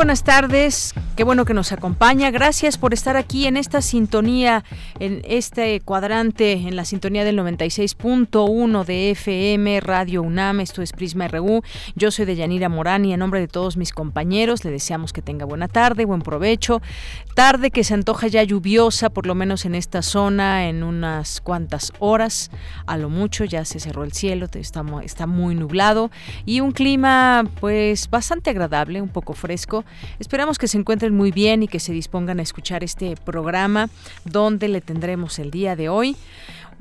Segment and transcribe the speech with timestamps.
[0.00, 2.30] Buenas tardes, qué bueno que nos acompaña.
[2.30, 4.64] Gracias por estar aquí en esta sintonía,
[5.00, 10.60] en este cuadrante, en la sintonía del 96.1 de FM Radio UNAM.
[10.60, 11.62] Esto es Prisma RU.
[11.94, 15.20] Yo soy de Yanira Morán y en nombre de todos mis compañeros le deseamos que
[15.20, 16.80] tenga buena tarde, buen provecho.
[17.34, 21.92] Tarde que se antoja ya lluviosa, por lo menos en esta zona, en unas cuantas
[21.98, 22.50] horas.
[22.86, 26.10] A lo mucho ya se cerró el cielo, está, está muy nublado
[26.46, 29.84] y un clima pues bastante agradable, un poco fresco
[30.18, 33.88] Esperamos que se encuentren muy bien y que se dispongan a escuchar este programa
[34.24, 36.16] donde le tendremos el día de hoy.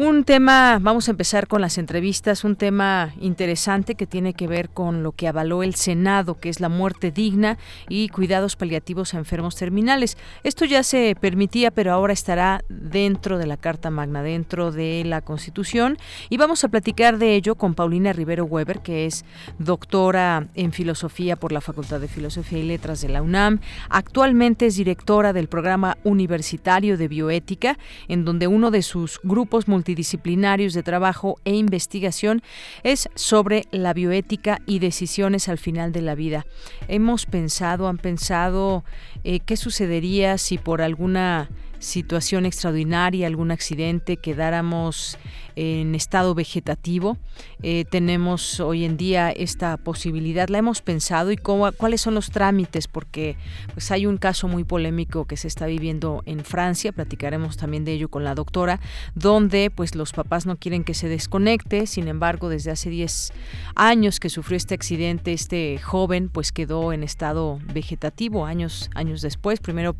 [0.02, 4.70] Un tema, vamos a empezar con las entrevistas, un tema interesante que tiene que ver
[4.70, 7.58] con lo que avaló el Senado, que es la muerte digna
[7.90, 10.18] y cuidados paliativos a enfermos terminales.
[10.46, 15.20] Esto ya se permitía, pero ahora estará dentro de la Carta Magna, dentro de la
[15.20, 15.98] Constitución.
[16.30, 19.26] Y vamos a platicar de ello con Paulina Rivero Weber, que es
[19.58, 23.60] doctora en filosofía por la Facultad de Filosofía y Letras de la UNAM.
[23.90, 29.89] Actualmente es directora del programa universitario de bioética, en donde uno de sus grupos multidisciplinarios
[29.96, 32.42] de trabajo e investigación
[32.84, 36.46] es sobre la bioética y decisiones al final de la vida.
[36.88, 38.84] Hemos pensado, han pensado
[39.24, 45.18] eh, qué sucedería si por alguna situación extraordinaria, algún accidente, quedáramos
[45.60, 47.18] en estado vegetativo.
[47.64, 52.30] Eh, tenemos hoy en día esta posibilidad, la hemos pensado y cómo, cuáles son los
[52.30, 53.36] trámites, porque
[53.74, 57.92] pues hay un caso muy polémico que se está viviendo en Francia, platicaremos también de
[57.92, 58.80] ello con la doctora,
[59.16, 63.34] donde pues los papás no quieren que se desconecte, sin embargo desde hace 10
[63.76, 69.60] años que sufrió este accidente, este joven pues quedó en estado vegetativo, años, años después,
[69.60, 69.98] primero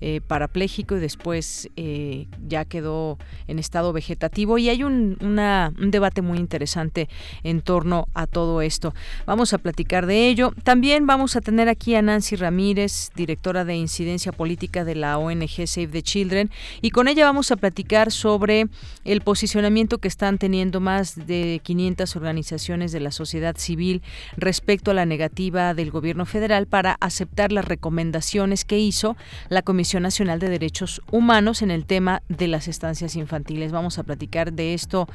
[0.00, 6.22] eh, parapléjico y después eh, ya quedó en estado vegetativo y hay un un, debate
[6.22, 7.08] muy interesante
[7.42, 8.94] en torno a todo esto.
[9.26, 10.52] Vamos a platicar de ello.
[10.62, 15.66] También vamos a tener aquí a Nancy Ramírez, directora de incidencia política de la ONG
[15.66, 16.50] Save the Children,
[16.80, 18.66] y con ella vamos a platicar sobre
[19.04, 24.02] el posicionamiento que están teniendo más de 500 organizaciones de la sociedad civil
[24.36, 29.16] respecto a la negativa del gobierno federal para aceptar las recomendaciones que hizo
[29.48, 33.72] la Comisión Nacional de Derechos Humanos en el tema de las estancias infantiles.
[33.72, 35.08] Vamos a platicar de esto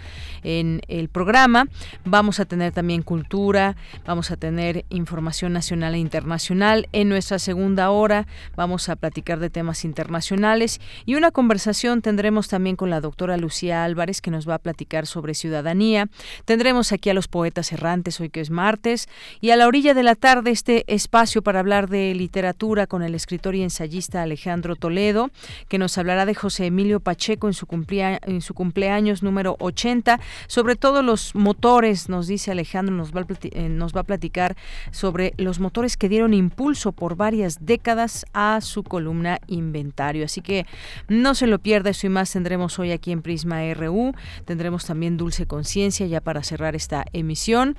[0.43, 1.67] en el programa.
[2.05, 6.87] Vamos a tener también cultura, vamos a tener información nacional e internacional.
[6.91, 12.75] En nuestra segunda hora vamos a platicar de temas internacionales y una conversación tendremos también
[12.75, 16.07] con la doctora Lucía Álvarez que nos va a platicar sobre ciudadanía.
[16.45, 19.09] Tendremos aquí a los poetas errantes hoy que es martes
[19.41, 23.15] y a la orilla de la tarde este espacio para hablar de literatura con el
[23.15, 25.31] escritor y ensayista Alejandro Toledo
[25.67, 30.75] que nos hablará de José Emilio Pacheco en su, en su cumpleaños número 80, sobre
[30.75, 34.55] todo los motores, nos dice Alejandro, nos va, a eh, nos va a platicar
[34.91, 40.25] sobre los motores que dieron impulso por varias décadas a su columna Inventario.
[40.25, 40.65] Así que
[41.07, 44.13] no se lo pierda, eso y más tendremos hoy aquí en Prisma RU.
[44.45, 47.75] Tendremos también Dulce Conciencia ya para cerrar esta emisión.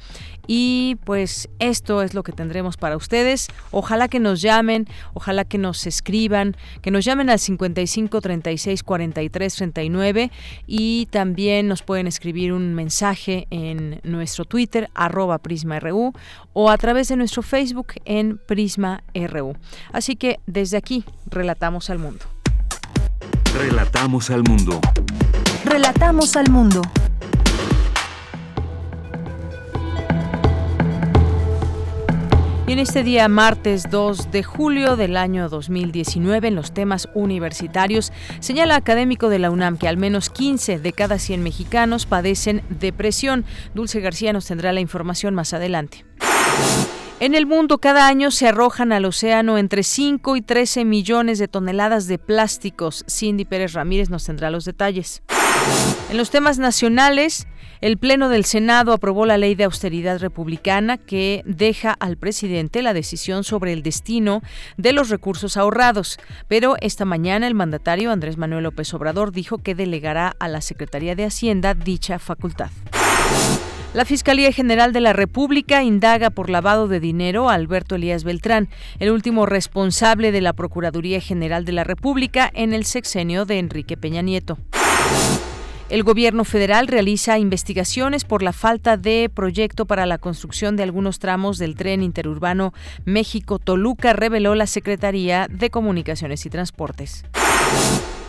[0.47, 3.48] Y pues esto es lo que tendremos para ustedes.
[3.70, 9.54] Ojalá que nos llamen, ojalá que nos escriban, que nos llamen al 55 36 43
[9.54, 10.31] 39
[10.66, 16.12] y también nos pueden escribir un mensaje en nuestro Twitter, arroba PrismaRU,
[16.53, 19.56] o a través de nuestro Facebook en Prisma RU.
[19.92, 22.24] Así que desde aquí, relatamos al mundo.
[23.54, 24.80] Relatamos al mundo.
[25.65, 26.83] Relatamos al mundo.
[32.68, 38.13] Y en este día, martes 2 de julio del año 2019, en los temas universitarios,
[38.41, 43.45] señala académico de la UNAM que al menos 15 de cada 100 mexicanos padecen depresión.
[43.74, 46.04] Dulce García nos tendrá la información más adelante.
[47.21, 51.47] En el mundo cada año se arrojan al océano entre 5 y 13 millones de
[51.47, 53.04] toneladas de plásticos.
[53.09, 55.22] Cindy Pérez Ramírez nos tendrá los detalles.
[56.10, 57.47] En los temas nacionales,
[57.80, 62.94] el Pleno del Senado aprobó la ley de austeridad republicana que deja al presidente la
[62.94, 64.42] decisión sobre el destino
[64.76, 66.18] de los recursos ahorrados,
[66.48, 71.14] pero esta mañana el mandatario Andrés Manuel López Obrador dijo que delegará a la Secretaría
[71.14, 72.70] de Hacienda dicha facultad.
[73.94, 78.68] La Fiscalía General de la República indaga por lavado de dinero a Alberto Elías Beltrán,
[78.98, 83.96] el último responsable de la Procuraduría General de la República en el sexenio de Enrique
[83.96, 84.58] Peña Nieto.
[85.88, 91.21] El gobierno federal realiza investigaciones por la falta de proyecto para la construcción de algunos
[91.21, 92.74] tramos del tren interurbano
[93.04, 97.24] México-Toluca, reveló la Secretaría de Comunicaciones y Transportes.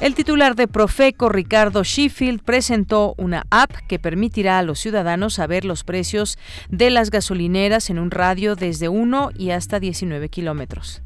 [0.02, 5.66] El titular de Profeco, Ricardo Sheffield, presentó una app que permitirá a los ciudadanos saber
[5.66, 6.38] los precios
[6.70, 11.02] de las gasolineras en un radio desde 1 y hasta 19 kilómetros.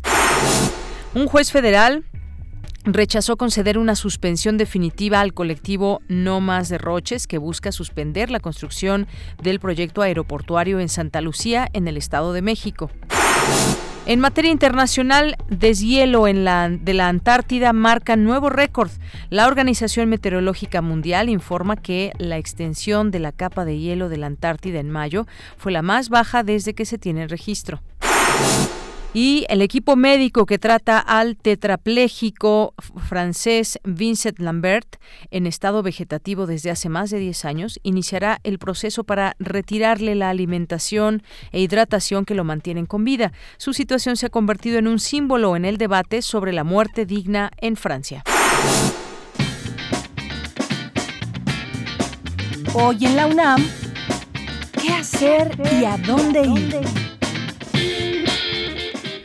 [1.13, 2.03] Un juez federal
[2.83, 9.07] rechazó conceder una suspensión definitiva al colectivo No Más Derroches que busca suspender la construcción
[9.41, 12.89] del proyecto aeroportuario en Santa Lucía, en el Estado de México.
[14.07, 18.89] En materia internacional, deshielo en la, de la Antártida marca nuevo récord.
[19.29, 24.25] La Organización Meteorológica Mundial informa que la extensión de la capa de hielo de la
[24.25, 27.81] Antártida en mayo fue la más baja desde que se tiene registro.
[29.13, 32.73] Y el equipo médico que trata al tetrapléjico
[33.09, 34.95] francés Vincent Lambert
[35.31, 40.29] en estado vegetativo desde hace más de 10 años iniciará el proceso para retirarle la
[40.29, 43.33] alimentación e hidratación que lo mantienen con vida.
[43.57, 47.51] Su situación se ha convertido en un símbolo en el debate sobre la muerte digna
[47.57, 48.23] en Francia.
[52.73, 53.61] Hoy en la UNAM,
[54.81, 57.10] ¿qué hacer y a dónde ir?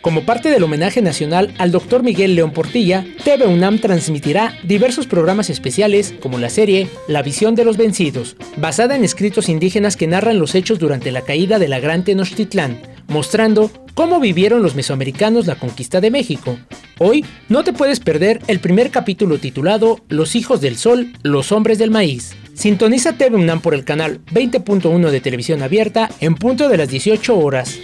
[0.07, 2.05] Como parte del homenaje nacional al Dr.
[2.05, 7.65] Miguel León Portilla, TV UNAM transmitirá diversos programas especiales como la serie La visión de
[7.65, 11.81] los vencidos, basada en escritos indígenas que narran los hechos durante la caída de la
[11.81, 16.57] Gran Tenochtitlán, mostrando cómo vivieron los mesoamericanos la conquista de México.
[17.01, 21.81] Hoy no te puedes perder el primer capítulo titulado Los hijos del sol, los hombres
[21.81, 22.37] del maíz.
[22.55, 27.37] Sintoniza TV UNAM por el canal 20.1 de televisión abierta en punto de las 18
[27.37, 27.81] horas.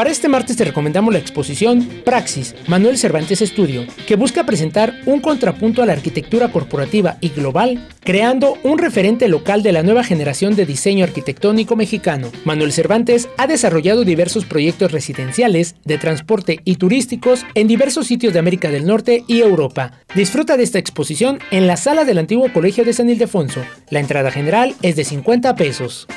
[0.00, 5.20] Para este martes te recomendamos la exposición Praxis, Manuel Cervantes Estudio, que busca presentar un
[5.20, 10.56] contrapunto a la arquitectura corporativa y global, creando un referente local de la nueva generación
[10.56, 12.32] de diseño arquitectónico mexicano.
[12.46, 18.38] Manuel Cervantes ha desarrollado diversos proyectos residenciales, de transporte y turísticos en diversos sitios de
[18.38, 20.00] América del Norte y Europa.
[20.14, 23.60] Disfruta de esta exposición en la sala del antiguo Colegio de San Ildefonso.
[23.90, 26.08] La entrada general es de 50 pesos.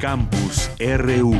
[0.00, 1.34] Campus RU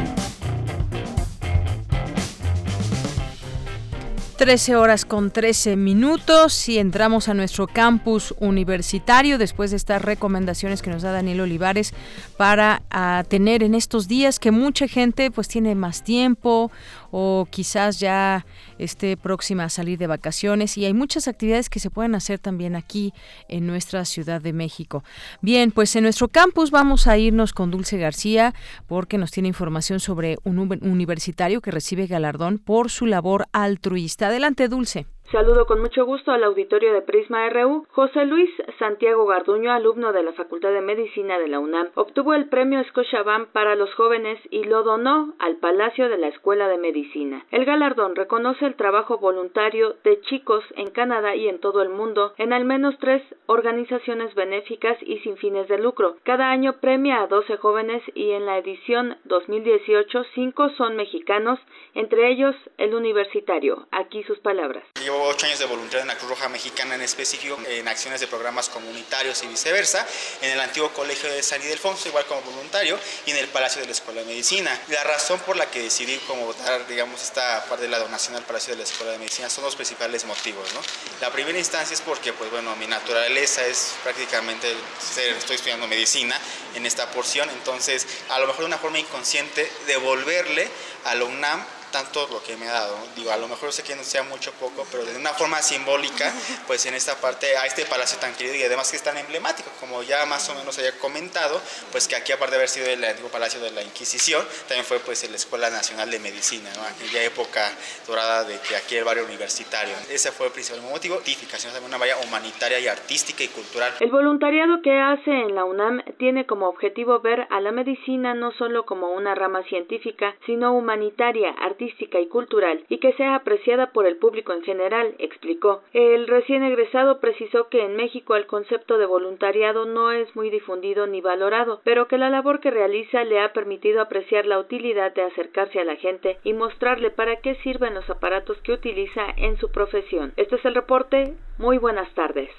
[4.37, 10.83] 13 horas con 13 minutos y entramos a nuestro campus universitario después de estas recomendaciones
[10.83, 11.95] que nos da Daniel Olivares
[12.37, 16.71] para ah, tener en estos días que mucha gente pues tiene más tiempo
[17.11, 18.47] o quizás ya
[18.79, 22.77] esté próxima a salir de vacaciones y hay muchas actividades que se pueden hacer también
[22.77, 23.13] aquí
[23.49, 25.05] en nuestra Ciudad de México.
[25.41, 28.55] Bien, pues en nuestro campus vamos a irnos con Dulce García
[28.87, 34.29] porque nos tiene información sobre un universitario que recibe galardón por su labor altruista.
[34.29, 35.07] Adelante, Dulce.
[35.33, 37.85] Saludo con mucho gusto al auditorio de Prisma RU.
[37.91, 42.49] José Luis Santiago Garduño, alumno de la Facultad de Medicina de la UNAM, obtuvo el
[42.49, 47.45] premio Scotiabank para los jóvenes y lo donó al Palacio de la Escuela de Medicina.
[47.51, 52.33] El galardón reconoce el trabajo voluntario de chicos en Canadá y en todo el mundo
[52.39, 56.19] en al menos tres organizaciones benéficas y sin fines de lucro.
[56.23, 61.59] Cada año premia a 12 jóvenes y en la edición 2018 cinco son mexicanos,
[61.97, 63.89] entre ellos el universitario.
[63.91, 67.57] Aquí sus palabras yo ocho años de voluntariado en la Cruz Roja Mexicana en específico,
[67.69, 70.05] en acciones de programas comunitarios y viceversa,
[70.43, 73.87] en el antiguo colegio de San Ildefonso, igual como voluntario, y en el Palacio de
[73.87, 74.71] la Escuela de Medicina.
[74.89, 78.43] La razón por la que decidí como dar, digamos, esta parte de la donación al
[78.43, 80.81] Palacio de la Escuela de Medicina son los principales motivos, ¿no?
[81.21, 84.67] La primera instancia es porque, pues bueno, mi naturaleza es prácticamente
[84.99, 86.37] ser, estoy estudiando medicina
[86.75, 90.69] en esta porción, entonces a lo mejor de una forma inconsciente devolverle
[91.05, 91.65] a la UNAM
[91.97, 92.95] tanto lo que me ha dado.
[93.17, 96.31] Digo, a lo mejor sé que no sea mucho poco, pero de una forma simbólica,
[96.67, 99.71] pues en esta parte, a este palacio tan querido y además que es tan emblemático,
[99.81, 101.59] como ya más o menos haya comentado,
[101.93, 104.99] pues que aquí aparte de haber sido el antiguo palacio de la Inquisición, también fue
[105.01, 106.83] pues la Escuela Nacional de Medicina, ¿no?
[106.83, 107.73] aquella época
[108.07, 109.95] dorada de que aquí el barrio universitario.
[110.11, 113.95] Ese fue el principal motivo, sino también una valla humanitaria y artística y cultural.
[114.01, 118.53] El voluntariado que hace en la UNAM tiene como objetivo ver a la medicina no
[118.53, 121.86] solo como una rama científica, sino humanitaria, artística,
[122.21, 125.83] y cultural y que sea apreciada por el público en general, explicó.
[125.93, 131.07] El recién egresado precisó que en México el concepto de voluntariado no es muy difundido
[131.07, 135.23] ni valorado, pero que la labor que realiza le ha permitido apreciar la utilidad de
[135.23, 139.71] acercarse a la gente y mostrarle para qué sirven los aparatos que utiliza en su
[139.71, 140.33] profesión.
[140.37, 141.35] Este es el reporte.
[141.59, 142.51] Muy buenas tardes.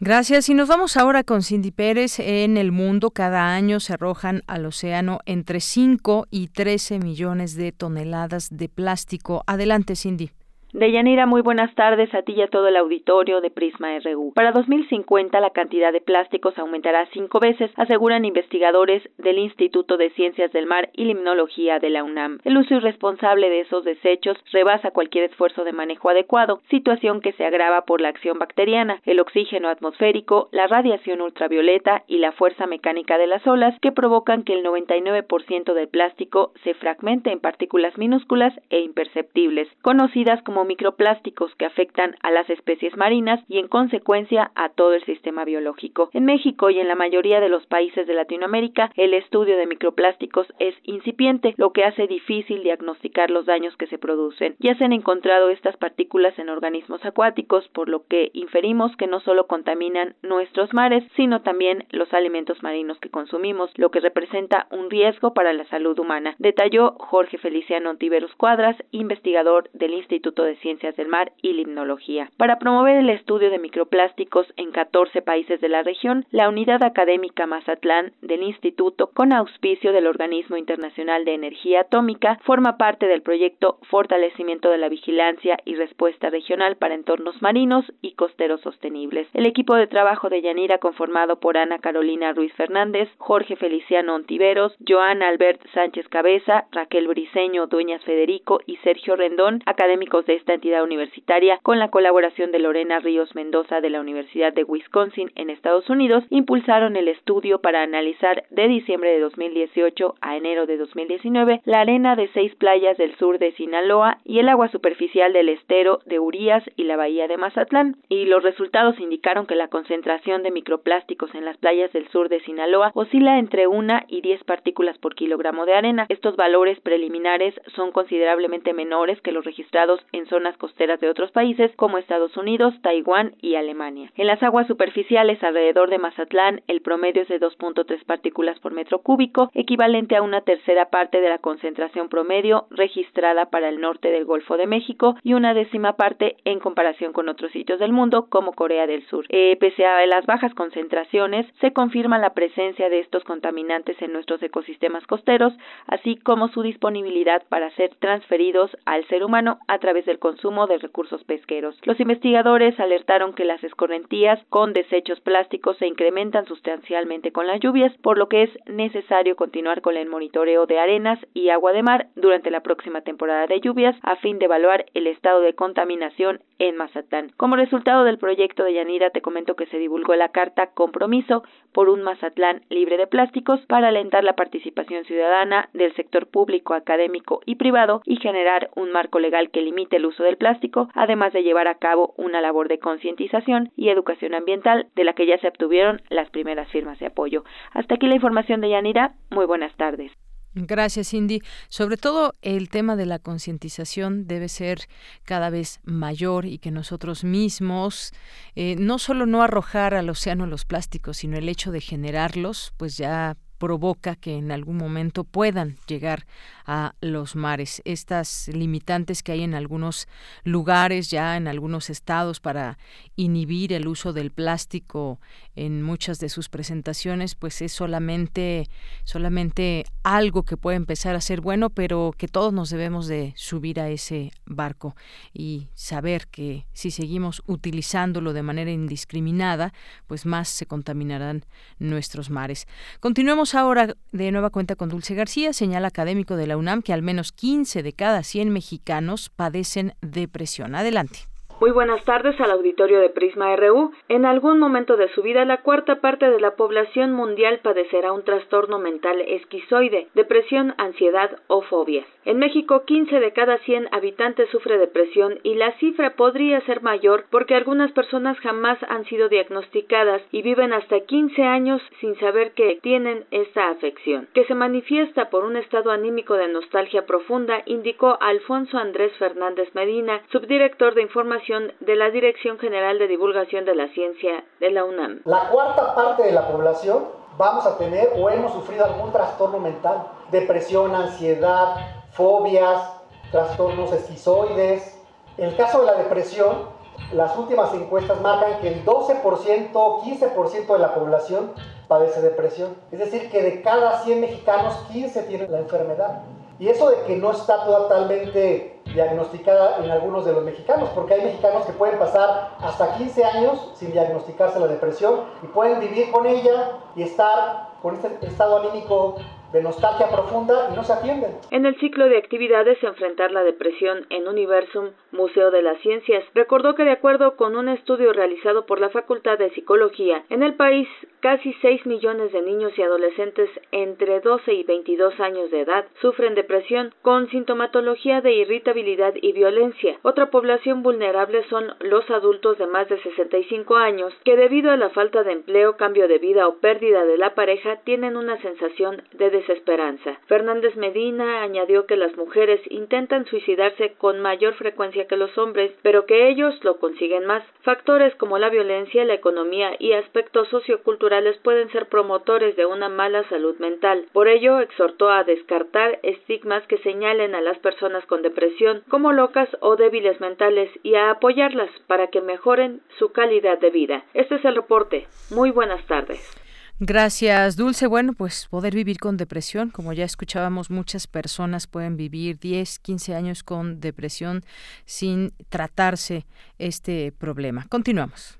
[0.00, 0.48] Gracias.
[0.48, 2.18] Y nos vamos ahora con Cindy Pérez.
[2.20, 7.72] En el mundo cada año se arrojan al océano entre 5 y 13 millones de
[7.72, 9.42] toneladas de plástico.
[9.46, 10.30] Adelante, Cindy.
[10.74, 14.34] Deyanira, muy buenas tardes a ti y a todo el auditorio de Prisma RU.
[14.34, 20.52] Para 2050 la cantidad de plásticos aumentará cinco veces, aseguran investigadores del Instituto de Ciencias
[20.52, 22.40] del Mar y Limnología de la UNAM.
[22.44, 27.46] El uso irresponsable de esos desechos rebasa cualquier esfuerzo de manejo adecuado, situación que se
[27.46, 33.16] agrava por la acción bacteriana, el oxígeno atmosférico, la radiación ultravioleta y la fuerza mecánica
[33.16, 38.52] de las olas que provocan que el 99% del plástico se fragmente en partículas minúsculas
[38.68, 44.68] e imperceptibles, conocidas como microplásticos que afectan a las especies marinas y en consecuencia a
[44.70, 46.10] todo el sistema biológico.
[46.12, 50.46] En México y en la mayoría de los países de Latinoamérica el estudio de microplásticos
[50.58, 54.56] es incipiente, lo que hace difícil diagnosticar los daños que se producen.
[54.58, 59.20] Ya se han encontrado estas partículas en organismos acuáticos, por lo que inferimos que no
[59.20, 64.90] solo contaminan nuestros mares, sino también los alimentos marinos que consumimos, lo que representa un
[64.90, 70.96] riesgo para la salud humana, detalló Jorge Feliciano Ontiveros Cuadras, investigador del Instituto de Ciencias
[70.96, 72.30] del Mar y Limnología.
[72.36, 77.46] Para promover el estudio de microplásticos en 14 países de la región, la Unidad Académica
[77.46, 83.78] Mazatlán del Instituto, con auspicio del Organismo Internacional de Energía Atómica, forma parte del proyecto
[83.90, 89.28] Fortalecimiento de la Vigilancia y Respuesta Regional para Entornos Marinos y Costeros Sostenibles.
[89.34, 94.74] El equipo de trabajo de Yanira, conformado por Ana Carolina Ruiz Fernández, Jorge Feliciano Ontiveros,
[94.86, 100.82] Joana Albert Sánchez Cabeza, Raquel Briceño Dueñas Federico y Sergio Rendón, académicos de esta entidad
[100.82, 105.90] universitaria, con la colaboración de Lorena Ríos Mendoza de la Universidad de Wisconsin en Estados
[105.90, 111.80] Unidos, impulsaron el estudio para analizar de diciembre de 2018 a enero de 2019 la
[111.80, 116.18] arena de seis playas del sur de Sinaloa y el agua superficial del estero de
[116.18, 117.96] Urias y la bahía de Mazatlán.
[118.08, 122.40] Y los resultados indicaron que la concentración de microplásticos en las playas del sur de
[122.40, 126.06] Sinaloa oscila entre una y diez partículas por kilogramo de arena.
[126.08, 131.70] Estos valores preliminares son considerablemente menores que los registrados en zonas costeras de otros países
[131.76, 134.12] como Estados Unidos, Taiwán y Alemania.
[134.16, 139.00] En las aguas superficiales alrededor de Mazatlán, el promedio es de 2.3 partículas por metro
[139.00, 144.24] cúbico, equivalente a una tercera parte de la concentración promedio registrada para el norte del
[144.24, 148.52] Golfo de México y una décima parte en comparación con otros sitios del mundo como
[148.52, 149.26] Corea del Sur.
[149.28, 154.42] Eh, pese a las bajas concentraciones, se confirma la presencia de estos contaminantes en nuestros
[154.42, 155.52] ecosistemas costeros,
[155.86, 160.78] así como su disponibilidad para ser transferidos al ser humano a través del consumo de
[160.78, 161.76] recursos pesqueros.
[161.84, 167.96] Los investigadores alertaron que las escorrentías con desechos plásticos se incrementan sustancialmente con las lluvias,
[167.98, 172.08] por lo que es necesario continuar con el monitoreo de arenas y agua de mar
[172.16, 176.76] durante la próxima temporada de lluvias a fin de evaluar el estado de contaminación en
[176.76, 177.32] Mazatlán.
[177.36, 181.88] Como resultado del proyecto de Yanira, te comento que se divulgó la carta Compromiso por
[181.88, 187.56] un Mazatlán libre de plásticos para alentar la participación ciudadana del sector público, académico y
[187.56, 191.68] privado y generar un marco legal que limite el uso del plástico, además de llevar
[191.68, 196.02] a cabo una labor de concientización y educación ambiental de la que ya se obtuvieron
[196.10, 197.44] las primeras firmas de apoyo.
[197.72, 199.14] Hasta aquí la información de Yanira.
[199.30, 200.12] Muy buenas tardes.
[200.54, 201.40] Gracias, Cindy.
[201.68, 204.80] Sobre todo el tema de la concientización debe ser
[205.24, 208.12] cada vez mayor y que nosotros mismos,
[208.56, 212.96] eh, no solo no arrojar al océano los plásticos, sino el hecho de generarlos, pues
[212.96, 216.26] ya provoca que en algún momento puedan llegar
[216.64, 217.82] a los mares.
[217.84, 220.06] Estas limitantes que hay en algunos
[220.44, 222.78] lugares, ya en algunos estados, para
[223.16, 225.20] inhibir el uso del plástico
[225.56, 228.68] en muchas de sus presentaciones, pues es solamente,
[229.04, 233.80] solamente algo que puede empezar a ser bueno, pero que todos nos debemos de subir
[233.80, 234.94] a ese barco
[235.32, 239.72] y saber que si seguimos utilizándolo de manera indiscriminada,
[240.06, 241.44] pues más se contaminarán
[241.78, 242.66] nuestros mares.
[243.00, 247.02] Continuemos ahora de nueva cuenta con Dulce García, señal académico de la UNAM que al
[247.02, 250.74] menos 15 de cada 100 mexicanos padecen depresión.
[250.74, 251.20] Adelante.
[251.60, 253.90] Muy buenas tardes al auditorio de Prisma RU.
[254.08, 258.22] En algún momento de su vida, la cuarta parte de la población mundial padecerá un
[258.22, 262.06] trastorno mental esquizoide, depresión, ansiedad o fobias.
[262.28, 267.24] En México, 15 de cada 100 habitantes sufre depresión y la cifra podría ser mayor
[267.30, 272.80] porque algunas personas jamás han sido diagnosticadas y viven hasta 15 años sin saber que
[272.82, 278.76] tienen esta afección, que se manifiesta por un estado anímico de nostalgia profunda, indicó Alfonso
[278.76, 284.44] Andrés Fernández Medina, subdirector de información de la Dirección General de Divulgación de la Ciencia
[284.60, 285.22] de la UNAM.
[285.24, 287.04] La cuarta parte de la población
[287.38, 292.82] vamos a tener o hemos sufrido algún trastorno mental, depresión, ansiedad, fobias,
[293.30, 294.98] trastornos esquizoides.
[295.38, 296.76] En el caso de la depresión,
[297.12, 301.52] las últimas encuestas marcan que el 12%, 15% de la población
[301.86, 302.74] padece depresión.
[302.90, 306.22] Es decir, que de cada 100 mexicanos, 15 tienen la enfermedad.
[306.58, 311.24] Y eso de que no está totalmente diagnosticada en algunos de los mexicanos, porque hay
[311.24, 316.26] mexicanos que pueden pasar hasta 15 años sin diagnosticarse la depresión y pueden vivir con
[316.26, 319.14] ella y estar con este estado anímico
[319.52, 321.32] de nostalgia profunda no se atienden.
[321.50, 326.74] En el ciclo de actividades Enfrentar la depresión en Universum, Museo de las Ciencias, recordó
[326.74, 330.88] que de acuerdo con un estudio realizado por la Facultad de Psicología, en el país
[331.20, 336.34] casi 6 millones de niños y adolescentes entre 12 y 22 años de edad sufren
[336.34, 339.98] depresión con sintomatología de irritabilidad y violencia.
[340.02, 344.90] Otra población vulnerable son los adultos de más de 65 años que debido a la
[344.90, 349.30] falta de empleo, cambio de vida o pérdida de la pareja tienen una sensación de
[349.38, 350.18] desesperanza.
[350.26, 356.06] Fernández Medina añadió que las mujeres intentan suicidarse con mayor frecuencia que los hombres, pero
[356.06, 357.44] que ellos lo consiguen más.
[357.62, 363.28] Factores como la violencia, la economía y aspectos socioculturales pueden ser promotores de una mala
[363.28, 364.06] salud mental.
[364.12, 369.48] Por ello, exhortó a descartar estigmas que señalen a las personas con depresión como locas
[369.60, 374.04] o débiles mentales y a apoyarlas para que mejoren su calidad de vida.
[374.14, 375.06] Este es el reporte.
[375.30, 376.47] Muy buenas tardes.
[376.80, 377.88] Gracias, Dulce.
[377.88, 383.14] Bueno, pues poder vivir con depresión, como ya escuchábamos, muchas personas pueden vivir 10, 15
[383.16, 384.44] años con depresión
[384.84, 386.24] sin tratarse
[386.58, 387.66] este problema.
[387.68, 388.38] Continuamos.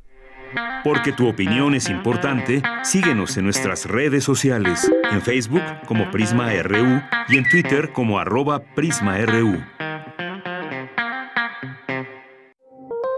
[0.85, 7.03] Porque tu opinión es importante, síguenos en nuestras redes sociales, en Facebook como Prisma RU
[7.29, 9.59] y en Twitter como arroba PrismaRU.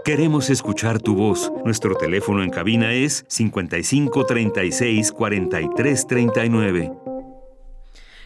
[0.03, 1.51] Queremos escuchar tu voz.
[1.63, 6.91] Nuestro teléfono en cabina es 55 36 43 39.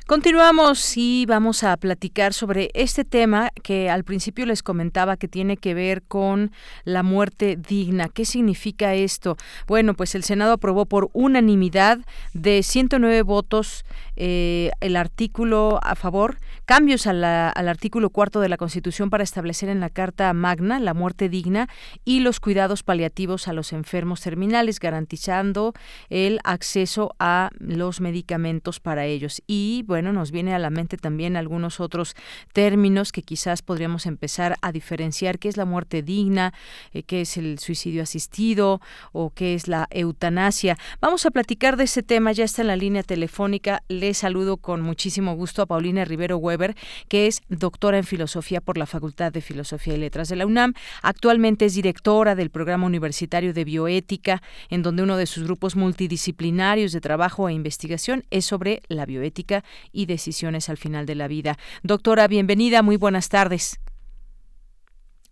[0.08, 5.58] Continuamos y vamos a platicar sobre este tema que al principio les comentaba que tiene
[5.58, 6.52] que ver con
[6.84, 8.08] la muerte digna.
[8.08, 9.36] ¿Qué significa esto?
[9.66, 11.98] Bueno, pues el Senado aprobó por unanimidad
[12.34, 13.84] de 109 votos
[14.16, 19.80] eh, el artículo a favor, cambios al artículo cuarto de la Constitución para establecer en
[19.80, 21.70] la Carta Magna la muerte digna
[22.04, 25.74] y los cuidados paliativos a los enfermos terminales, garantizando
[26.10, 29.44] el acceso a los medicamentos para ellos.
[29.48, 32.16] Y bueno, nos viene a la mente también algunos otros
[32.54, 36.54] términos que quizás podríamos empezar a diferenciar qué es la muerte digna,
[36.94, 40.78] eh, qué es el suicidio asistido o qué es la eutanasia.
[41.00, 43.84] Vamos a platicar de ese tema, ya está en la línea telefónica.
[43.88, 46.38] Le saludo con muchísimo gusto a Paulina Rivero
[47.08, 50.74] Que es doctora en filosofía por la Facultad de Filosofía y Letras de la UNAM.
[51.02, 56.92] Actualmente es directora del programa universitario de bioética, en donde uno de sus grupos multidisciplinarios
[56.92, 61.58] de trabajo e investigación es sobre la bioética y decisiones al final de la vida.
[61.84, 63.80] Doctora, bienvenida, muy buenas tardes.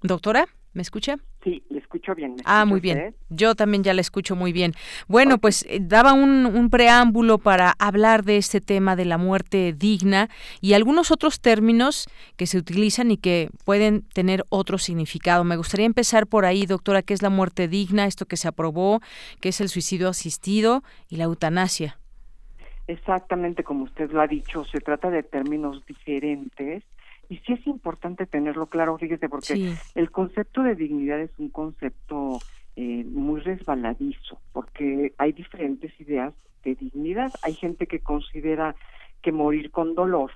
[0.02, 1.18] Doctora, ¿me escucha?
[1.44, 2.38] Sí, le escucho bien.
[2.46, 3.16] ah, muy bien.
[3.30, 4.74] Yo también ya la escucho muy bien.
[5.08, 9.74] Bueno, pues eh, daba un, un, preámbulo para hablar de este tema de la muerte
[9.74, 10.30] digna
[10.62, 15.44] y algunos otros términos que se utilizan y que pueden tener otro significado.
[15.44, 18.06] Me gustaría empezar por ahí, doctora, ¿qué es la muerte digna?
[18.06, 19.02] Esto que se aprobó,
[19.42, 21.98] qué es el suicidio asistido y la eutanasia.
[22.88, 26.84] Exactamente como usted lo ha dicho, se trata de términos diferentes
[27.34, 32.40] y sí es importante tenerlo claro, fíjese, porque el concepto de dignidad es un concepto
[32.76, 36.34] eh, muy resbaladizo, porque hay diferentes ideas
[36.72, 37.32] dignidad.
[37.44, 38.76] Hay gente que considera
[39.22, 40.32] que morir con dolor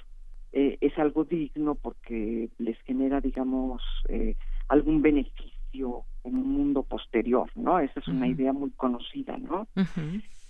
[0.53, 4.35] eh, es algo digno porque les genera, digamos, eh,
[4.69, 7.79] algún beneficio en un mundo posterior, ¿no?
[7.79, 9.67] Esa es una idea muy conocida, ¿no?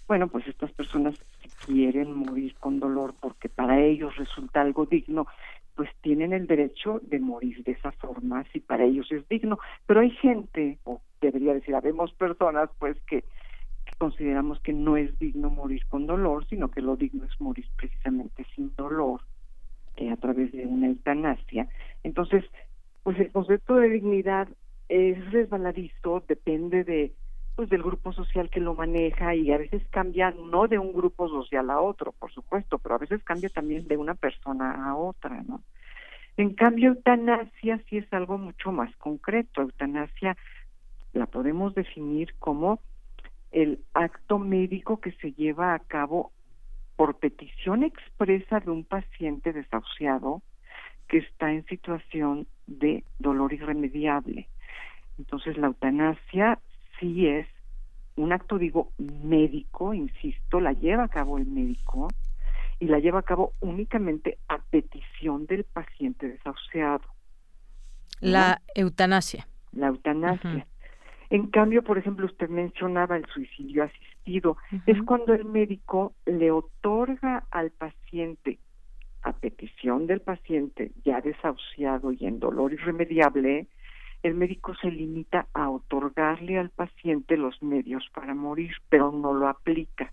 [0.07, 1.15] Bueno, pues estas personas
[1.65, 5.27] quieren morir con dolor porque para ellos resulta algo digno,
[5.77, 9.59] pues tienen el derecho de morir de esa forma si para ellos es digno.
[9.85, 13.23] Pero hay gente, o debería decir, habemos personas, pues que,
[13.99, 18.45] consideramos que no es digno morir con dolor, sino que lo digno es morir precisamente
[18.55, 19.21] sin dolor
[19.95, 21.69] eh, a través de una eutanasia.
[22.03, 22.43] Entonces,
[23.03, 24.47] pues el concepto de dignidad
[24.89, 27.13] es resbaladizo, depende de
[27.57, 31.27] pues del grupo social que lo maneja y a veces cambia no de un grupo
[31.27, 35.41] social a otro, por supuesto, pero a veces cambia también de una persona a otra,
[35.41, 35.63] ¿no?
[36.37, 39.63] En cambio, eutanasia sí es algo mucho más concreto.
[39.63, 40.37] Eutanasia
[41.13, 42.79] la podemos definir como
[43.49, 46.31] el acto médico que se lleva a cabo
[46.95, 50.43] por petición expresa de un paciente desahuciado
[51.07, 54.47] que está en situación de dolor irremediable.
[55.17, 56.59] Entonces, la eutanasia
[56.99, 57.47] sí es
[58.15, 62.07] un acto, digo, médico, insisto, la lleva a cabo el médico
[62.79, 67.05] y la lleva a cabo únicamente a petición del paciente desahuciado.
[68.19, 69.47] La eutanasia.
[69.71, 70.65] La eutanasia.
[71.29, 74.57] En cambio, por ejemplo, usted mencionaba el suicidio asistido.
[74.85, 78.59] Es cuando el médico le otorga al paciente,
[79.23, 83.67] a petición del paciente ya desahuciado y en dolor irremediable,
[84.23, 89.47] el médico se limita a otorgarle al paciente los medios para morir, pero no lo
[89.47, 90.11] aplica.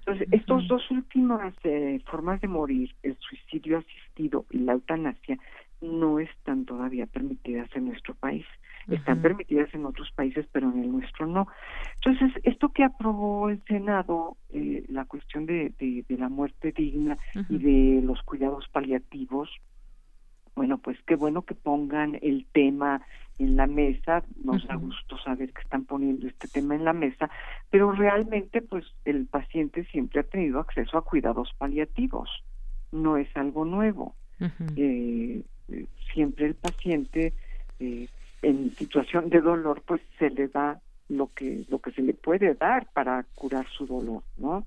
[0.00, 5.38] Entonces, estos dos últimas eh, formas de morir, el suicidio asistido y la eutanasia,
[5.80, 8.44] no están todavía permitidas en nuestro país.
[8.86, 11.48] Están permitidas en otros países, pero en el nuestro no.
[11.94, 17.16] Entonces, esto que aprobó el Senado, eh, la cuestión de, de, la muerte digna
[17.48, 19.48] y de los cuidados paliativos,
[20.54, 23.02] bueno, pues qué bueno que pongan el tema
[23.38, 27.28] en la mesa, nos da gusto saber que están poniendo este tema en la mesa,
[27.70, 32.30] pero realmente pues el paciente siempre ha tenido acceso a cuidados paliativos,
[32.92, 34.14] no es algo nuevo.
[34.76, 35.42] Eh,
[36.12, 37.32] siempre el paciente
[37.80, 38.08] eh,
[38.42, 42.54] en situación de dolor pues se le da lo que lo que se le puede
[42.54, 44.66] dar para curar su dolor, ¿no?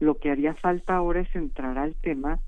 [0.00, 2.40] Lo que haría falta ahora es entrar al tema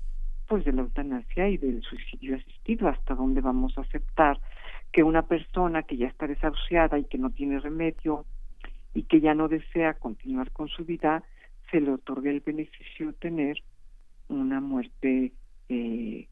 [0.47, 4.39] pues de la eutanasia y del suicidio asistido, hasta dónde vamos a aceptar
[4.91, 8.25] que una persona que ya está desahuciada y que no tiene remedio
[8.93, 11.23] y que ya no desea continuar con su vida,
[11.69, 13.63] se le otorgue el beneficio de tener
[14.29, 15.33] una muerte,
[15.69, 16.27] eh,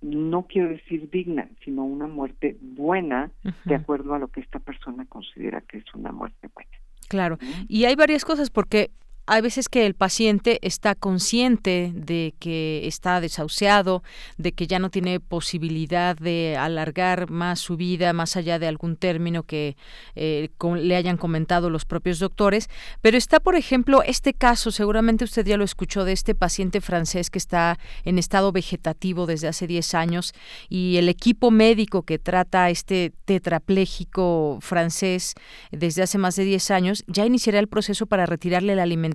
[0.00, 3.30] no quiero decir digna, sino una muerte buena,
[3.64, 6.70] de acuerdo a lo que esta persona considera que es una muerte buena.
[7.08, 8.90] Claro, y hay varias cosas porque
[9.26, 14.02] hay veces que el paciente está consciente de que está desahuciado,
[14.36, 18.96] de que ya no tiene posibilidad de alargar más su vida más allá de algún
[18.96, 19.76] término que
[20.14, 22.68] eh, le hayan comentado los propios doctores.
[23.00, 27.30] Pero está, por ejemplo, este caso, seguramente usted ya lo escuchó, de este paciente francés
[27.30, 30.34] que está en estado vegetativo desde hace 10 años
[30.68, 35.34] y el equipo médico que trata a este tetrapléjico francés
[35.70, 39.13] desde hace más de 10 años ya iniciará el proceso para retirarle la alimentación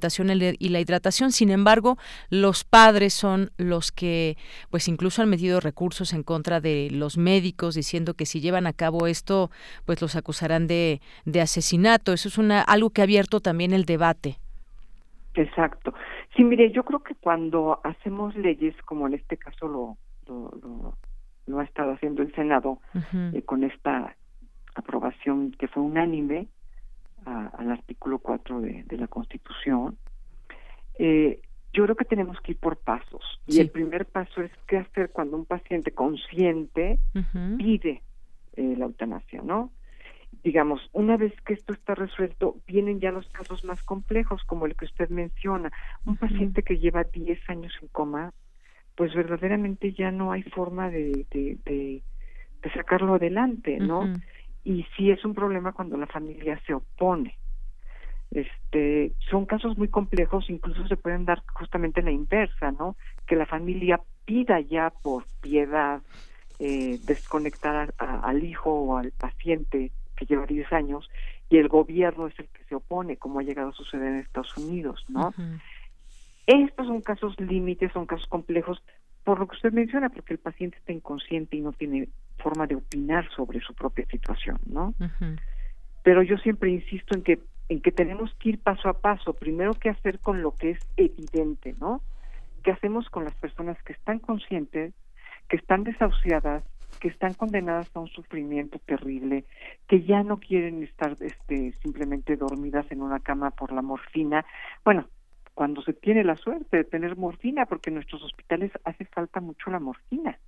[0.60, 1.32] y la hidratación.
[1.32, 1.98] Sin embargo,
[2.30, 4.38] los padres son los que,
[4.70, 8.74] pues incluso han metido recursos en contra de los médicos, diciendo que si llevan a
[8.74, 9.50] cabo esto,
[9.86, 12.14] pues los acusarán de, de asesinato.
[12.14, 14.38] Eso es una algo que ha abierto también el debate.
[15.36, 15.94] Exacto.
[16.36, 19.98] Sí, mire, yo creo que cuando hacemos leyes, como en este caso lo,
[21.48, 22.80] lo, ha estado haciendo el Senado,
[23.34, 24.16] eh, con esta
[24.76, 26.48] aprobación que fue unánime,
[27.26, 29.98] al artículo 4 de, la Constitución,
[30.98, 31.40] eh,
[31.74, 33.24] yo creo que tenemos que ir por pasos.
[33.46, 37.00] Y el primer paso es qué hacer cuando un paciente consciente
[37.58, 38.02] pide
[38.56, 39.72] eh, la eutanasia, ¿no?
[40.44, 44.76] Digamos, una vez que esto está resuelto, vienen ya los casos más complejos, como el
[44.76, 45.72] que usted menciona.
[46.06, 48.34] Un paciente que lleva 10 años en coma,
[48.96, 52.04] pues verdaderamente ya no hay forma de, de, de,
[52.74, 54.14] sacarlo adelante, ¿no?
[54.70, 57.36] Y sí es un problema cuando la familia se opone.
[58.30, 62.96] Este, son casos muy complejos, incluso se pueden dar justamente la inversa, ¿no?
[63.26, 66.04] Que la familia pida ya por piedad
[66.60, 71.10] eh, desconectar al hijo o al paciente que lleva 10 años
[71.50, 74.56] y el gobierno es el que se opone, como ha llegado a suceder en Estados
[74.56, 75.34] Unidos, ¿no?
[76.46, 78.84] Estos son casos límites, son casos complejos,
[79.30, 82.74] por lo que usted menciona, porque el paciente está inconsciente y no tiene forma de
[82.74, 84.96] opinar sobre su propia situación, ¿no?
[86.02, 87.40] Pero yo siempre insisto en que
[87.70, 89.36] en que tenemos que ir paso a paso.
[89.36, 92.02] Primero, qué hacer con lo que es evidente, ¿no?
[92.64, 94.96] ¿Qué hacemos con las personas que están conscientes,
[95.48, 96.64] que están desahuciadas,
[97.00, 99.46] que están condenadas a un sufrimiento terrible,
[99.88, 104.44] que ya no quieren estar este, simplemente dormidas en una cama por la morfina?
[104.84, 105.06] Bueno,
[105.60, 109.70] cuando se tiene la suerte de tener morfina, porque en nuestros hospitales hace falta mucho
[109.70, 110.40] la morfina.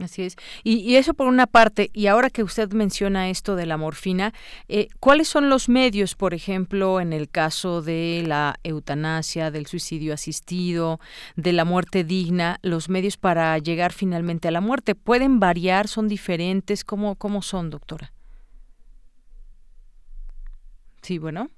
[0.00, 0.34] Así es.
[0.64, 4.32] Y, eso por una parte, y ahora que usted menciona esto de la morfina,
[4.66, 10.12] eh, ¿cuáles son los medios, por ejemplo, en el caso de la eutanasia, del suicidio
[10.12, 10.98] asistido,
[11.36, 14.96] de la muerte digna, los medios para llegar finalmente a la muerte?
[14.96, 15.86] ¿Pueden variar?
[15.86, 16.82] ¿Son diferentes?
[16.82, 18.12] ¿Cómo, cómo son, doctora?
[21.00, 21.48] Sí, bueno,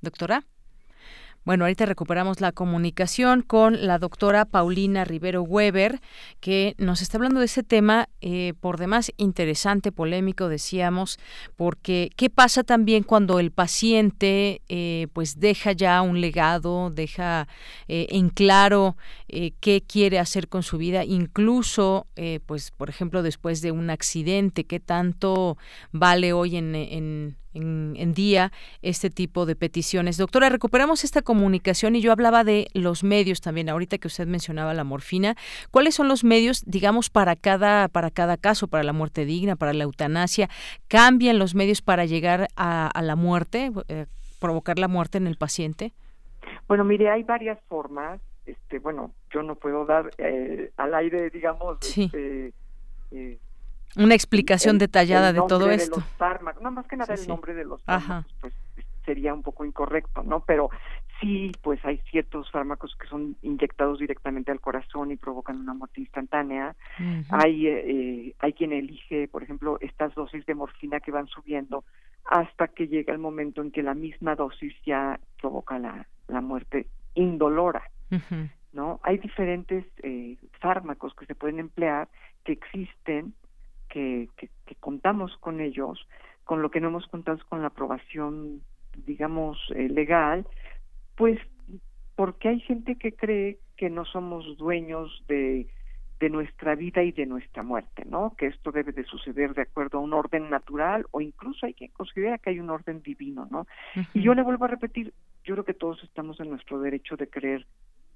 [0.00, 0.46] doctora.
[1.44, 6.00] Bueno, ahorita recuperamos la comunicación con la doctora Paulina Rivero Weber,
[6.40, 11.18] que nos está hablando de ese tema eh, por demás interesante, polémico, decíamos,
[11.54, 17.46] porque qué pasa también cuando el paciente eh, pues deja ya un legado, deja
[17.88, 18.96] eh, en claro
[19.28, 22.06] qué quiere hacer con su vida, incluso,
[22.46, 25.58] pues por ejemplo, después de un accidente, qué tanto
[25.90, 30.16] vale hoy en en, día este tipo de peticiones.
[30.16, 34.74] Doctora, recuperamos esta comunicación y yo hablaba de los medios también, ahorita que usted mencionaba
[34.74, 35.36] la morfina.
[35.70, 39.72] ¿Cuáles son los medios, digamos, para cada, para cada caso, para la muerte digna, para
[39.72, 40.48] la eutanasia?
[40.88, 44.06] ¿Cambian los medios para llegar a, la muerte, eh,
[44.40, 45.92] provocar la muerte en el paciente?
[46.68, 48.20] Bueno, mire, hay varias formas.
[48.46, 52.52] Este, bueno, yo no puedo dar eh, al aire, digamos, este,
[53.10, 53.38] eh,
[53.96, 55.96] una explicación detallada de todo esto.
[55.96, 58.54] los fármacos, no más que nada el nombre de los fármacos, pues
[59.04, 60.40] sería un poco incorrecto, ¿no?
[60.40, 60.70] Pero
[61.20, 66.00] sí, pues hay ciertos fármacos que son inyectados directamente al corazón y provocan una muerte
[66.00, 66.74] instantánea.
[67.30, 71.84] Hay eh, hay quien elige, por ejemplo, estas dosis de morfina que van subiendo
[72.24, 76.86] hasta que llega el momento en que la misma dosis ya provoca la, la muerte
[77.14, 77.82] indolora.
[78.72, 79.00] ¿No?
[79.02, 82.08] Hay diferentes eh, fármacos que se pueden emplear
[82.44, 83.34] que existen
[83.94, 84.28] que,
[84.80, 86.06] contamos con ellos,
[86.44, 88.60] con lo que no hemos contado con la aprobación,
[89.06, 90.46] digamos, eh, legal,
[91.16, 91.38] pues
[92.16, 95.68] porque hay gente que cree que no somos dueños de,
[96.20, 98.34] de nuestra vida y de nuestra muerte, ¿no?
[98.36, 101.90] Que esto debe de suceder de acuerdo a un orden natural o incluso hay quien
[101.90, 103.66] considera que hay un orden divino, ¿no?
[104.12, 105.12] Y yo le vuelvo a repetir,
[105.44, 107.66] yo creo que todos estamos en nuestro derecho de creer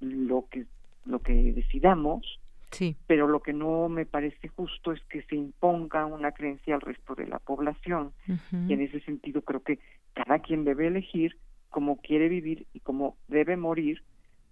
[0.00, 0.66] lo que
[1.04, 2.38] lo que decidamos,
[2.70, 2.96] Sí.
[3.06, 7.14] Pero lo que no me parece justo es que se imponga una creencia al resto
[7.14, 8.12] de la población.
[8.52, 9.78] Y en ese sentido creo que
[10.12, 11.38] cada quien debe elegir
[11.70, 14.02] cómo quiere vivir y cómo debe morir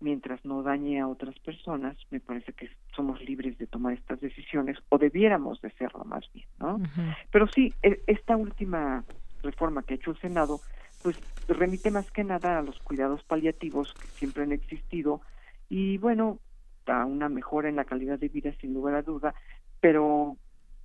[0.01, 1.97] mientras no dañe a otras personas.
[2.11, 6.47] Me parece que somos libres de tomar estas decisiones o debiéramos de serlo más bien,
[6.59, 6.81] ¿no?
[7.31, 9.05] Pero sí, e, esta última
[9.43, 10.61] reforma que ha hecho el Senado
[11.03, 11.17] pues
[11.49, 15.21] remite más que nada a los cuidados paliativos que siempre han existido
[15.69, 16.39] y bueno,
[16.89, 19.35] a una mejora en la calidad de vida sin lugar a duda,
[19.81, 20.37] pero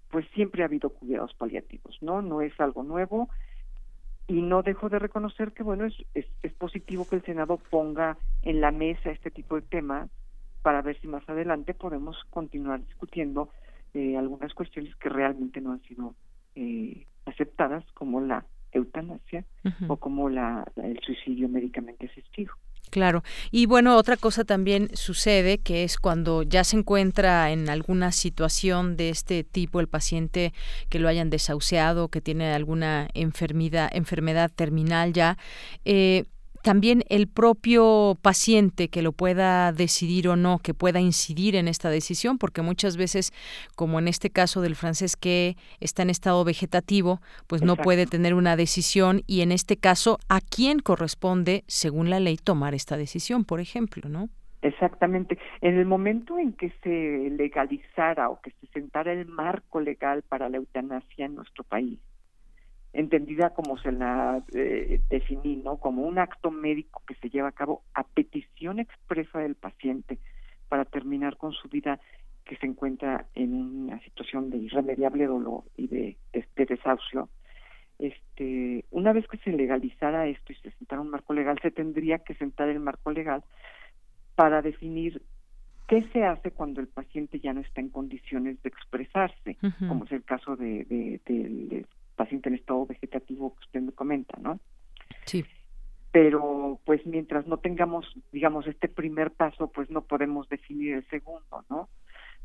[0.10, 2.22] pues siempre ha habido cuidados paliativos, ¿no?
[2.22, 3.30] No es algo nuevo
[4.28, 8.62] y no dejo de reconocer que, bueno, es, es, positivo que el Senado ponga en
[8.62, 10.10] la mesa este tipo de temas
[10.62, 13.50] para ver si más adelante podemos continuar discutiendo
[13.94, 16.16] eh, algunas cuestiones que realmente no han sido
[16.56, 19.44] eh, aceptadas, como la eutanasia
[19.88, 22.54] o como la, el suicidio médicamente asistido.
[22.92, 23.24] Claro.
[23.52, 28.98] Y bueno, otra cosa también sucede que es cuando ya se encuentra en alguna situación
[28.98, 30.54] de este tipo el paciente
[30.90, 35.38] que lo hayan desahuciado, que tiene alguna enfermedad, enfermedad terminal ya,
[35.86, 36.26] eh,
[36.62, 41.90] también el propio paciente que lo pueda decidir o no, que pueda incidir en esta
[41.90, 43.32] decisión, porque muchas veces,
[43.76, 48.34] como en este caso del francés que está en estado vegetativo, pues no puede tener
[48.34, 53.46] una decisión y en este caso, ¿a quién corresponde, según la ley, tomar esta decisión,
[53.46, 54.30] por ejemplo, no?
[54.62, 55.40] Exactamente.
[55.62, 60.50] En el momento en que se legalizara o que se sentara el marco legal para
[60.50, 62.00] la eutanasia en nuestro país,
[62.94, 65.78] entendida como se la eh, definí, ¿no?
[65.78, 70.20] Como un acto médico que se lleva a cabo a petición expresa del paciente
[70.68, 72.00] para terminar con su vida
[72.46, 76.18] que se encuentra en una situación de irremediable dolor y de,
[76.56, 77.30] desahucio.
[77.98, 82.20] Este, una vez que se legalizara esto y se sentara un marco legal, se tendría
[82.20, 83.44] que sentar el marco legal
[84.36, 85.22] para definir
[85.88, 90.12] qué se hace cuando el paciente ya no está en condiciones de expresarse, como es
[90.12, 91.86] el caso de, de, de,
[92.22, 94.60] paciente en estado vegetativo que usted me comenta, ¿no?
[95.26, 95.44] Sí.
[96.12, 101.66] Pero pues mientras no tengamos, digamos, este primer paso, pues no podemos definir el segundo,
[101.68, 101.90] ¿no?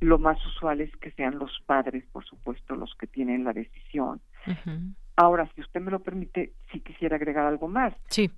[0.00, 4.22] Lo más usual es que sean los padres, por supuesto, los que tienen la decisión.
[5.14, 7.92] Ahora, si usted me lo permite, sí quisiera agregar algo más.
[8.08, 8.30] Sí.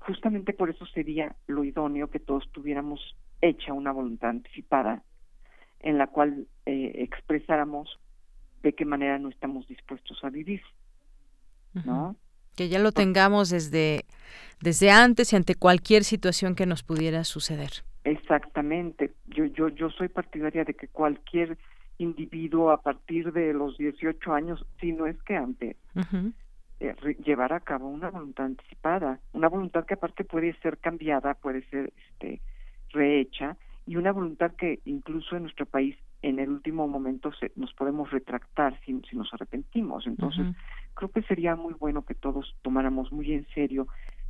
[0.00, 5.02] Justamente por eso sería lo idóneo que todos tuviéramos hecha una voluntad anticipada
[5.80, 7.98] en la cual eh, expresáramos
[8.62, 10.62] de qué manera no estamos dispuestos a vivir,
[11.84, 12.16] ¿no?
[12.56, 14.04] Que ya lo tengamos desde,
[14.60, 17.70] desde antes y ante cualquier situación que nos pudiera suceder.
[18.04, 19.12] Exactamente.
[19.26, 21.58] Yo, yo, yo soy partidaria de que cualquier
[21.98, 25.76] individuo a partir de los 18 años, si no es que antes,
[26.80, 31.62] eh, llevar a cabo una voluntad anticipada, una voluntad que aparte puede ser cambiada, puede
[31.70, 32.40] ser este,
[32.90, 37.72] rehecha, y una voluntad que incluso en nuestro país en el último momento se, nos
[37.74, 40.06] podemos retractar si, si nos arrepentimos.
[40.06, 40.46] Entonces,
[40.94, 43.86] creo que sería muy bueno que todos tomáramos muy en serio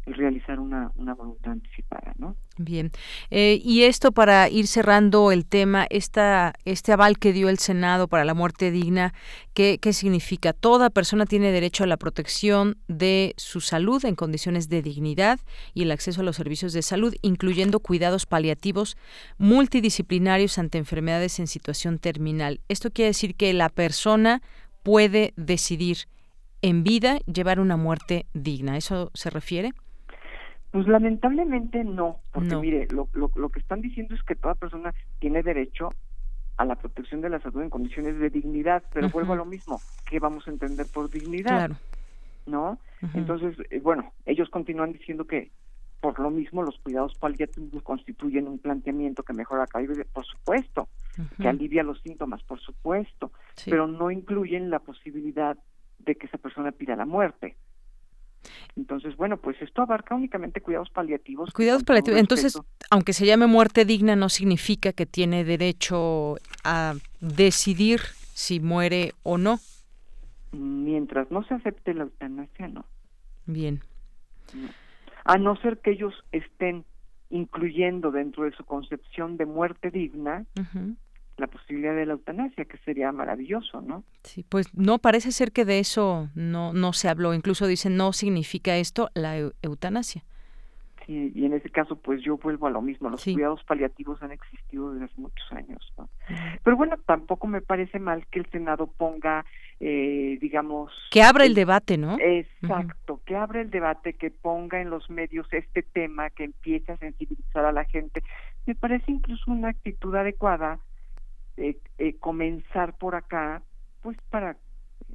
[0.06, 2.36] realizar una, una voluntad anticipada, ¿no?
[2.58, 2.90] Bien.
[3.30, 8.06] Eh, y esto para ir cerrando el tema, esta, este aval que dio el Senado
[8.06, 9.12] para la muerte digna,
[9.52, 10.52] ¿qué, ¿qué significa?
[10.52, 15.40] Toda persona tiene derecho a la protección de su salud en condiciones de dignidad
[15.74, 18.96] y el acceso a los servicios de salud, incluyendo cuidados paliativos
[19.38, 22.60] multidisciplinarios ante enfermedades en situación terminal.
[22.68, 24.40] Esto quiere decir que la persona
[24.82, 26.06] puede decidir
[26.62, 28.76] en vida llevar una muerte digna.
[28.76, 29.72] ¿Eso se refiere?
[30.76, 34.92] Pues lamentablemente no, porque mire, lo, lo, lo que están diciendo es que toda persona
[35.20, 35.94] tiene derecho
[36.58, 39.80] a la protección de la salud en condiciones de dignidad, pero vuelvo a lo mismo,
[40.04, 41.70] ¿qué vamos a entender por dignidad?
[42.44, 42.78] ¿No?
[43.14, 45.50] Entonces, eh, bueno, ellos continúan diciendo que
[46.02, 50.88] por lo mismo los cuidados paliativos constituyen un planteamiento que mejora la calidad, por supuesto,
[51.40, 53.32] que alivia los síntomas, por supuesto,
[53.64, 55.56] pero no incluyen la posibilidad
[56.00, 57.56] de que esa persona pida la muerte.
[58.76, 61.52] Entonces, bueno, pues esto abarca únicamente cuidados paliativos.
[61.52, 62.20] Cuidados paliativos.
[62.20, 68.00] Entonces, aunque se llame muerte digna, no significa que tiene derecho a decidir
[68.34, 69.58] si muere o no.
[70.52, 72.84] Mientras no se acepte la eutanasia, no.
[73.46, 73.80] Bien.
[75.24, 76.84] A no ser que ellos estén
[77.30, 80.44] incluyendo dentro de su concepción de muerte digna
[81.36, 84.04] la posibilidad de la eutanasia, que sería maravilloso, ¿no?
[84.22, 87.34] Sí, pues no, parece ser que de eso no, no se habló.
[87.34, 90.24] Incluso dicen, no significa esto la eutanasia.
[91.06, 93.08] Sí, y en ese caso, pues yo vuelvo a lo mismo.
[93.08, 96.08] Los cuidados paliativos han existido desde hace muchos años, ¿no?
[96.64, 99.44] Pero bueno, tampoco me parece mal que el Senado ponga,
[99.78, 100.92] eh, digamos...
[101.12, 102.16] Que abra el, debate, ¿no?
[102.18, 106.96] Exacto, que abra el debate, que ponga en los medios este tema, que empiece a
[106.96, 108.24] sensibilizar a la gente.
[108.66, 110.80] Me parece incluso una actitud adecuada
[111.56, 113.62] eh, eh, comenzar por acá,
[114.02, 114.56] pues para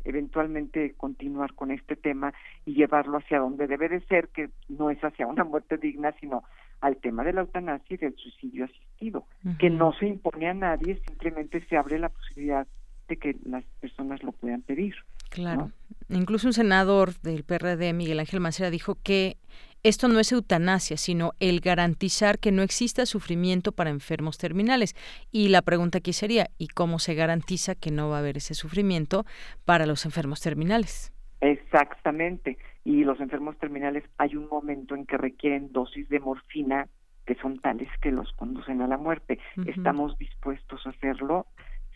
[0.04, 2.34] eventualmente continuar con este tema
[2.65, 6.43] y llevarlo hacia donde debe de ser, que no es hacia una muerte digna, sino
[6.80, 9.25] al tema de la eutanasia y del suicidio asistido,
[9.60, 12.67] que no se impone a nadie, simplemente se abre la posibilidad
[13.08, 14.95] de que las personas lo puedan pedir.
[15.30, 15.71] Claro.
[16.10, 19.38] Incluso un senador del PRD, Miguel Ángel Mancera, dijo que
[19.84, 24.96] esto no es eutanasia, sino el garantizar que no exista sufrimiento para enfermos terminales.
[25.32, 28.54] Y la pregunta aquí sería, ¿y cómo se garantiza que no va a haber ese
[28.54, 29.26] sufrimiento
[29.65, 31.12] para los enfermos terminales?
[31.41, 32.58] Exactamente.
[32.84, 36.88] Y los enfermos terminales hay un momento en que requieren dosis de morfina
[37.26, 39.39] que son tales que los conducen a la muerte.
[39.65, 41.48] ¿Estamos dispuestos a hacerlo?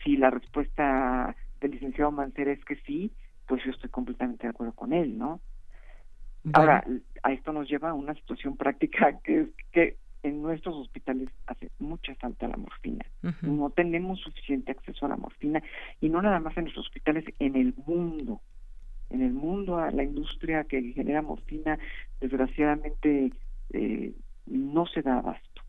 [0.04, 3.12] Si la respuesta del licenciado Mancera es que sí,
[3.46, 5.40] pues yo estoy completamente de acuerdo con él, ¿no?
[6.52, 6.84] Ahora,
[7.22, 11.70] a esto nos lleva a una situación práctica que es que en nuestros hospitales hace
[11.78, 13.04] mucha falta la morfina.
[13.42, 15.62] No tenemos suficiente acceso a la morfina
[16.00, 18.40] y no nada más en nuestros hospitales, en el mundo.
[19.10, 21.78] En el mundo, a la industria que genera morfina,
[22.20, 23.32] desgraciadamente,
[23.72, 24.12] eh,
[24.46, 25.62] no se da abasto.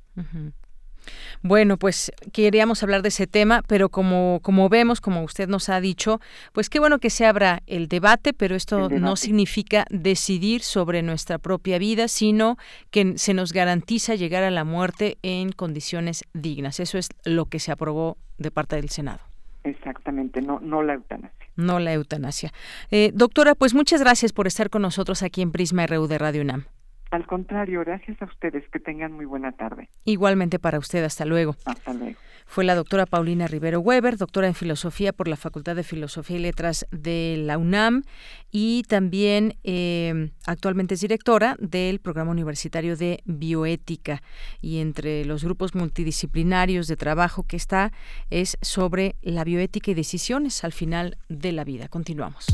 [1.41, 5.80] Bueno, pues queríamos hablar de ese tema, pero como, como vemos, como usted nos ha
[5.80, 6.20] dicho,
[6.54, 11.38] pues qué bueno que se abra el debate, pero esto no significa decidir sobre nuestra
[11.38, 12.58] propia vida, sino
[12.91, 16.80] que se nos garantiza llegar a la muerte en condiciones dignas.
[16.80, 19.20] Eso es lo que se aprobó de parte del Senado.
[19.63, 21.48] Exactamente, no, no la eutanasia.
[21.56, 22.54] No la eutanasia.
[22.91, 26.41] Eh, doctora, pues muchas gracias por estar con nosotros aquí en Prisma RU de Radio
[26.41, 26.65] UNAM.
[27.12, 28.63] Al contrario, gracias a ustedes.
[28.70, 29.89] Que tengan muy buena tarde.
[30.06, 31.04] Igualmente para usted.
[31.04, 31.56] Hasta luego.
[31.65, 32.17] Hasta luego.
[32.50, 36.39] Fue la doctora Paulina Rivero Weber, doctora en Filosofía por la Facultad de Filosofía y
[36.39, 38.04] Letras de la UNAM
[38.52, 44.24] y también eh, actualmente es directora del Programa Universitario de Bioética.
[44.62, 47.91] Y entre los grupos multidisciplinarios de trabajo que está
[48.30, 51.89] es sobre la bioética y decisiones al final de la vida.
[51.89, 52.48] Continuamos.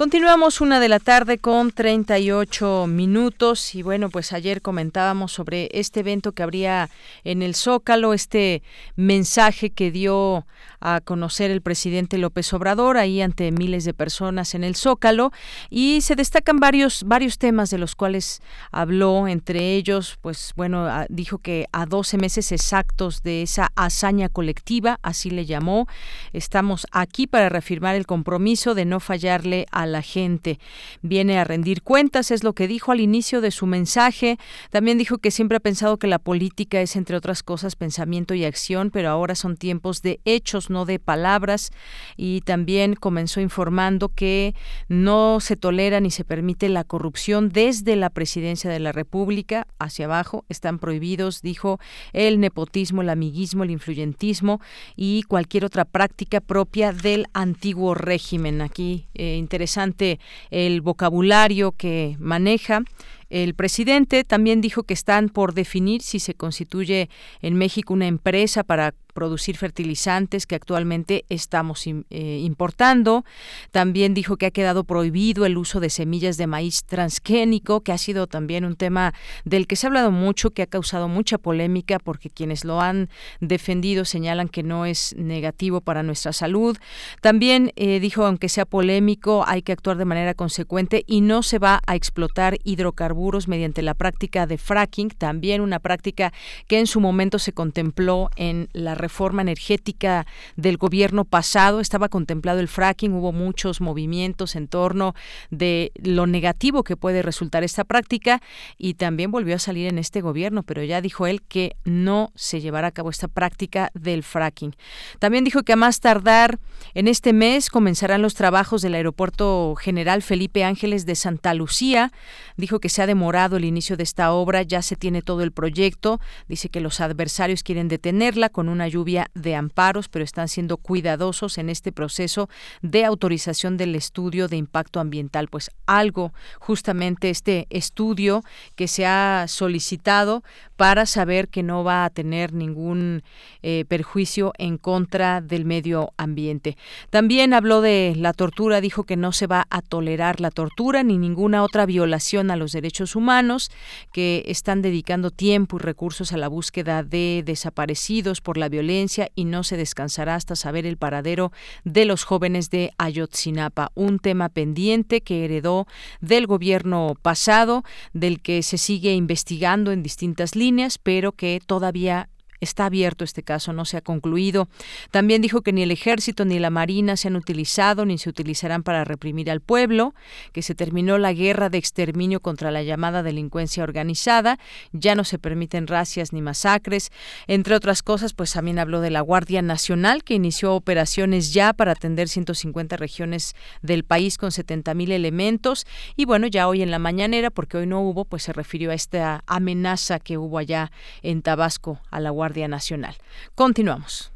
[0.00, 6.00] Continuamos una de la tarde con 38 minutos y bueno, pues ayer comentábamos sobre este
[6.00, 6.88] evento que habría
[7.22, 8.62] en el Zócalo, este
[8.96, 10.46] mensaje que dio
[10.80, 15.32] a conocer el presidente López Obrador ahí ante miles de personas en el Zócalo
[15.68, 21.38] y se destacan varios varios temas de los cuales habló, entre ellos, pues bueno, dijo
[21.38, 25.86] que a 12 meses exactos de esa hazaña colectiva, así le llamó,
[26.32, 30.58] estamos aquí para reafirmar el compromiso de no fallarle a la gente.
[31.02, 34.38] Viene a rendir cuentas, es lo que dijo al inicio de su mensaje.
[34.70, 38.44] También dijo que siempre ha pensado que la política es, entre otras cosas, pensamiento y
[38.44, 41.70] acción, pero ahora son tiempos de hechos, no de palabras.
[42.16, 44.54] Y también comenzó informando que
[44.88, 50.06] no se tolera ni se permite la corrupción desde la presidencia de la República hacia
[50.06, 50.44] abajo.
[50.48, 51.78] Están prohibidos, dijo,
[52.12, 54.60] el nepotismo, el amiguismo, el influyentismo
[54.96, 58.62] y cualquier otra práctica propia del antiguo régimen.
[58.62, 62.82] Aquí eh, interesante el vocabulario que maneja.
[63.30, 67.08] El presidente también dijo que están por definir si se constituye
[67.42, 73.24] en México una empresa para producir fertilizantes que actualmente estamos eh, importando.
[73.70, 77.98] También dijo que ha quedado prohibido el uso de semillas de maíz transgénico, que ha
[77.98, 81.98] sido también un tema del que se ha hablado mucho, que ha causado mucha polémica
[81.98, 83.08] porque quienes lo han
[83.40, 86.76] defendido señalan que no es negativo para nuestra salud.
[87.20, 91.58] También eh, dijo, aunque sea polémico, hay que actuar de manera consecuente y no se
[91.58, 96.32] va a explotar hidrocarburos mediante la práctica de fracking, también una práctica
[96.66, 99.09] que en su momento se contempló en la reforma
[99.40, 105.14] energética del gobierno pasado estaba contemplado el fracking, hubo muchos movimientos en torno
[105.50, 108.40] de lo negativo que puede resultar esta práctica
[108.78, 112.60] y también volvió a salir en este gobierno, pero ya dijo él que no se
[112.60, 114.74] llevará a cabo esta práctica del fracking.
[115.18, 116.58] También dijo que a más tardar
[116.94, 122.12] en este mes comenzarán los trabajos del aeropuerto general Felipe Ángeles de Santa Lucía.
[122.56, 125.52] Dijo que se ha demorado el inicio de esta obra, ya se tiene todo el
[125.52, 130.76] proyecto, dice que los adversarios quieren detenerla con una lluvia de amparos, pero están siendo
[130.76, 132.48] cuidadosos en este proceso
[132.82, 135.48] de autorización del estudio de impacto ambiental.
[135.48, 138.42] Pues algo, justamente este estudio
[138.74, 140.42] que se ha solicitado
[140.76, 143.22] para saber que no va a tener ningún
[143.62, 146.76] eh, perjuicio en contra del medio ambiente.
[147.10, 151.18] También habló de la tortura, dijo que no se va a tolerar la tortura ni
[151.18, 153.70] ninguna otra violación a los derechos humanos,
[154.12, 159.30] que están dedicando tiempo y recursos a la búsqueda de desaparecidos por la violencia violencia
[159.34, 161.52] y no se descansará hasta saber el paradero
[161.84, 165.86] de los jóvenes de Ayotzinapa, un tema pendiente que heredó
[166.20, 172.29] del gobierno pasado, del que se sigue investigando en distintas líneas, pero que todavía
[172.60, 174.68] Está abierto este caso, no se ha concluido.
[175.10, 178.82] También dijo que ni el ejército ni la marina se han utilizado ni se utilizarán
[178.82, 180.14] para reprimir al pueblo,
[180.52, 184.58] que se terminó la guerra de exterminio contra la llamada delincuencia organizada,
[184.92, 187.10] ya no se permiten racias ni masacres.
[187.46, 191.92] Entre otras cosas, pues también habló de la Guardia Nacional, que inició operaciones ya para
[191.92, 195.86] atender 150 regiones del país con 70 mil elementos.
[196.14, 198.94] Y bueno, ya hoy en la mañanera, porque hoy no hubo, pues se refirió a
[198.94, 200.92] esta amenaza que hubo allá
[201.22, 203.16] en Tabasco a la Guardia Nacional.
[203.54, 204.32] Continuamos.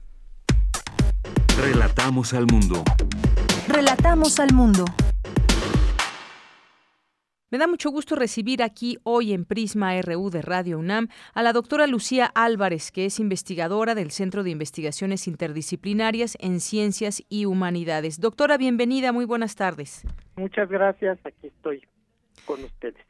[1.61, 2.83] Relatamos al mundo.
[3.69, 4.85] Relatamos al mundo.
[7.51, 11.53] Me da mucho gusto recibir aquí hoy en Prisma RU de Radio UNAM a la
[11.53, 18.19] doctora Lucía Álvarez, que es investigadora del Centro de Investigaciones Interdisciplinarias en Ciencias y Humanidades.
[18.19, 20.03] Doctora, bienvenida, muy buenas tardes.
[20.35, 21.87] Muchas gracias, aquí estoy
[22.45, 23.07] con ustedes.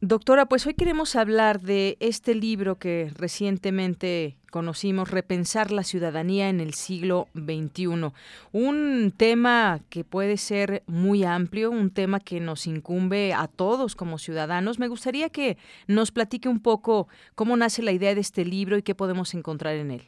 [0.00, 6.60] Doctora, pues hoy queremos hablar de este libro que recientemente conocimos, Repensar la ciudadanía en
[6.60, 8.12] el siglo XXI.
[8.52, 14.18] Un tema que puede ser muy amplio, un tema que nos incumbe a todos como
[14.18, 14.78] ciudadanos.
[14.78, 15.56] Me gustaría que
[15.88, 19.74] nos platique un poco cómo nace la idea de este libro y qué podemos encontrar
[19.74, 20.02] en él.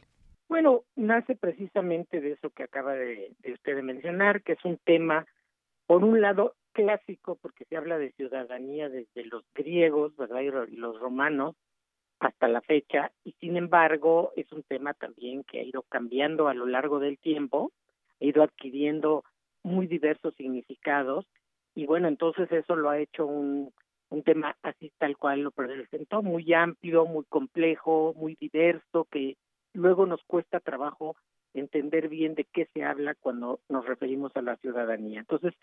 [0.47, 4.77] Bueno, nace precisamente de eso que acaba de, de usted de mencionar, que es un
[4.85, 5.25] tema,
[5.85, 10.41] por un lado, clásico porque se habla de ciudadanía desde los griegos, ¿verdad?
[10.41, 11.55] Y los romanos
[12.19, 16.53] hasta la fecha y sin embargo es un tema también que ha ido cambiando a
[16.53, 17.71] lo largo del tiempo,
[18.21, 19.23] ha ido adquiriendo
[19.63, 21.25] muy diversos significados
[21.73, 23.73] y bueno, entonces eso lo ha hecho un,
[24.09, 29.37] un tema así tal cual lo presentó, muy amplio, muy complejo, muy diverso, que
[29.73, 31.15] luego nos cuesta trabajo
[31.53, 35.21] entender bien de qué se habla cuando nos referimos a la ciudadanía.
[35.21, 35.53] Entonces,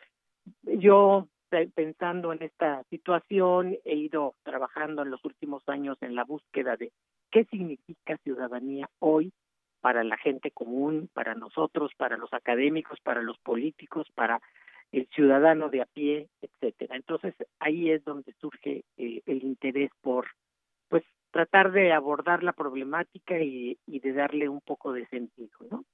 [0.63, 1.29] yo
[1.75, 6.93] pensando en esta situación, he ido trabajando en los últimos años en la búsqueda de
[7.31, 9.33] qué significa ciudadanía hoy
[9.81, 14.41] para la gente común, para nosotros, para los académicos, para los políticos, para
[14.93, 16.97] el ciudadano de a pie, etcétera.
[16.97, 20.27] Entonces ahí es donde surge eh, el interés por
[20.89, 25.85] pues tratar de abordar la problemática y, y, de darle un poco de sentido, ¿no?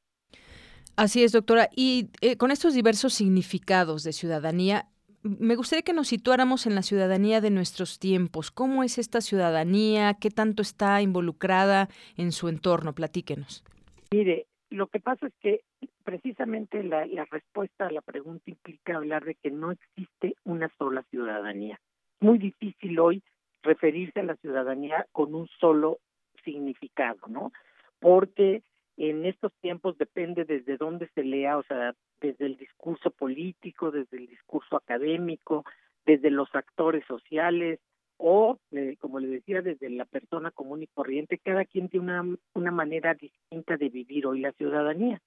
[0.97, 1.69] Así es, doctora.
[1.75, 4.87] Y eh, con estos diversos significados de ciudadanía,
[5.23, 8.51] me gustaría que nos situáramos en la ciudadanía de nuestros tiempos.
[8.51, 10.15] ¿Cómo es esta ciudadanía?
[10.15, 12.95] ¿Qué tanto está involucrada en su entorno?
[12.95, 13.65] Platíquenos.
[14.13, 15.61] Mire, lo que pasa es que
[16.05, 21.81] precisamente la, respuesta a la pregunta implica hablar de que no existe una sola ciudadanía.
[22.21, 23.23] Muy difícil hoy
[23.63, 25.99] referirse a la ciudadanía con un solo
[26.45, 27.53] significado, ¿no?
[27.99, 28.63] Porque
[28.97, 34.19] en estos tiempos depende desde dónde se lea, o sea, desde el discurso político, desde
[34.19, 35.65] el discurso académico,
[36.07, 37.81] desde los actores sociales
[38.17, 41.39] o, eh, como le decía, desde la persona común y corriente.
[41.39, 45.21] Cada quien tiene una, una manera distinta de vivir hoy la ciudadanía.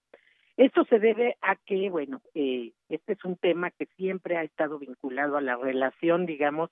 [0.55, 4.79] Esto se debe a que, bueno, eh, este es un tema que siempre ha estado
[4.79, 6.71] vinculado a la relación, digamos,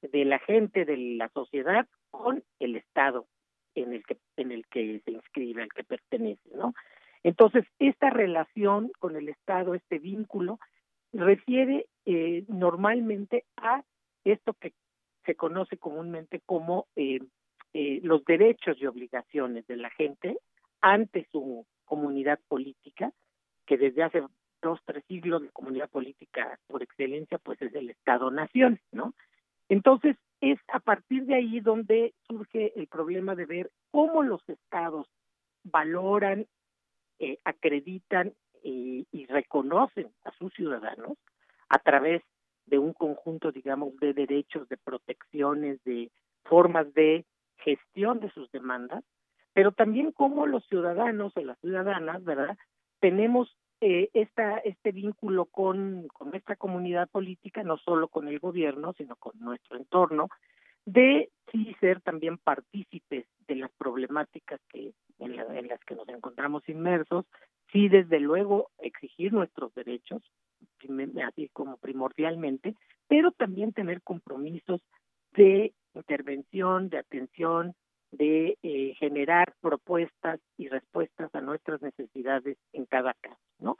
[0.00, 3.26] de la gente, de la sociedad con el Estado
[3.74, 6.74] en el que en el que se inscribe, al que pertenece, ¿no?
[7.22, 10.58] Entonces, esta relación con el Estado, este vínculo,
[11.12, 13.84] refiere eh, normalmente a
[14.24, 14.72] esto que
[15.24, 17.20] se conoce comúnmente como eh,
[17.74, 20.38] eh, los derechos y obligaciones de la gente
[20.80, 23.12] ante su comunidad política,
[23.66, 24.22] que desde hace
[24.60, 29.14] dos, tres siglos la comunidad política por excelencia pues es el Estado-Nación, ¿no?
[29.68, 35.06] Entonces, es a partir de ahí donde surge el problema de ver cómo los estados
[35.62, 36.46] valoran,
[37.18, 38.34] eh, acreditan
[38.64, 41.18] y reconocen a sus ciudadanos
[41.68, 42.22] a través
[42.66, 46.10] de un conjunto, digamos, de derechos, de protecciones, de
[46.44, 47.24] formas de
[47.56, 49.04] gestión de sus demandas,
[49.52, 52.56] pero también cómo los ciudadanos o las ciudadanas, ¿verdad?
[53.00, 58.92] Tenemos eh, esta, este vínculo con, con nuestra comunidad política, no solo con el gobierno,
[58.96, 60.28] sino con nuestro entorno,
[60.84, 66.68] de sí ser también partícipes de las problemáticas que en, en las que nos encontramos
[66.68, 67.26] inmersos,
[67.72, 70.22] sí desde luego exigir nuestros derechos,
[71.26, 72.76] así como primordialmente,
[73.08, 74.80] pero también tener compromisos
[75.32, 77.74] de intervención, de atención,
[78.12, 83.76] de eh, generar propuestas y respuestas a nuestras necesidades en cada caso, ¿no?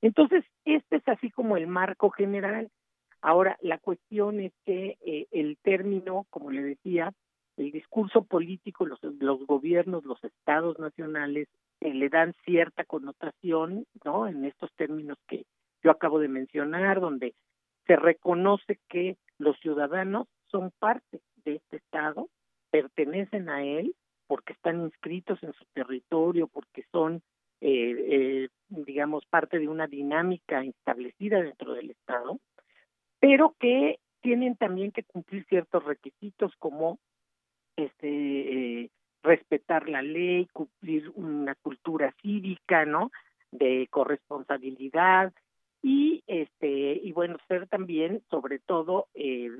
[0.00, 2.70] Entonces, este es así como el marco general.
[3.20, 7.12] Ahora, la cuestión es que eh, el término, como le decía,
[7.56, 9.00] el discurso político, los,
[9.46, 11.48] gobiernos, los estados nacionales
[11.80, 14.26] eh, le dan cierta connotación, ¿no?
[14.26, 15.44] En estos términos que
[15.82, 17.34] yo acabo de mencionar, donde
[17.86, 22.28] se reconoce que los ciudadanos son parte de este estado,
[22.72, 23.94] pertenecen a él
[24.26, 27.22] porque están inscritos en su territorio, porque son,
[27.60, 32.40] eh, eh, digamos, parte de una dinámica establecida dentro del Estado,
[33.20, 36.98] pero que tienen también que cumplir ciertos requisitos como
[37.76, 38.90] este eh,
[39.22, 43.10] respetar la ley, cumplir una cultura cívica, ¿no?
[43.50, 45.32] De corresponsabilidad,
[45.82, 49.50] y este y bueno ser también sobre todo eh,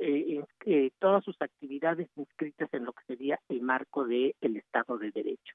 [0.00, 4.98] eh, eh, todas sus actividades inscritas en lo que sería el marco del el Estado
[4.98, 5.54] de Derecho.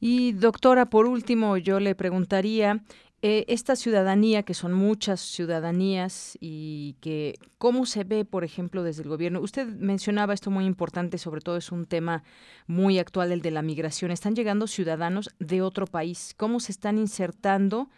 [0.00, 2.84] Y doctora, por último, yo le preguntaría
[3.20, 9.08] esta ciudadanía, que son muchas ciudadanías y que cómo se ve, por ejemplo, desde el
[9.08, 9.40] gobierno.
[9.40, 12.22] Usted mencionaba esto muy importante, sobre todo es un tema
[12.68, 14.12] muy actual, el de la migración.
[14.12, 16.32] Están llegando ciudadanos de otro país.
[16.36, 17.88] ¿Cómo se están insertando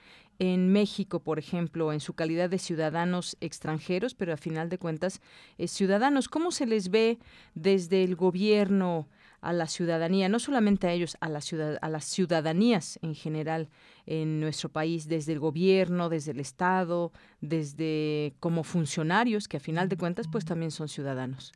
[0.40, 5.20] en México, por ejemplo, en su calidad de ciudadanos extranjeros, pero a final de cuentas
[5.58, 6.28] eh, ciudadanos.
[6.28, 7.18] ¿Cómo se les ve
[7.54, 9.06] desde el gobierno
[9.42, 13.68] a la ciudadanía, no solamente a ellos, a, la ciudad, a las ciudadanías en general
[14.06, 19.88] en nuestro país, desde el gobierno, desde el Estado, desde como funcionarios, que a final
[19.88, 21.52] de cuentas pues también son ciudadanos?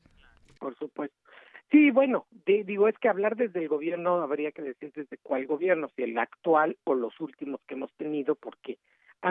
[0.59, 1.17] Por supuesto.
[1.75, 5.89] Sí, bueno, digo, es que hablar desde el gobierno habría que decir desde cuál gobierno,
[5.97, 8.24] si el actual o los últimos que hemos tenido,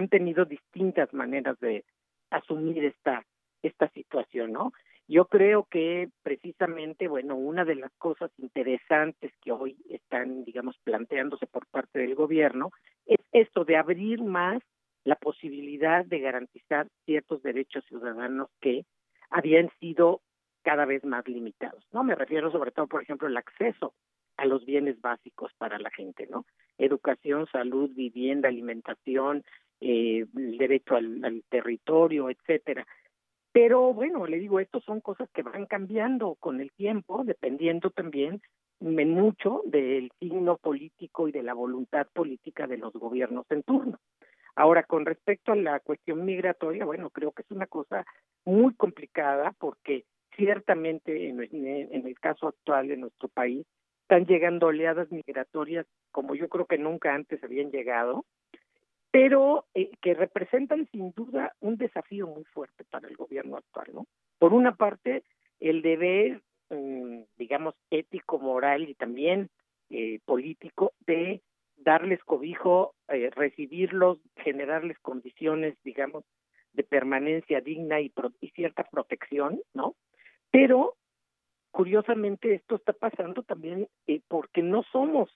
[0.04, 1.86] han tenido distintas maneras de
[2.30, 3.26] asumir esta,
[3.62, 4.74] esta situación, ¿no?
[5.08, 11.46] Yo creo que precisamente, bueno, una de las cosas interesantes que hoy están, digamos, planteándose
[11.48, 12.72] por parte del gobierno
[13.06, 14.62] es esto de abrir más
[15.04, 18.86] la posibilidad de garantizar ciertos derechos ciudadanos que
[19.30, 20.22] habían sido
[20.64, 22.04] cada vez más limitados, ¿no?
[22.04, 23.94] Me refiero sobre todo, por ejemplo, el acceso
[24.38, 26.46] a los bienes básicos para la gente, ¿no?
[26.78, 29.44] Educación, salud, vivienda, alimentación,
[29.84, 32.88] eh, el derecho al, territorio, etcétera.
[33.52, 38.42] Pero bueno, le digo, estos son cosas que van cambiando con el tiempo, dependiendo también
[38.80, 44.00] mucho del signo político y de la voluntad política de los gobiernos en turno.
[44.56, 48.06] Ahora, con respecto a la cuestión migratoria, bueno, creo que es una cosa
[48.46, 50.06] muy complicada porque
[50.36, 51.40] ciertamente en,
[52.08, 53.66] el caso actual de nuestro país
[54.02, 58.26] están llegando oleadas migratorias como yo creo que nunca antes habían llegado,
[59.14, 64.08] pero eh, que representan sin duda un desafío muy fuerte para el gobierno actual, ¿no?
[64.40, 65.24] Por una parte,
[65.60, 66.42] el deber,
[66.72, 69.52] mm, digamos, ético, moral y también
[69.92, 71.44] eh, político de
[71.76, 76.24] darles cobijo, eh, recibirlos, generarles condiciones, digamos,
[76.72, 78.12] de permanencia digna y,
[78.42, 79.96] y cierta protección, ¿no?
[80.50, 80.96] Pero
[81.70, 85.30] curiosamente esto está pasando también eh, porque no somos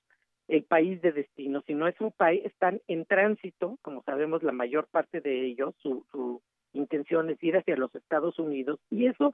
[0.47, 4.87] el país de destino, sino es un país, están en tránsito, como sabemos la mayor
[4.87, 6.41] parte de ellos, su, su
[6.73, 9.33] intención es ir hacia los Estados Unidos y eso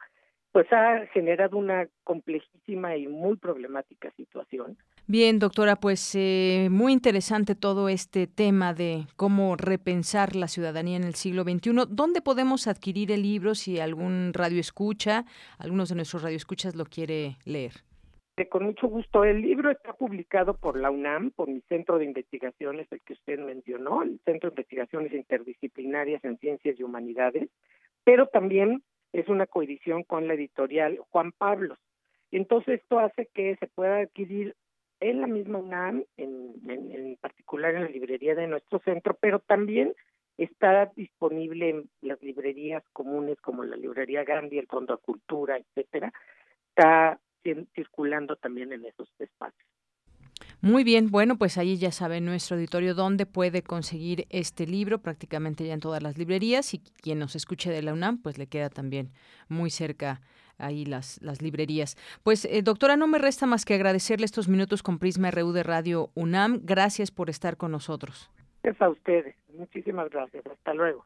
[0.54, 4.78] pues ha generado una complejísima y muy problemática situación.
[5.08, 11.06] Bien, doctora, pues eh, muy interesante todo este tema de cómo repensar la ciudadanía en
[11.06, 11.72] el siglo XXI.
[11.90, 15.26] ¿Dónde podemos adquirir el libro si algún radio escucha,
[15.58, 17.74] algunos de nuestros radioescuchas lo quiere leer?
[18.50, 19.24] Con mucho gusto.
[19.24, 23.38] El libro está publicado por la UNAM, por mi centro de investigaciones, el que usted
[23.38, 27.50] mencionó, el Centro de Investigaciones Interdisciplinarias en Ciencias y Humanidades,
[28.04, 28.82] pero también
[29.14, 31.78] es una coedición con la editorial Juan Pablos.
[32.32, 34.56] Entonces esto hace que se pueda adquirir
[35.00, 39.94] en la misma UNAM, en, en, particular en la librería de nuestro centro, pero también
[40.40, 46.12] está disponible en las librerías comunes como la librería Gandhi, el Fondo de Cultura, etcétera.
[46.70, 47.20] Está
[47.74, 49.68] circulando también en esos espacios.
[50.62, 55.66] Muy bien, bueno, pues ahí ya sabe nuestro auditorio dónde puede conseguir este libro, prácticamente
[55.66, 58.70] ya en todas las librerías y quien nos escuche de la UNAM, pues le queda
[58.70, 59.12] también
[59.50, 60.22] muy cerca
[60.58, 61.98] ahí las, las librerías.
[62.24, 65.64] Pues eh, doctora, no me resta más que agradecerle estos minutos con Prisma RU de
[65.64, 66.62] Radio UNAM.
[66.64, 68.32] Gracias por estar con nosotros.
[68.64, 69.36] Es a ustedes.
[69.54, 70.46] Muchísimas gracias.
[70.48, 71.06] Hasta luego.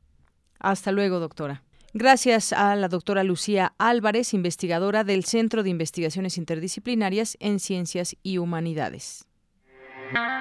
[0.60, 1.64] Hasta luego, doctora.
[2.00, 8.38] Gracias a la doctora Lucía Álvarez, investigadora del Centro de Investigaciones Interdisciplinarias en Ciencias y
[8.38, 9.26] Humanidades.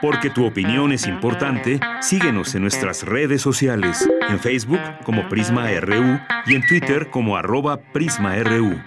[0.02, 6.20] Porque tu opinión es importante, síguenos en nuestras redes sociales, en Facebook como Prisma RU
[6.44, 8.78] y en Twitter como arroba PrismaRU.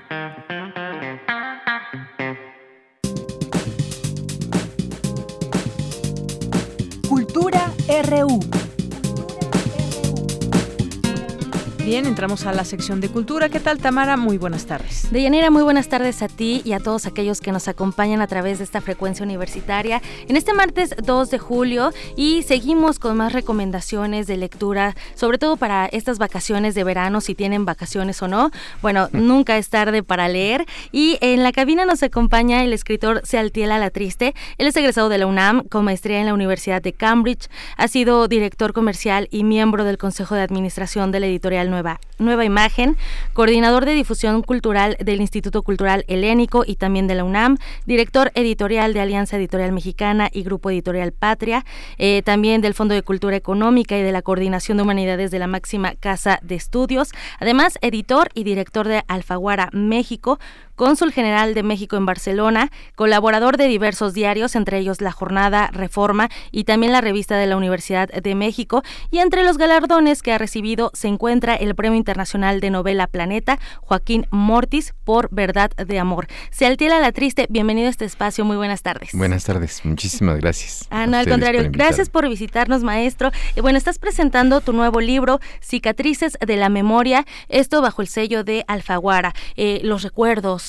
[11.89, 13.49] Bien, entramos a la sección de cultura.
[13.49, 14.15] ¿Qué tal, Tamara?
[14.15, 15.07] Muy buenas tardes.
[15.11, 18.59] Deyanira, muy buenas tardes a ti y a todos aquellos que nos acompañan a través
[18.59, 19.99] de esta frecuencia universitaria.
[20.27, 25.57] En este martes 2 de julio y seguimos con más recomendaciones de lectura, sobre todo
[25.57, 28.51] para estas vacaciones de verano, si tienen vacaciones o no.
[28.83, 30.67] Bueno, nunca es tarde para leer.
[30.91, 34.35] Y en la cabina nos acompaña el escritor Sealtiela La Triste.
[34.59, 37.49] Él es egresado de la UNAM con maestría en la Universidad de Cambridge.
[37.77, 41.78] Ha sido director comercial y miembro del Consejo de Administración de la editorial Nueva
[42.17, 42.97] Nueva, Imagen,
[43.33, 48.93] coordinador de difusión cultural del Instituto Cultural Helénico y también de la UNAM, director editorial
[48.93, 51.65] de Alianza Editorial Mexicana y Grupo Editorial Patria,
[51.97, 55.47] eh, también del Fondo de Cultura Económica y de la Coordinación de Humanidades de la
[55.47, 60.39] máxima Casa de Estudios, además editor y director de Alfaguara México,
[60.79, 66.29] cónsul general de México en Barcelona, colaborador de diversos diarios, entre ellos La Jornada, Reforma
[66.53, 68.81] y también la revista de la Universidad de México.
[69.11, 73.59] Y entre los galardones que ha recibido se encuentra el Premio Internacional de Novela Planeta,
[73.81, 76.27] Joaquín Mortis, por Verdad de Amor.
[76.49, 79.09] Se altiera la triste, bienvenido a este espacio, muy buenas tardes.
[79.11, 80.87] Buenas tardes, muchísimas gracias.
[80.91, 83.31] Ah, no, al contrario, gracias por visitarnos, maestro.
[83.57, 88.45] Y bueno, estás presentando tu nuevo libro, Cicatrices de la Memoria, esto bajo el sello
[88.45, 89.33] de Alfaguara.
[89.57, 90.68] Eh, los recuerdos,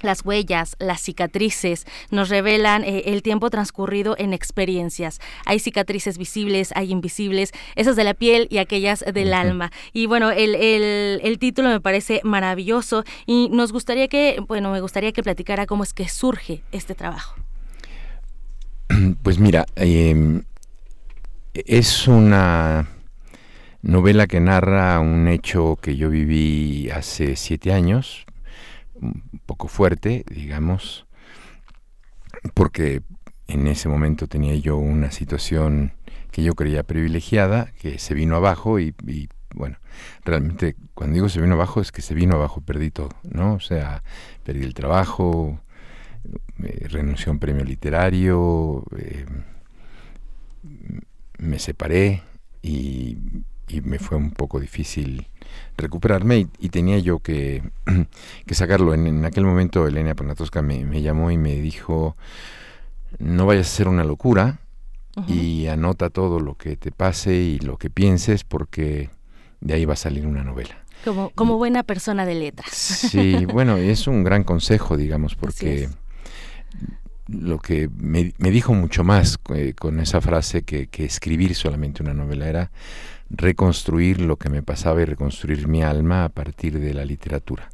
[0.00, 5.20] las huellas, las cicatrices nos revelan eh, el tiempo transcurrido en experiencias.
[5.46, 9.70] Hay cicatrices visibles, hay invisibles, esas de la piel y aquellas del alma.
[9.92, 15.12] Y bueno, el, el, título me parece maravilloso y nos gustaría que, bueno, me gustaría
[15.12, 17.36] que platicara cómo es que surge este trabajo.
[19.22, 20.42] Pues mira, em,
[21.54, 22.88] es una
[23.82, 28.24] novela que narra un hecho que yo viví hace siete años,
[29.02, 31.06] un poco fuerte, digamos,
[32.54, 33.02] porque
[33.48, 35.92] en ese momento tenía yo una situación
[36.30, 38.94] que yo creía privilegiada, que se vino abajo y,
[39.54, 39.76] bueno,
[40.24, 43.54] realmente cuando digo se vino abajo es que se vino abajo, perdí todo, ¿no?
[43.54, 44.02] O sea,
[44.44, 45.60] perdí el trabajo,
[46.62, 49.26] eh, renuncié a un premio literario, eh,
[51.38, 52.22] me separé
[52.62, 53.18] y,
[53.84, 55.28] me fue un poco difícil
[55.76, 57.62] recuperarme y, tenía yo que,
[58.46, 58.94] que sacarlo.
[58.94, 62.16] En, aquel momento Elena Panatosca me, me, llamó y me dijo,
[63.18, 64.58] no vayas a hacer una locura
[65.26, 69.10] y anota todo lo que te pase y lo que pienses porque
[69.60, 70.76] de ahí va a salir una novela.
[71.04, 72.70] Como, como buena persona de letras.
[72.72, 75.88] Sí, bueno, es un gran consejo, digamos, porque
[77.28, 82.14] lo que me, dijo mucho más eh, con esa frase que, que, escribir solamente una
[82.14, 82.70] novela era
[83.32, 87.70] reconstruir lo que me pasaba y reconstruir mi alma a partir de la literatura.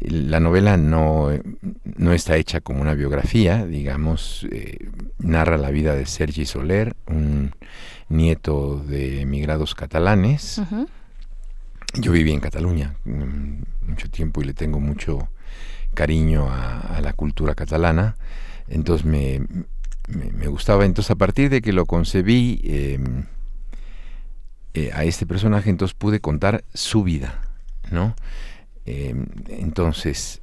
[0.00, 1.30] La novela no,
[1.84, 7.52] no está hecha como una biografía, digamos, eh, narra la vida de Sergi Soler, un
[8.08, 10.60] nieto de emigrados catalanes.
[11.94, 15.28] Yo viví en Cataluña mm, mucho tiempo y le tengo mucho
[15.94, 18.16] cariño a, la cultura catalana,
[18.68, 19.42] entonces me,
[20.08, 20.84] me, gustaba.
[20.84, 23.24] Entonces a partir de que lo concebí, em,
[24.74, 27.42] eh, a este personaje, entonces pude contar su vida,
[27.90, 28.14] ¿no?
[28.86, 30.40] Em, entonces,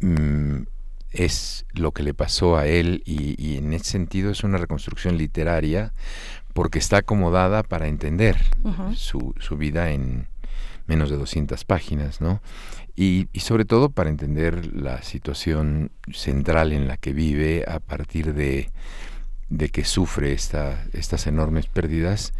[0.00, 0.62] mm,
[1.10, 5.92] es lo que le pasó a él y, en ese sentido es una reconstrucción literaria
[6.54, 8.38] porque está acomodada para entender
[8.94, 10.28] su, su, vida en
[10.86, 12.40] menos de 200 páginas, ¿no?
[12.96, 18.34] Y, y, sobre todo para entender la situación central en la que vive a partir
[18.34, 18.70] de,
[19.50, 22.32] de que sufre esta, estas enormes pérdidas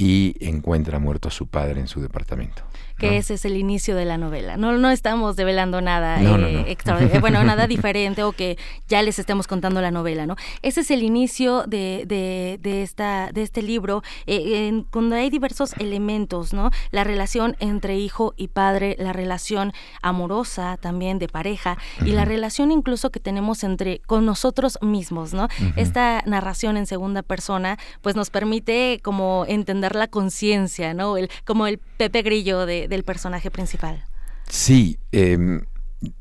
[0.00, 2.62] y encuentra muerto a su padre en su departamento
[3.00, 4.56] que ese es el inicio de la novela.
[4.56, 9.46] No, no estamos develando nada eh, extraordinario, bueno, nada diferente o que ya les estemos
[9.46, 10.36] contando la novela, ¿no?
[10.62, 15.72] Ese es el inicio de, de, esta, de este libro, eh, en, cuando hay diversos
[15.78, 16.70] elementos, ¿no?
[16.90, 19.72] La relación entre hijo y padre, la relación
[20.02, 25.48] amorosa también de pareja y la relación incluso que tenemos entre con nosotros mismos, ¿no?
[25.76, 31.16] Esta narración en segunda persona, pues nos permite como entender la conciencia, ¿no?
[31.16, 34.04] El, como el Pepe Grillo de, del personaje principal.
[34.48, 35.62] Sí, em,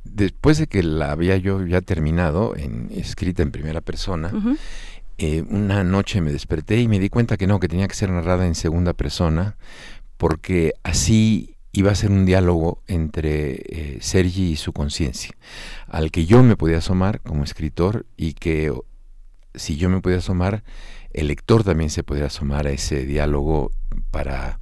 [0.03, 4.31] después de que la había yo ya terminado, en, escrita en primera persona,
[5.17, 8.09] eh, una noche me desperté y me di cuenta que no, que tenía que ser
[8.09, 9.57] narrada en segunda persona,
[10.17, 15.31] porque así iba a ser un diálogo entre eh, Sergi y su conciencia,
[15.87, 18.73] al que yo me podía asomar como escritor y que
[19.55, 20.63] si yo me podía asomar,
[21.11, 23.71] el lector también se podía asomar a ese diálogo
[24.11, 24.59] para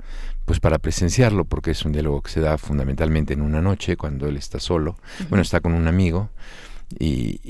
[0.47, 4.29] pues para presenciarlo, porque es un diálogo que se da fundamentalmente en una noche, cuando
[4.29, 4.95] él está solo,
[5.27, 6.29] bueno, está con un amigo,
[6.97, 7.41] y,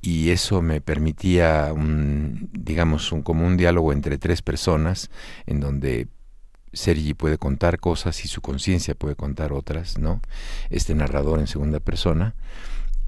[0.00, 5.10] y, eso me permitía, un, digamos, un, como un diálogo entre tres personas,
[5.46, 6.06] en donde
[6.72, 10.22] Sergi puede contar cosas y su conciencia puede contar otras, ¿no?
[10.70, 12.36] Este narrador en segunda persona,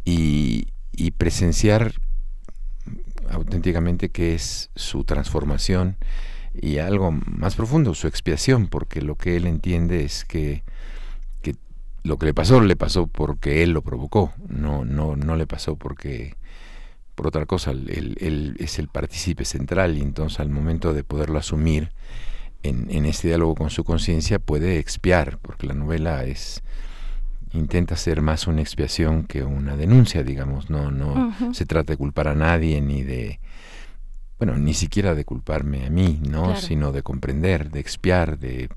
[0.05, 1.93] y, y presenciar
[3.31, 5.99] auténticamente qué es su transformación,
[6.55, 10.63] y algo más profundo, su expiación, porque lo que él entiende es que,
[11.41, 11.57] que
[12.03, 15.77] lo que le pasó le pasó porque él lo provocó, no, no, no le pasó
[15.77, 16.37] porque
[17.15, 21.39] por otra cosa, él, él es el partícipe central y entonces al momento de poderlo
[21.39, 21.93] asumir
[22.63, 26.63] en, en este diálogo con su conciencia puede expiar, porque la novela es
[27.53, 32.29] intenta ser más una expiación que una denuncia, digamos, no, no se trata de culpar
[32.29, 33.41] a nadie ni de
[34.45, 36.57] bueno, ni siquiera de culparme a mí, ¿no?
[36.57, 38.69] Sino de comprender, de expiar, de,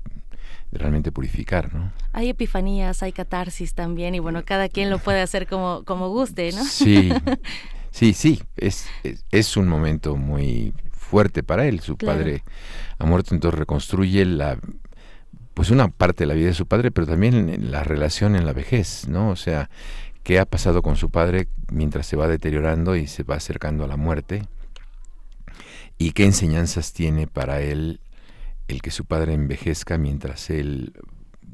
[0.70, 1.90] realmente purificar, ¿no?
[2.12, 6.52] Hay epifanías, hay catarsis también, y bueno, cada quien lo puede hacer como, como guste,
[6.52, 6.64] ¿no?
[6.64, 7.10] Sí,
[7.90, 8.86] sí, sí, es,
[9.32, 11.80] es, un momento muy fuerte para él.
[11.80, 12.44] Su padre
[13.00, 14.60] ha muerto, entonces reconstruye la
[15.52, 18.52] pues una parte de la vida de su padre, pero también la relación en la
[18.52, 19.30] vejez, ¿no?
[19.30, 19.68] O sea,
[20.22, 23.88] qué ha pasado con su padre mientras se va deteriorando y se va acercando a
[23.88, 24.44] la muerte
[25.98, 28.00] y qué enseñanzas tiene para él
[28.68, 30.92] el que su padre envejezca mientras él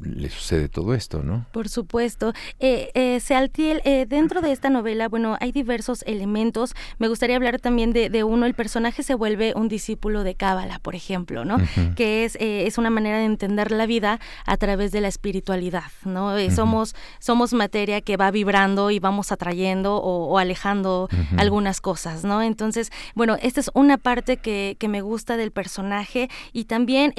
[0.03, 1.47] le sucede todo esto, ¿no?
[1.53, 2.33] Por supuesto.
[2.59, 6.75] Eh, eh, Sealtiel, eh, dentro de esta novela, bueno, hay diversos elementos.
[6.99, 8.47] Me gustaría hablar también de, uno.
[8.47, 11.59] El personaje se vuelve un discípulo de Cábala, por ejemplo, ¿no?
[11.97, 16.33] Que es, es una manera de entender la vida a través de la espiritualidad, ¿no?
[16.51, 22.43] somos, somos materia que va vibrando y vamos atrayendo o, alejando algunas cosas, ¿no?
[22.43, 27.13] Entonces, bueno, esta es una parte que, que me gusta del personaje y también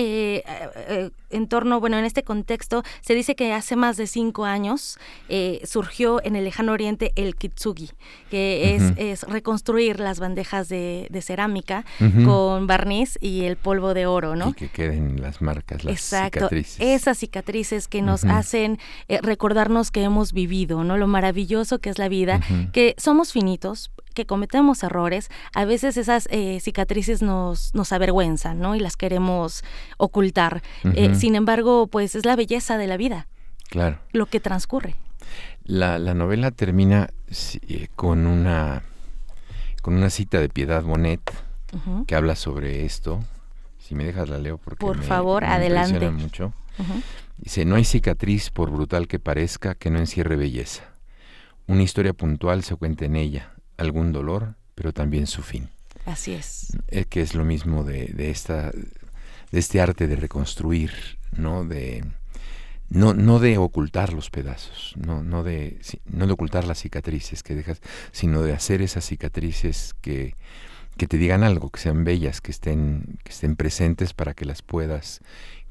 [1.34, 4.98] en torno, bueno, en este contexto se dice que hace más de cinco años
[5.30, 7.92] eh, surgió en el lejano oriente el kitsugi,
[8.30, 11.86] que es, reconstruir las bandejas de, cerámica
[12.26, 14.50] con barniz y el polvo de oro, ¿no?
[14.50, 16.78] Y que queden las marcas, las Exacto, cicatrices.
[16.80, 20.98] Esas cicatrices que nos hacen eh, recordarnos que hemos vivido, ¿no?
[20.98, 26.28] Lo maravilloso que es la vida, que somos finitos, que cometemos errores, a veces esas
[26.32, 28.76] eh, cicatrices nos, nos avergüenzan, ¿no?
[28.76, 29.64] Y las queremos
[29.98, 30.62] ocultar.
[30.96, 33.28] Eh, sin embargo, pues es la belleza de la vida.
[33.70, 33.98] Claro.
[34.12, 34.96] Lo que transcurre.
[35.64, 37.12] La, la novela termina
[37.70, 38.84] eh, con una
[39.82, 41.22] con una cita de Piedad Bonet
[42.08, 43.24] que habla sobre esto.
[43.80, 46.12] Si me dejas la leo porque por me, favor, adelante.
[46.12, 46.52] mucho.
[47.38, 50.84] Dice, no hay cicatriz por brutal que parezca que no encierre belleza.
[51.68, 55.70] Una historia puntual se cuenta en ella algún dolor, pero también su fin.
[56.06, 56.78] Así es.
[56.88, 58.72] es que es lo mismo de, de, esta,
[59.54, 60.92] de este arte de reconstruir,
[61.38, 61.64] ¿no?
[61.64, 62.04] De,
[62.90, 67.54] no, no de ocultar los pedazos, no, no, de, no de ocultar las cicatrices que
[67.54, 67.80] dejas,
[68.12, 70.36] sino de hacer esas cicatrices que,
[70.98, 74.64] que te digan algo, que sean bellas, que estén, que estén presentes para que las
[74.64, 75.22] puedas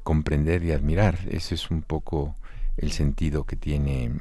[0.01, 1.19] comprender y admirar.
[1.29, 2.37] Ese es un poco
[2.77, 4.11] el sentido que tiene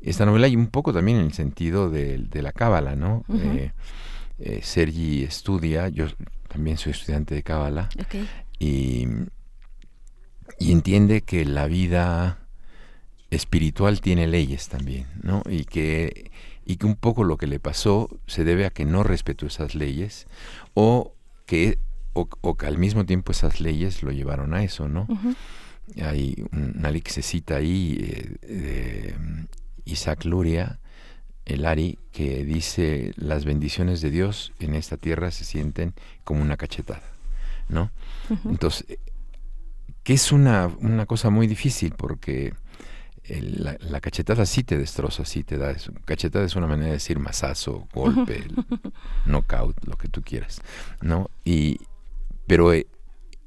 [0.00, 3.24] esta novela y un poco también el sentido de, la cábala, ¿no?
[3.34, 3.72] Eh,
[4.38, 6.06] eh, Sergi estudia, yo
[6.46, 7.88] también soy estudiante de cábala,
[8.58, 9.06] y,
[10.58, 12.38] y entiende que la vida
[13.30, 15.42] espiritual tiene leyes también, ¿no?
[15.48, 16.30] Y que,
[16.64, 19.74] y que un poco lo que le pasó se debe a que no respetó esas
[19.74, 20.26] leyes
[20.74, 21.14] o
[21.46, 21.78] que,
[22.12, 25.06] o, que al mismo tiempo esas leyes lo llevaron a eso, ¿no?
[26.02, 27.98] Hay una ley que se cita ahí
[28.42, 29.14] eh,
[29.84, 30.80] Isaac Luria,
[31.44, 35.94] el Ari, que dice las bendiciones de Dios en esta tierra se sienten
[36.24, 37.02] como una cachetada,
[37.68, 37.90] ¿no?
[38.44, 38.98] Entonces,
[40.02, 42.54] que es una, una, cosa muy difícil porque
[43.28, 45.92] la, cachetada sí te destroza, sí te da eso.
[46.04, 48.44] Cachetada es una manera de decir masazo, golpe,
[49.26, 50.60] knockout, lo que tú quieras,
[51.00, 51.30] ¿no?
[51.44, 51.80] Y,
[52.46, 52.86] pero eh,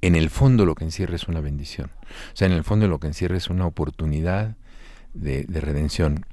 [0.02, 1.92] en el fondo lo que encierra es una bendición.
[2.34, 4.58] O sea, en el fondo lo que encierra es una oportunidad
[5.14, 6.26] de, de redención.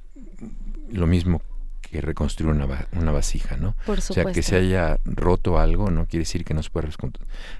[0.89, 1.41] Lo mismo
[1.89, 3.75] que reconstruir una, una vasija, ¿no?
[3.85, 6.87] Por O sea, que se haya roto algo no quiere decir que no se pueda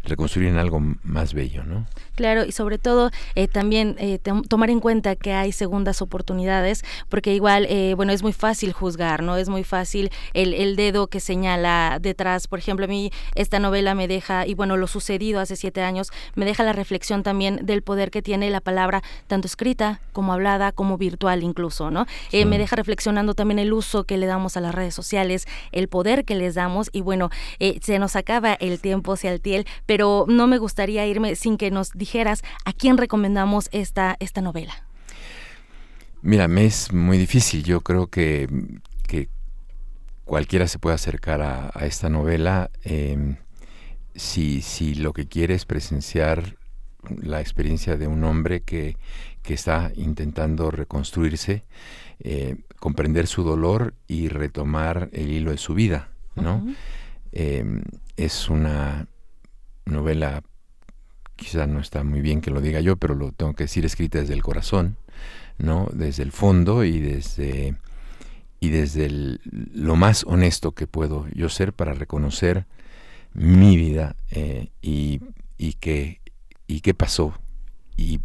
[0.03, 1.88] reconstruir en algo más bello, ¿no?
[2.15, 7.34] Claro, y sobre todo eh, también eh, tomar en cuenta que hay segundas oportunidades, porque
[7.34, 9.38] igual, eh, bueno, es muy fácil juzgar, ¿no?
[9.38, 12.47] Es muy fácil el, el, dedo que señala detrás.
[12.47, 16.11] Por ejemplo, a mí esta novela me deja, y bueno, lo sucedido hace siete años,
[16.36, 20.71] me deja la reflexión también del poder que tiene la palabra, tanto escrita como hablada,
[20.71, 22.05] como virtual incluso, ¿no?
[22.47, 26.26] me deja reflexionando también el uso que le damos a las redes sociales, el poder
[26.26, 30.57] que les damos y bueno, eh, se nos acaba el tiempo, Sealtiel, pero no me
[30.57, 34.74] gustaría irme sin que nos dijeras a quién recomendamos esta, esta novela.
[36.22, 37.63] Mira, me es muy difícil.
[37.63, 38.47] Yo creo que,
[39.07, 39.30] que
[40.26, 43.38] cualquiera se puede acercar a, esta novela em,
[44.15, 46.57] si, si lo que quiere es presenciar
[47.22, 48.97] la experiencia de un hombre que,
[49.41, 51.63] que está intentando reconstruirse
[52.20, 56.65] eh, comprender su dolor y retomar el hilo de su vida, ¿no?
[57.32, 57.82] Em,
[58.15, 59.07] es una
[59.86, 60.43] novela,
[61.36, 64.19] quizá no está muy bien que lo diga yo, pero lo tengo que decir escrita
[64.19, 64.97] desde el corazón,
[65.57, 65.88] ¿no?
[65.93, 67.75] Desde el fondo y desde
[68.59, 69.38] y desde
[69.73, 72.65] lo más honesto que puedo yo ser para reconocer
[73.34, 75.21] mi vida eh, y,
[75.57, 76.21] y, qué,
[76.65, 77.34] y qué pasó
[77.95, 78.19] y,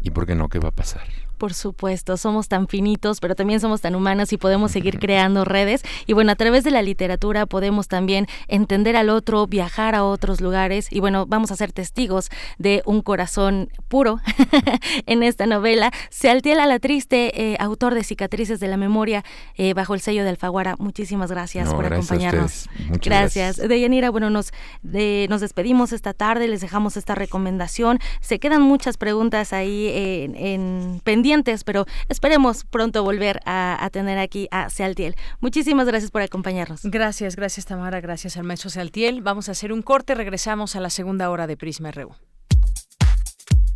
[0.00, 1.06] y por qué no, qué va a pasar.
[1.42, 5.82] Por supuesto, somos tan finitos, pero también somos tan humanos y podemos seguir creando redes.
[6.06, 10.40] Y bueno, a través de la literatura podemos también entender al otro, viajar a otros
[10.40, 10.86] lugares.
[10.92, 14.20] Y bueno, vamos a ser testigos de un corazón puro
[15.06, 15.90] en esta novela.
[16.10, 19.24] Sealtiel la triste, eh, autor de Cicatrices de la Memoria,
[19.56, 20.76] eh, bajo el sello de Alfaguara.
[20.78, 22.68] Muchísimas gracias por acompañarnos.
[23.00, 23.00] gracias.
[23.02, 23.68] gracias.
[23.68, 24.52] Deyanira, bueno, nos,
[24.84, 27.98] nos despedimos esta tarde, les dejamos esta recomendación.
[28.20, 31.00] Se quedan muchas preguntas ahí en, en
[31.32, 35.16] pendientes pero esperemos pronto volver a, tener aquí a Sealtiel.
[35.40, 36.82] Muchísimas gracias por acompañarnos.
[36.84, 39.22] Gracias, gracias Tamara, gracias al maestro Sealtiel.
[39.22, 42.14] Vamos a hacer un corte, regresamos a la segunda hora de Prisma RU.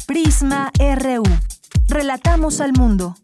[0.07, 1.24] Prisma RU.
[1.88, 3.16] Relatamos al mundo.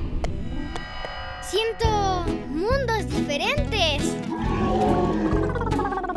[1.42, 4.02] Siento mundos diferentes.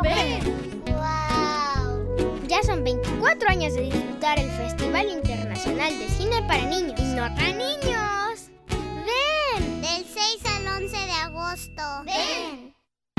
[0.01, 0.39] ¡Ven!
[0.85, 2.47] ¡Wow!
[2.47, 6.97] Ya son 24 años de disfrutar el Festival Internacional de Cine para Niños.
[7.01, 8.49] ¡No para niños!
[8.69, 9.81] ¡Ven!
[9.81, 11.83] Del 6 al 11 de agosto.
[12.05, 12.68] ¡Ven!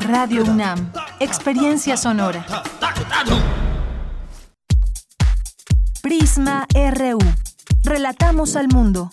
[0.00, 0.92] Radio UNAM.
[1.20, 2.44] Experiencia sonora.
[6.02, 7.18] Prisma RU.
[7.82, 9.10] Relatamos al mundo.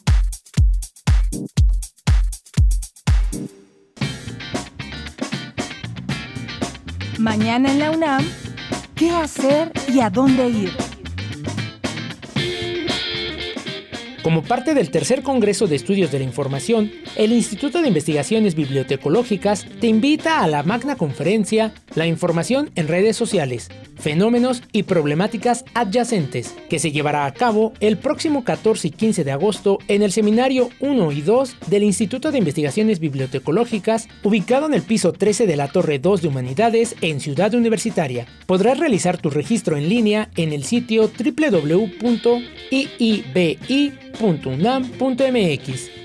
[7.18, 8.26] Mañana en la UNAM,
[8.96, 10.93] ¿qué hacer y a dónde ir?
[14.24, 19.68] Como parte del tercer Congreso de Estudios de la Información, el Instituto de Investigaciones Bibliotecológicas
[19.82, 26.56] te invita a la magna conferencia La información en redes sociales, fenómenos y problemáticas adyacentes,
[26.70, 30.70] que se llevará a cabo el próximo 14 y 15 de agosto en el Seminario
[30.80, 35.68] 1 y 2 del Instituto de Investigaciones Bibliotecológicas, ubicado en el piso 13 de la
[35.68, 38.26] Torre 2 de Humanidades en Ciudad Universitaria.
[38.46, 41.10] Podrás realizar tu registro en línea en el sitio
[44.20, 46.04] www.iibi.unam.mx.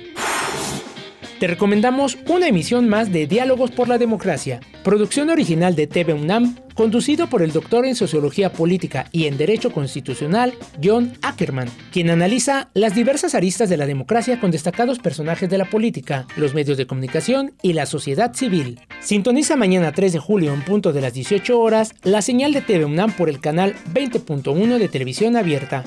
[1.38, 6.56] Te recomendamos una emisión más de Diálogos por la Democracia, producción original de TV UNAM,
[6.74, 12.70] conducido por el doctor en Sociología Política y en Derecho Constitucional, John Ackerman, quien analiza
[12.74, 16.88] las diversas aristas de la democracia con destacados personajes de la política, los medios de
[16.88, 18.80] comunicación y la sociedad civil.
[18.98, 22.84] Sintoniza mañana 3 de julio en punto de las 18 horas la señal de TV
[22.84, 25.84] UNAM por el canal 20.1 de televisión abierta.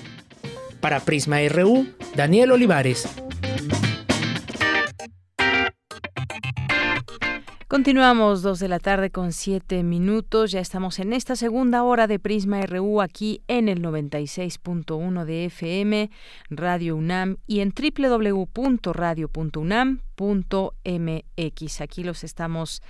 [0.80, 3.08] Para Prisma RU, Daniel Olivares.
[7.74, 10.52] Continuamos dos de la tarde con siete minutos.
[10.52, 16.08] Ya estamos en esta segunda hora de Prisma RU aquí en el 96.1 de FM,
[16.50, 18.44] Radio UNAM y en www.radio.unam
[20.16, 22.82] mx Aquí los estamos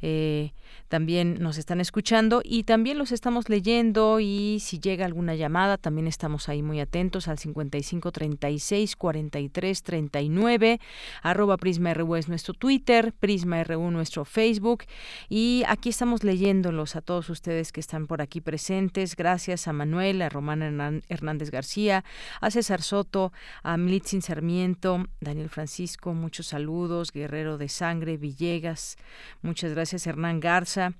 [0.00, 0.52] eh,
[0.88, 6.06] también nos están escuchando y también los estamos leyendo y si llega alguna llamada también
[6.06, 10.80] estamos ahí muy atentos al 55 36 43 39
[11.22, 14.84] arroba Prisma RU es nuestro Twitter, Prisma RU nuestro Facebook
[15.28, 19.16] y aquí estamos leyéndolos a todos ustedes que están por aquí presentes.
[19.16, 22.04] Gracias a Manuel, a Román Hernández García,
[22.40, 26.71] a César Soto, a Militzin Sarmiento, Daniel Francisco, muchos saludos,
[27.12, 28.96] Guerrero de Sangre, Villegas,
[29.42, 30.94] muchas gracias Hernán Garza,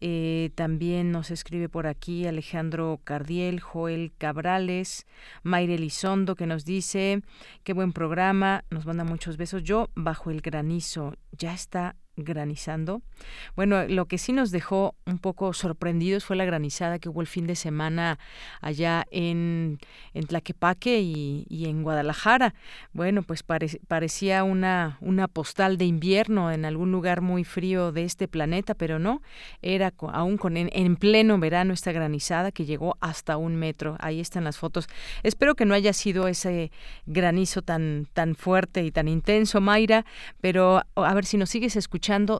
[0.00, 5.06] eh, también nos escribe por aquí Alejandro Cardiel, Joel Cabrales,
[5.44, 7.22] Mayre Elizondo, que nos dice,
[7.62, 9.62] qué buen programa, nos manda muchos besos.
[9.62, 13.02] Yo bajo el granizo, ya está granizando.
[13.56, 17.26] Bueno, lo que sí nos dejó un poco sorprendidos fue la granizada que hubo el
[17.26, 18.18] fin de semana
[18.60, 19.78] allá en,
[20.14, 22.54] en Tlaquepaque y, y en Guadalajara.
[22.92, 28.28] Bueno, pues parecía una, una postal de invierno en algún lugar muy frío de este
[28.28, 29.22] planeta, pero no,
[29.62, 33.96] era aún con en, en pleno verano esta granizada que llegó hasta un metro.
[34.00, 34.86] Ahí están las fotos.
[35.22, 36.70] Espero que no haya sido ese
[37.06, 40.04] granizo tan, tan fuerte y tan intenso, Mayra,
[40.40, 41.76] pero a ver si nos sigues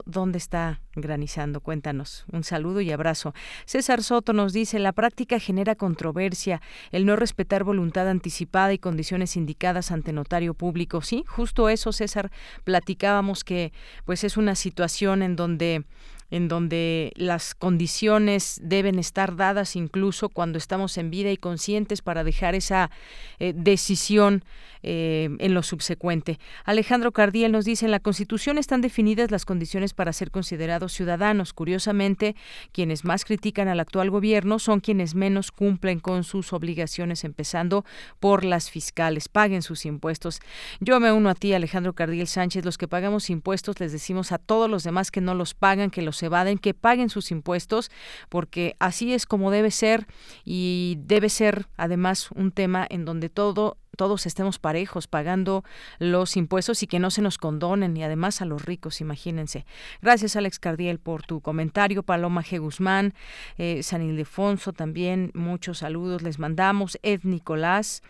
[0.05, 1.61] ¿dónde está granizando?
[1.61, 2.25] Cuéntanos.
[2.31, 3.33] Un saludo y abrazo.
[3.65, 6.61] César Soto nos dice, la práctica genera controversia,
[6.91, 11.01] el no respetar voluntad anticipada y condiciones indicadas ante notario público.
[11.01, 12.29] Sí, justo eso, César,
[12.65, 13.71] platicábamos que
[14.05, 15.85] pues es una situación en donde
[16.33, 22.23] en donde las condiciones deben estar dadas incluso cuando estamos en vida y conscientes para
[22.23, 22.89] dejar esa
[23.37, 24.43] eh, decisión
[24.85, 26.39] eh, en lo subsecuente.
[26.65, 31.53] Alejandro Cardiel nos dice, en la Constitución están definidas las condiciones para ser considerados ciudadanos.
[31.53, 32.35] Curiosamente,
[32.73, 37.85] quienes más critican al actual gobierno son quienes menos cumplen con sus obligaciones, empezando
[38.19, 39.29] por las fiscales.
[39.29, 40.41] Paguen sus impuestos.
[40.81, 42.65] Yo me uno a ti, Alejandro Cardiel Sánchez.
[42.65, 46.01] Los que pagamos impuestos les decimos a todos los demás que no los pagan, que
[46.01, 47.91] los evaden, que paguen sus impuestos,
[48.29, 50.07] porque así es como debe ser
[50.43, 55.63] y debe ser además un tema en donde todo todos estemos parejos pagando
[55.99, 59.65] los impuestos y que no se nos condonen y además a los ricos, imagínense.
[60.01, 62.59] Gracias Alex Cardiel por tu comentario, Paloma G.
[62.59, 63.13] Guzmán,
[63.57, 68.01] eh, San Ildefonso también, muchos saludos les mandamos, Ed Nicolás,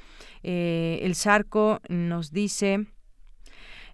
[0.44, 2.88] eh, El Zarco nos dice...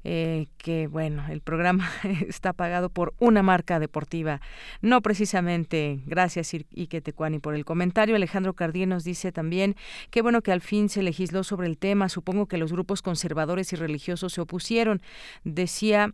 [0.05, 1.89] Eh, que bueno, el programa
[2.27, 4.39] está pagado por una marca deportiva,
[4.81, 5.99] no precisamente.
[6.05, 8.15] Gracias Ike Tecuani por el comentario.
[8.15, 9.75] Alejandro Cardí nos dice también
[10.09, 12.07] que bueno que al fin se legisló sobre el tema.
[12.07, 15.01] Supongo que los grupos conservadores y religiosos se opusieron.
[15.43, 16.13] Decía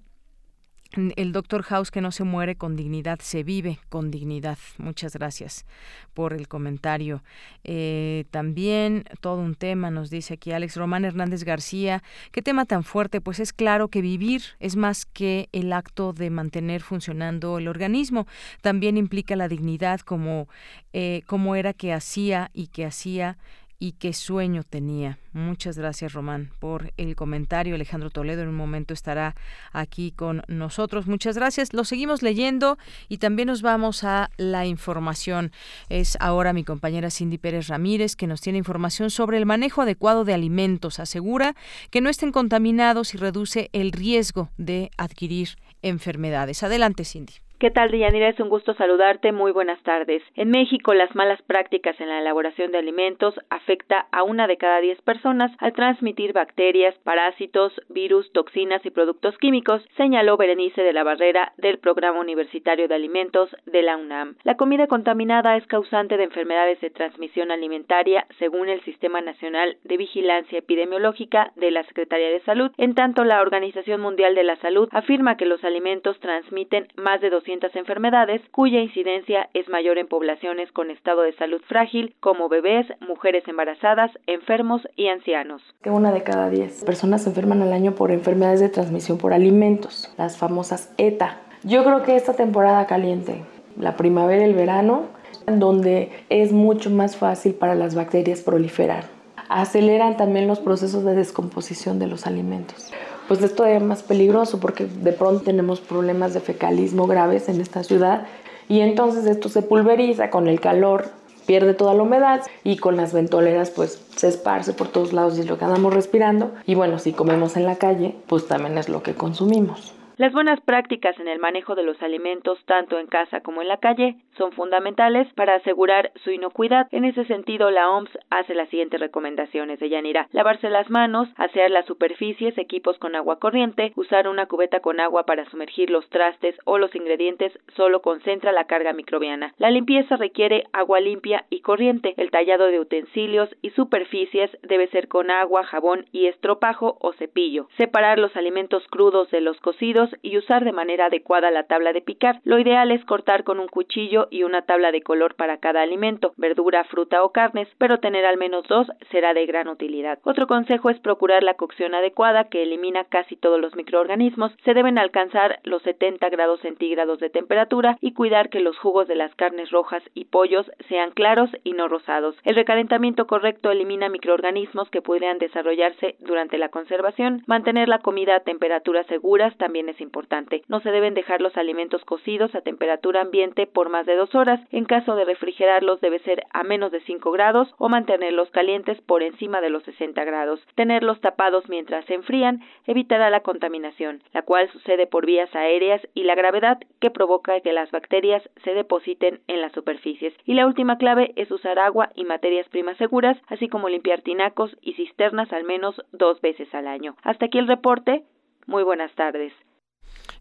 [1.16, 4.58] el doctor House que no se muere con dignidad, se vive con dignidad.
[4.78, 5.66] Muchas gracias
[6.14, 7.24] por el comentario.
[7.64, 12.04] Eh, también todo un tema, nos dice aquí Alex Román Hernández García.
[12.32, 13.22] ¿Qué tema tan fuerte?
[13.22, 18.28] Pues es claro que vivir es más que el acto de mantener funcionando el organismo.
[18.62, 20.48] También implica la dignidad como,
[20.94, 23.38] eh, como era que hacía y que hacía
[23.80, 25.20] y qué sueño tenía.
[25.34, 27.76] Muchas gracias, Román, por el comentario.
[27.76, 29.36] Alejandro Toledo en un momento estará
[29.74, 31.08] aquí con nosotros.
[31.08, 31.74] Muchas gracias.
[31.74, 32.78] Lo seguimos leyendo
[33.10, 35.52] y también nos vamos a la información.
[35.90, 40.24] Es ahora mi compañera Cindy Pérez Ramírez que nos tiene información sobre el manejo adecuado
[40.24, 41.00] de alimentos.
[41.00, 41.56] Asegura
[41.90, 46.64] que no estén contaminados y reduce el riesgo de adquirir enfermedades.
[46.64, 47.45] Adelante, Cindy.
[47.66, 48.30] ¿Qué tal, Deyanira?
[48.30, 49.32] Es un gusto saludarte.
[49.32, 50.22] Muy buenas tardes.
[50.36, 54.82] En México, las malas prácticas en la elaboración de alimentos afecta a una de cada
[54.82, 61.04] diez personas al transmitir bacterias, parásitos, virus, toxinas y productos químicos, señaló Berenice de la
[61.04, 64.36] Barrera del Programa Universitario de Alimentos de la UNAM.
[64.44, 69.98] La comida contaminada es causante de enfermedades de transmisión alimentaria, según el Sistema Nacional de
[69.98, 72.70] Vigilancia Epidemiológica de la Secretaría de Salud.
[72.78, 77.32] En tanto, la Organización Mundial de la Salud afirma que los alimentos transmiten más de
[77.32, 82.88] 200 enfermedades cuya incidencia es mayor en poblaciones con estado de salud frágil como bebés,
[83.00, 85.62] mujeres embarazadas, enfermos y ancianos.
[85.86, 90.14] Una de cada diez personas se enferman al año por enfermedades de transmisión por alimentos,
[90.18, 91.40] las famosas ETA.
[91.64, 93.44] Yo creo que esta temporada caliente,
[93.80, 95.08] la primavera y el verano,
[95.48, 99.06] donde es mucho más fácil para las bacterias proliferar.
[99.50, 102.92] Aceleran también los procesos de descomposición de los alimentos
[103.28, 107.84] pues es todavía más peligroso porque de pronto tenemos problemas de fecalismo graves en esta
[107.84, 108.28] ciudad
[108.68, 111.10] y entonces esto se pulveriza con el calor,
[111.46, 115.42] pierde toda la humedad y con las ventoleras pues se esparce por todos lados y
[115.42, 118.90] es lo que andamos respirando y bueno, si comemos en la calle pues también es
[118.90, 119.95] lo que consumimos.
[120.18, 123.82] Las buenas prácticas en el manejo de los alimentos, tanto en casa como en la
[123.82, 126.88] calle, son fundamentales para asegurar su inocuidad.
[126.92, 130.30] En ese sentido, la OMS hace las siguientes recomendaciones de Yanira.
[130.32, 135.26] Lavarse las manos, asear las superficies, equipos con agua corriente, usar una cubeta con agua
[135.26, 139.54] para sumergir los trastes o los ingredientes solo concentra la carga microbiana.
[139.58, 142.14] La limpieza requiere agua limpia y corriente.
[142.16, 147.68] El tallado de utensilios y superficies debe ser con agua, jabón y estropajo o cepillo.
[147.76, 152.02] Separar los alimentos crudos de los cocidos y usar de manera adecuada la tabla de
[152.02, 152.42] picar.
[152.44, 156.34] Lo ideal es cortar con un cuchillo y una tabla de color para cada alimento,
[156.38, 160.20] verdura, fruta o carnes, pero tener al menos dos será de gran utilidad.
[160.24, 164.52] Otro consejo es procurar la cocción adecuada que elimina casi todos los microorganismos.
[164.64, 169.16] Se deben alcanzar los 70 grados centígrados de temperatura y cuidar que los jugos de
[169.16, 172.36] las carnes rojas y pollos sean claros y no rosados.
[172.44, 177.44] El recalentamiento correcto elimina microorganismos que podrían desarrollarse durante la conservación.
[177.48, 180.64] Mantener la comida a temperaturas seguras también es importante.
[180.68, 184.60] No se deben dejar los alimentos cocidos a temperatura ambiente por más de dos horas.
[184.72, 189.24] En caso de refrigerarlos debe ser a menos de 5 grados o mantenerlos calientes por
[189.24, 190.60] encima de los 60 grados.
[190.76, 196.24] Tenerlos tapados mientras se enfrían evitará la contaminación, la cual sucede por vías aéreas y
[196.24, 200.34] la gravedad que provoca que las bacterias se depositen en las superficies.
[200.46, 204.76] Y la última clave es usar agua y materias primas seguras, así como limpiar tinacos
[204.82, 207.16] y cisternas al menos dos veces al año.
[207.24, 208.24] Hasta aquí el reporte.
[208.68, 209.54] Muy buenas tardes.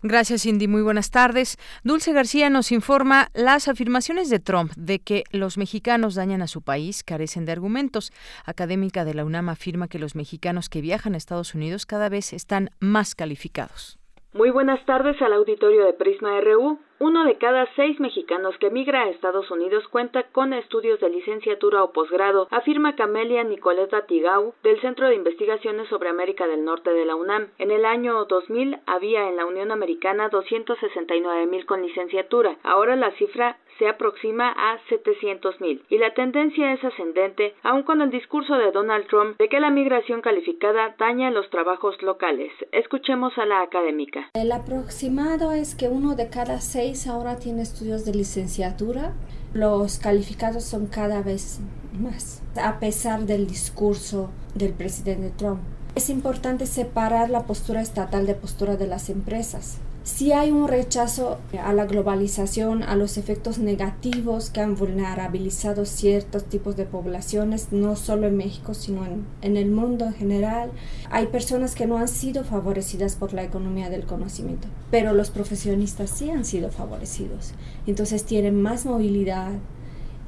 [0.02, 0.68] Gracias, Cindy.
[0.68, 1.56] Muy buenas tardes.
[1.82, 6.62] Dulce García nos informa las afirmaciones de Trump de que los mexicanos dañan a su
[6.62, 8.12] país carecen de argumentos.
[8.44, 12.32] Académica de la UNAM afirma que los mexicanos que viajan a Estados Unidos cada vez
[12.32, 13.98] están más calificados.
[14.34, 16.80] Muy buenas tardes al auditorio de Prisma RU.
[17.06, 21.84] Uno de cada seis mexicanos que migra a Estados Unidos cuenta con estudios de licenciatura
[21.84, 27.04] o posgrado, afirma Camelia Nicoleta Tigau del Centro de Investigaciones sobre América del Norte de
[27.04, 27.48] la UNAM.
[27.58, 32.56] En el año 2000 había en la Unión Americana 269 mil con licenciatura.
[32.62, 38.00] Ahora la cifra se aproxima a 700 mil y la tendencia es ascendente, aun con
[38.00, 42.52] el discurso de Donald Trump de que la migración calificada daña los trabajos locales.
[42.72, 44.30] Escuchemos a la académica.
[44.34, 49.12] El aproximado es que uno de cada seis ahora tiene estudios de licenciatura.
[49.52, 51.58] Los calificados son cada vez
[51.92, 55.60] más, a pesar del discurso del presidente Trump.
[55.94, 59.78] Es importante separar la postura estatal de postura de las empresas.
[60.04, 66.44] Si hay un rechazo a la globalización, a los efectos negativos que han vulnerabilizado ciertos
[66.44, 70.70] tipos de poblaciones, no solo en México, sino en, en, el mundo en general.
[71.10, 76.10] Hay personas que no han sido favorecidas por la economía del conocimiento, pero los profesionistas
[76.10, 77.54] sí han sido favorecidos.
[77.86, 79.52] Entonces tienen más movilidad,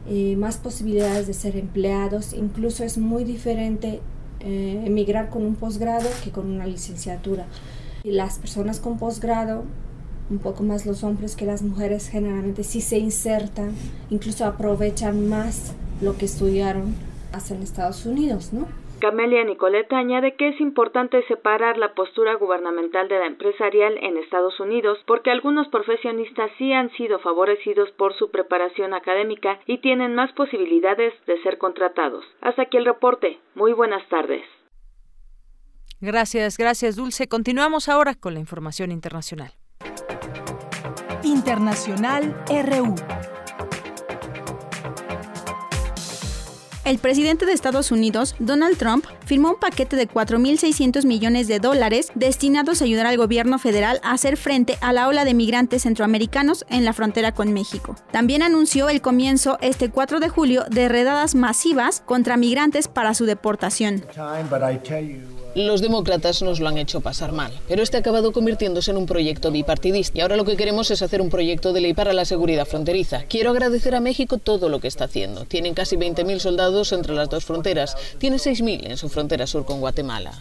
[0.09, 4.01] eh, más posibilidades de ser empleados, incluso es muy diferente
[4.41, 7.47] eh, emigrar con un posgrado que con una licenciatura
[8.13, 9.65] las personas con posgrado,
[10.31, 13.75] un poco más los hombres que las mujeres, generalmente sí se insertan,
[14.11, 16.95] incluso aprovechan más lo que estudiaron
[17.33, 18.67] hasta en Estados Unidos, ¿no?
[18.99, 24.59] Camelia Nicoleta añade que es importante separar la postura gubernamental de la empresarial en Estados
[24.59, 30.33] Unidos porque algunos profesionistas sí han sido favorecidos por su preparación académica y tienen más
[30.33, 32.25] posibilidades de ser contratados.
[32.41, 33.39] Hasta aquí el reporte.
[33.55, 34.45] Muy buenas tardes.
[36.07, 37.27] Gracias, gracias Dulce.
[37.27, 39.55] Continuamos ahora con la información internacional.
[41.25, 42.95] Internacional RU.
[46.87, 52.13] El presidente de Estados Unidos, Donald Trump, firmó un paquete de 4.600 millones de dólares
[52.15, 56.65] destinados a ayudar al gobierno federal a hacer frente a la ola de migrantes centroamericanos
[56.71, 57.97] en la frontera con México.
[58.13, 63.27] También anunció el comienzo este 4 de julio de redadas masivas contra migrantes para su
[63.27, 64.05] deportación.
[65.57, 69.07] Los demócratas nos lo han hecho pasar mal, pero este ha acabado convirtiéndose en un
[69.07, 72.27] proyecto bipartidista y ahora lo que queremos es hacer un proyecto de ley para la
[72.27, 73.25] seguridad fronteriza.
[73.27, 75.47] Quiero agradecer a México todo lo que está haciendo.
[75.47, 77.97] Tienen casi 20.000 soldados entre las dos fronteras.
[78.19, 80.33] Tiene 6.000 en su frontera sur con Guatemala.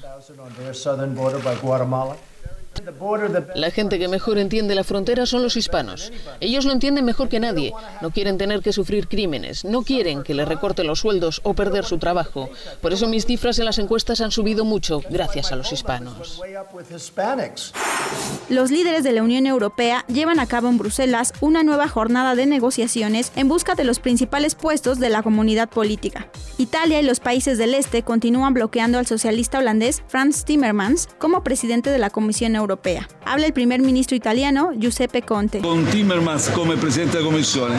[3.56, 6.12] La gente que mejor entiende la frontera son los hispanos.
[6.40, 7.74] Ellos lo entienden mejor que nadie.
[8.02, 11.86] No quieren tener que sufrir crímenes, no quieren que les recorten los sueldos o perder
[11.86, 12.50] su trabajo.
[12.82, 16.42] Por eso mis cifras en las encuestas han subido mucho gracias a los hispanos.
[18.50, 22.46] Los líderes de la Unión Europea llevan a cabo en Bruselas una nueva jornada de
[22.46, 26.28] negociaciones en busca de los principales puestos de la comunidad política.
[26.58, 31.90] Italia y los países del este continúan bloqueando al socialista holandés Frans Timmermans como presidente
[31.90, 33.08] de la Comisión Europea Europea.
[33.26, 35.60] Habla el primer ministro italiano Giuseppe Conte.
[35.60, 37.72] Con Timmermans como presidente de la Comisión.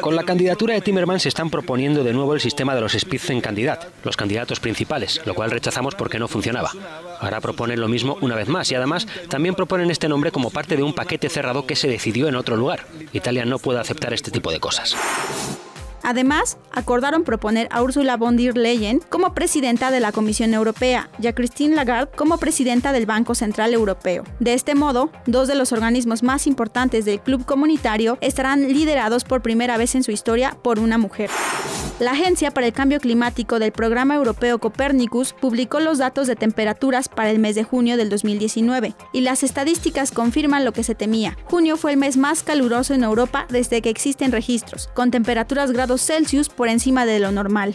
[0.00, 3.84] Con la candidatura de Timmermans se están proponiendo de nuevo el sistema de los Spitzenkandidat,
[4.04, 6.70] los candidatos principales, lo cual rechazamos porque no funcionaba.
[7.20, 10.76] Ahora proponen lo mismo una vez más y además también proponen este nombre como parte
[10.76, 12.86] de un paquete cerrado que se decidió en otro lugar.
[13.12, 14.96] Italia no puede aceptar este tipo de cosas.
[16.04, 21.26] Además, acordaron proponer a Ursula von der Leyen como presidenta de la Comisión Europea y
[21.26, 24.24] a Christine Lagarde como presidenta del Banco Central Europeo.
[24.38, 29.40] De este modo, dos de los organismos más importantes del club comunitario estarán liderados por
[29.40, 31.30] primera vez en su historia por una mujer.
[32.00, 37.08] La Agencia para el Cambio Climático del Programa Europeo Copernicus publicó los datos de temperaturas
[37.08, 41.38] para el mes de junio del 2019 y las estadísticas confirman lo que se temía.
[41.44, 45.93] Junio fue el mes más caluroso en Europa desde que existen registros, con temperaturas grados
[46.02, 47.74] Celsius por encima de lo normal.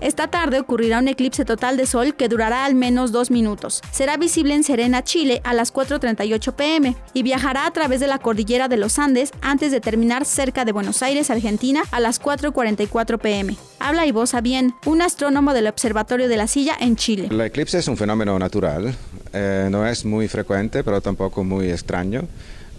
[0.00, 3.82] Esta tarde ocurrirá un eclipse total de sol que durará al menos dos minutos.
[3.90, 8.18] Será visible en Serena, Chile, a las 4.38 pm y viajará a través de la
[8.18, 13.18] cordillera de los Andes antes de terminar cerca de Buenos Aires, Argentina, a las 4.44
[13.18, 13.56] pm.
[13.80, 17.28] Habla Ibosa Bien, un astrónomo del Observatorio de la Silla en Chile.
[17.30, 18.94] El eclipse es un fenómeno natural,
[19.32, 22.22] eh, no es muy frecuente, pero tampoco muy extraño.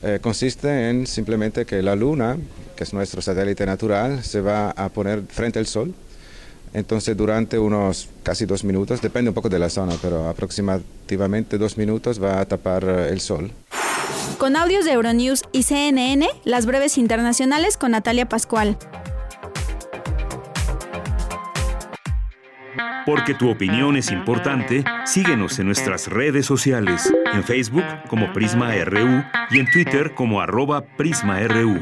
[0.02, 2.38] Eh, consiste en simplemente que la Luna,
[2.80, 5.94] que es nuestro satélite natural, se va a poner frente al Sol.
[6.74, 11.78] Entonces durante unos casi dos minutos, depende un poco de la zona, pero aproximadamente dos
[11.78, 13.52] minutos va a tapar eh, el Sol.
[14.38, 18.78] Con audios de Euronews y CNN, las breves internacionales con Natalia Pascual.
[23.06, 29.22] Porque tu opinión es importante, síguenos en nuestras redes sociales, en Facebook como Prisma RU
[29.52, 31.82] y en Twitter como arroba PrismaRU.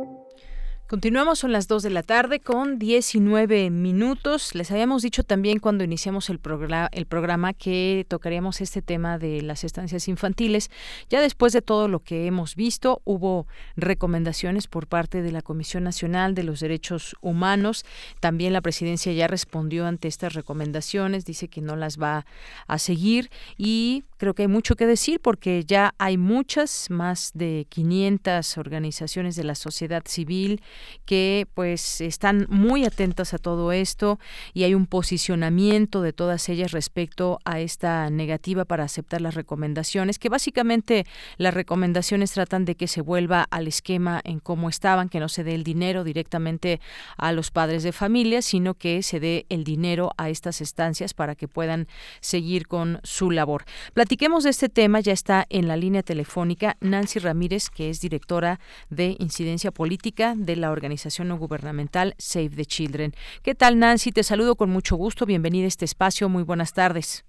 [0.91, 4.53] Continuamos, son las 2 de la tarde con 19 minutos.
[4.55, 9.41] Les habíamos dicho también cuando iniciamos el, programa, el programa que tocaríamos este tema de
[9.41, 10.69] las estancias infantiles.
[11.09, 13.47] Ya después de todo lo que hemos visto, hubo
[13.77, 17.85] recomendaciones por parte de la Comisión Nacional de los Derechos Humanos.
[18.19, 22.25] También la presidencia ya respondió ante estas recomendaciones, dice que no las va
[22.67, 27.65] a seguir y creo que hay mucho que decir porque ya hay muchas, más de
[27.69, 30.61] 500 organizaciones de la sociedad civil
[31.05, 34.19] que pues están muy atentas a todo esto
[34.53, 40.19] y hay un posicionamiento de todas ellas respecto a esta negativa para aceptar las recomendaciones,
[40.19, 41.07] que básicamente
[41.37, 45.43] las recomendaciones tratan de que se vuelva al esquema en cómo estaban, que no se
[45.43, 46.79] dé el dinero directamente
[47.17, 51.33] a los padres de familia, sino que se dé el dinero a estas estancias para
[51.33, 51.87] que puedan
[52.19, 53.65] seguir con su labor.
[54.11, 58.59] Platiquemos de este tema, ya está en la línea telefónica Nancy Ramírez, que es directora
[58.89, 63.13] de incidencia política de la organización no gubernamental Save the Children.
[63.41, 64.11] ¿Qué tal, Nancy?
[64.11, 65.25] Te saludo con mucho gusto.
[65.25, 66.27] Bienvenida a este espacio.
[66.27, 67.23] Muy buenas tardes.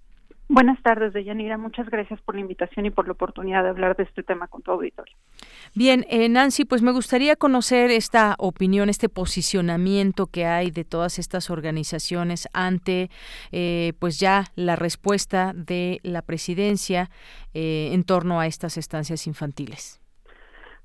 [0.53, 1.57] Buenas tardes, Deyanira.
[1.57, 4.61] Muchas gracias por la invitación y por la oportunidad de hablar de este tema con
[4.61, 5.17] tu auditorio.
[5.75, 11.19] Bien, eh, Nancy, pues me gustaría conocer esta opinión, este posicionamiento que hay de todas
[11.19, 13.09] estas organizaciones ante,
[13.51, 17.09] eh, pues ya la respuesta de la presidencia
[17.55, 20.03] eh, en torno a estas estancias infantiles.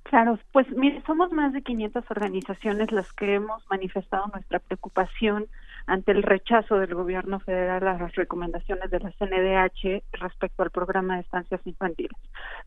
[0.03, 5.47] Claro, pues mire, somos más de 500 organizaciones las que hemos manifestado nuestra preocupación
[5.87, 11.15] ante el rechazo del gobierno federal a las recomendaciones de la CNDH respecto al programa
[11.15, 12.17] de estancias infantiles.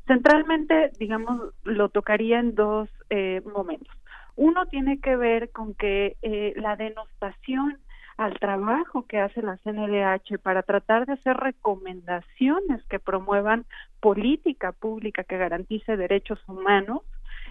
[0.07, 3.95] Centralmente, digamos, lo tocaría en dos eh, momentos.
[4.37, 7.79] Uno tiene que ver con que eh, la denostación
[8.17, 13.65] al trabajo que hace la CNDH para tratar de hacer recomendaciones que promuevan
[14.01, 17.03] política pública que garantice derechos humanos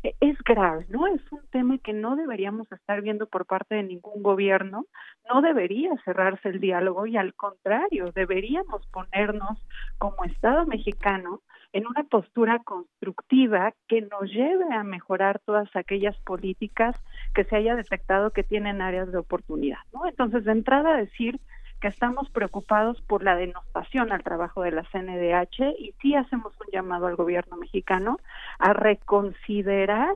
[0.04, 1.08] es grave, ¿no?
[1.08, 4.86] Es un tema que no deberíamos estar viendo por parte de ningún gobierno,
[5.32, 9.58] no debería cerrarse el diálogo y al contrario, deberíamos ponernos
[9.98, 16.96] como Estado mexicano en una postura constructiva que nos lleve a mejorar todas aquellas políticas
[17.36, 20.08] que se haya detectado que tienen áreas de oportunidad, ¿no?
[20.08, 21.40] Entonces, de entrada decir
[21.80, 26.68] que estamos preocupados por la denostación al trabajo de la CNDH y sí hacemos un
[26.72, 28.20] llamado al gobierno mexicano
[28.60, 30.16] a reconsiderar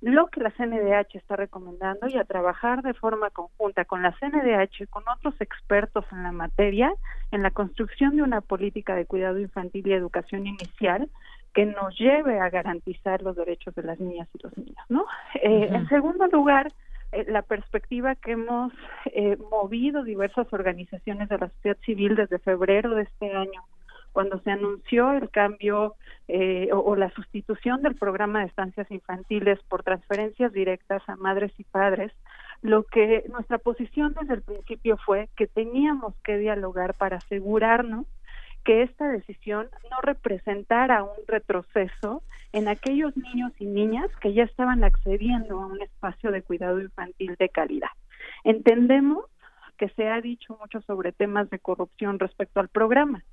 [0.00, 4.82] lo que la CNDH está recomendando y a trabajar de forma conjunta con la CNDH
[4.82, 6.92] y con otros expertos en la materia
[7.30, 11.08] en la construcción de una política de cuidado infantil y educación inicial
[11.54, 15.04] que nos lleve a garantizar los derechos de las niñas y los niños, ¿no?
[15.34, 16.72] Eh, en segundo lugar,
[17.26, 18.72] la perspectiva que hemos
[19.06, 23.62] eh, movido diversas organizaciones de la sociedad civil desde febrero de este año
[24.12, 25.94] cuando se anunció el cambio
[26.28, 31.64] eh, o, la sustitución del programa de estancias infantiles por transferencias directas a madres y
[31.64, 32.12] padres,
[32.60, 38.06] lo que nuestra posición desde el principio fue que teníamos que dialogar para asegurarnos
[38.64, 42.22] que esta decisión no representara un retroceso
[42.52, 47.36] en aquellos niños y niñas que ya estaban accediendo a un espacio de cuidado infantil
[47.38, 47.90] de calidad.
[48.44, 49.24] Entendemos
[49.78, 53.24] que se ha dicho mucho sobre temas de corrupción respecto al programa,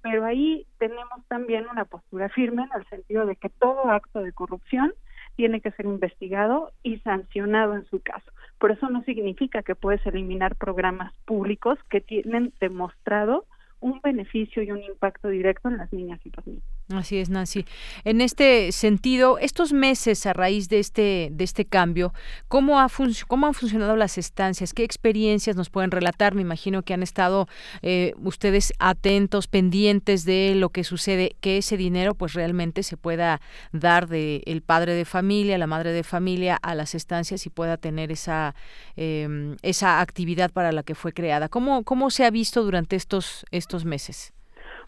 [0.00, 4.32] pero ahí tenemos también una postura firme en el sentido de que todo acto de
[4.32, 4.94] corrupción
[5.34, 8.30] tiene que ser investigado y sancionado en su caso.
[8.58, 13.44] Por eso no significa que puedes eliminar programas públicos que tienen demostrado
[13.80, 16.77] un beneficio y un impacto directo en las niñas y los niños.
[16.90, 17.66] Así es, Nancy.
[18.04, 22.14] En este sentido, estos meses a raíz de este de este cambio,
[22.48, 22.88] ¿cómo, ha
[23.26, 24.72] cómo han funcionado las estancias?
[24.72, 26.34] ¿Qué experiencias nos pueden relatar?
[26.34, 27.46] Me imagino que han estado
[27.82, 33.42] eh, ustedes atentos, pendientes de lo que sucede, que ese dinero pues realmente se pueda
[33.72, 37.76] dar de el padre de familia, la madre de familia a las estancias y pueda
[37.76, 38.54] tener esa
[38.96, 41.50] em, esa actividad para la que fue creada.
[41.50, 44.32] ¿Cómo cómo se ha visto durante estos estos meses?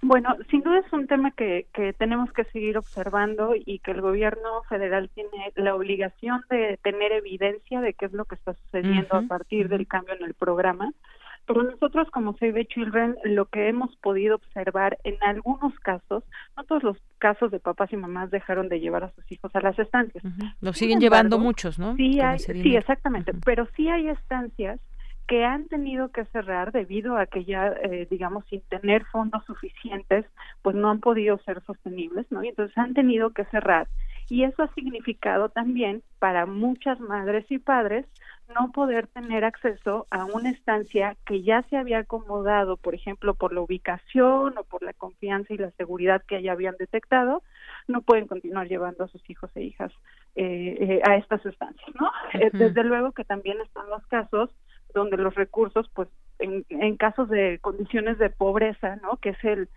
[0.02, 4.01] Bueno, sin duda es un tema que, que tenemos que seguir observando y que el
[4.01, 9.16] gobierno federal tiene la obligación de tener evidencia de qué es lo que está sucediendo
[9.16, 10.93] a partir del cambio en el programa.
[11.47, 16.24] Pero nosotros como Save the Children lo que hemos podido observar en algunos casos,
[16.56, 19.60] no todos los casos de papás y mamás dejaron de llevar a sus hijos a
[19.60, 20.24] las estancias.
[20.60, 21.97] Lo siguen llevando muchos, ¿no?
[21.97, 24.81] Sí, hay, sí, exactamente, pero sí hay estancias
[25.31, 30.27] que han tenido que cerrar debido a que ya, eh, digamos, sin tener fondos suficientes,
[30.61, 32.43] pues no han podido ser sostenibles, ¿no?
[32.43, 33.86] Y entonces han tenido que cerrar.
[34.28, 38.07] Y eso ha significado también para muchas madres y padres
[38.52, 43.52] no poder tener acceso a una estancia que ya se había acomodado, por ejemplo, por
[43.52, 47.44] la ubicación o por la confianza y la seguridad que ya habían detectado,
[47.86, 49.93] no pueden continuar llevando a sus hijos e hijas
[50.35, 52.11] eh, eh, a estas estancias, ¿no?
[52.52, 54.51] Desde luego que también están los casos
[54.94, 56.08] donde los recursos, pues
[56.38, 59.16] en, en casos de condiciones de pobreza, ¿no?
[59.18, 59.68] Que es el,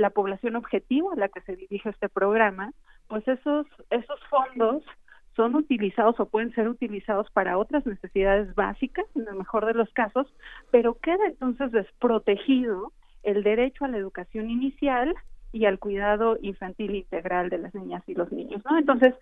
[0.00, 2.72] la población objetivo a la que se dirige este programa,
[3.08, 4.82] pues esos, esos fondos
[5.34, 9.90] son utilizados o pueden ser utilizados para otras necesidades básicas, en el mejor de los
[9.92, 10.32] casos,
[10.70, 12.92] pero queda entonces desprotegido
[13.22, 15.14] el derecho a la educación inicial
[15.52, 18.78] y al cuidado infantil integral de las niñas y los niños, ¿no?
[18.78, 19.14] Entonces,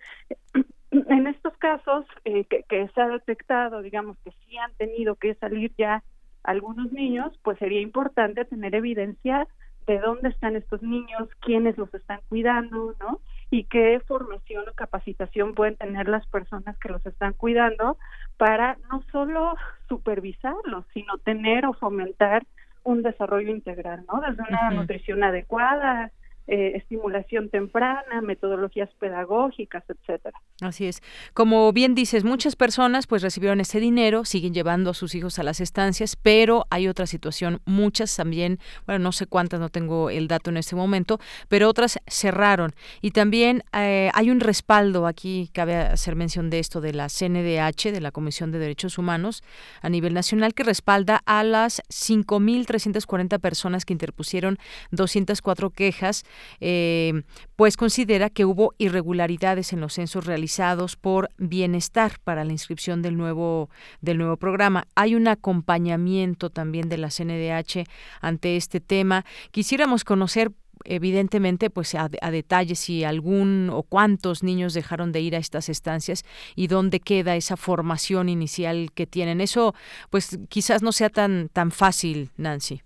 [1.83, 6.03] casos eh, que, se ha detectado, digamos que sí han tenido que salir ya
[6.43, 9.47] algunos niños, pues sería importante tener evidencia
[9.87, 13.19] de dónde están estos niños, quiénes los están cuidando, ¿no?
[13.49, 17.97] Y qué formación o capacitación pueden tener las personas que los están cuidando
[18.37, 19.55] para no solo
[19.89, 22.45] supervisarlos, sino tener o fomentar
[22.83, 24.21] un desarrollo integral, ¿no?
[24.21, 26.11] Desde una nutrición adecuada,
[26.53, 30.37] eh, estimulación temprana, metodologías pedagógicas, etcétera.
[30.59, 31.01] Así es.
[31.33, 35.43] Como bien dices, muchas personas pues recibieron ese dinero, siguen llevando a sus hijos a
[35.43, 40.27] las estancias, pero hay otra situación, muchas también, bueno, no sé cuántas, no tengo el
[40.27, 42.73] dato en este momento, pero otras cerraron.
[42.99, 47.93] Y también eh, hay un respaldo, aquí cabe hacer mención de esto, de la CNDH,
[47.93, 49.41] de la Comisión de Derechos Humanos
[49.81, 54.57] a nivel nacional, que respalda a las 5.340 personas que interpusieron
[54.91, 56.25] 204 quejas
[56.59, 57.23] eh,
[57.55, 63.17] pues considera que hubo irregularidades en los censos realizados por Bienestar para la inscripción del
[63.17, 63.69] nuevo
[64.01, 64.87] del nuevo programa.
[64.95, 67.87] Hay un acompañamiento también de la CNDH
[68.21, 69.25] ante este tema.
[69.51, 70.51] Quisiéramos conocer
[70.83, 75.69] evidentemente pues a, a, detalle si algún o cuántos niños dejaron de ir a estas
[75.69, 76.23] estancias
[76.55, 79.41] y dónde queda esa formación inicial que tienen.
[79.41, 79.75] Eso
[80.09, 82.81] pues quizás no sea tan tan fácil, Nancy.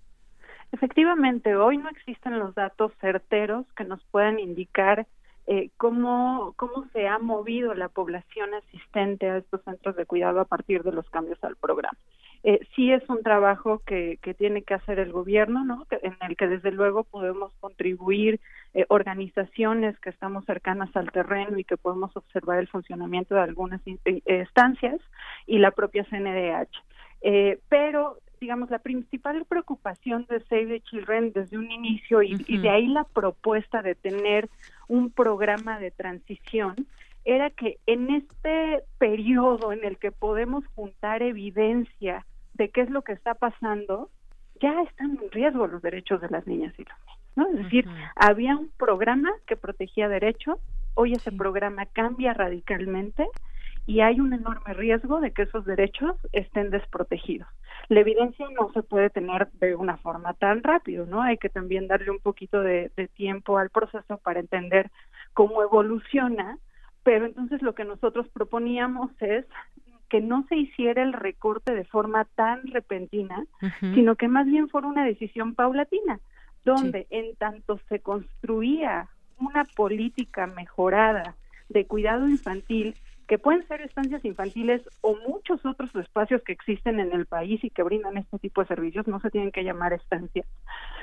[0.72, 5.06] Efectivamente, hoy no existen los datos certeros que nos puedan indicar
[5.46, 10.44] eh, cómo, cómo se ha movido la población asistente a estos centros de cuidado a
[10.44, 11.96] partir de los cambios al programa.
[12.42, 15.86] Eh, sí es un trabajo que, que tiene que hacer el gobierno, ¿no?
[15.90, 18.40] en el que desde luego podemos contribuir
[18.74, 23.80] eh, organizaciones que estamos cercanas al terreno y que podemos observar el funcionamiento de algunas
[24.04, 25.00] estancias
[25.46, 26.76] y la propia CNDH.
[27.22, 32.68] Eh, pero digamos, la principal preocupación de Save the Children desde un inicio y, de
[32.68, 34.48] ahí la propuesta de tener
[34.88, 36.74] un programa de transición
[37.24, 43.02] era que en este periodo en el que podemos juntar evidencia de qué es lo
[43.02, 44.10] que está pasando,
[44.60, 47.48] ya están en riesgo los derechos de las niñas y los niños, ¿no?
[47.48, 50.58] Es decir, había un programa que protegía derechos,
[50.94, 53.26] hoy ese programa cambia radicalmente
[53.86, 57.48] y hay un enorme riesgo de que esos derechos estén desprotegidos.
[57.88, 61.22] La evidencia no se puede tener de una forma tan rápido, ¿no?
[61.22, 64.90] Hay que también darle un poquito de, de tiempo al proceso para entender
[65.34, 66.58] cómo evoluciona,
[67.04, 69.46] pero entonces lo que nosotros proponíamos es
[70.08, 73.44] que no se hiciera el recorte de forma tan repentina,
[73.80, 76.20] sino que más bien fuera una decisión paulatina,
[76.64, 79.08] donde en tanto se construía
[79.38, 81.34] una política mejorada
[81.68, 82.94] de cuidado infantil,
[83.26, 87.70] que pueden ser estancias infantiles o muchos otros espacios que existen en el país y
[87.70, 90.46] que brindan este tipo de servicios, no se tienen que llamar estancias.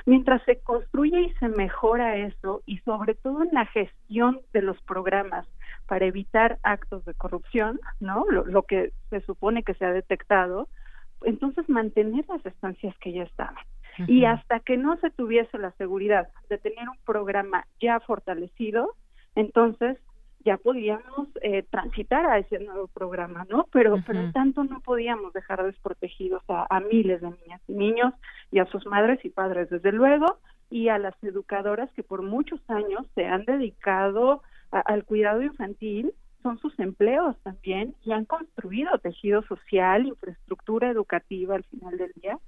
[0.06, 4.80] Mientras se construye y se mejora eso, y sobre todo en la gestión de los
[4.82, 5.46] programas
[5.86, 8.24] para evitar actos de corrupción, ¿no?
[8.30, 10.68] Lo, que se supone que se ha detectado,
[11.22, 13.62] entonces mantener las estancias que ya estaban.
[14.08, 18.94] Y hasta que no se tuviese la seguridad de tener un programa ya fortalecido,
[19.36, 19.98] entonces
[20.44, 23.66] ya podíamos eh, transitar a ese nuevo programa, ¿no?
[23.72, 28.14] Pero, pero tanto no podíamos dejar desprotegidos a, miles de niñas y niños
[28.50, 30.38] y a sus madres y padres, desde luego,
[30.70, 36.12] y a las educadoras que por muchos años se han dedicado al cuidado infantil
[36.42, 42.38] son sus empleos también y han construido tejido social, infraestructura educativa al final del día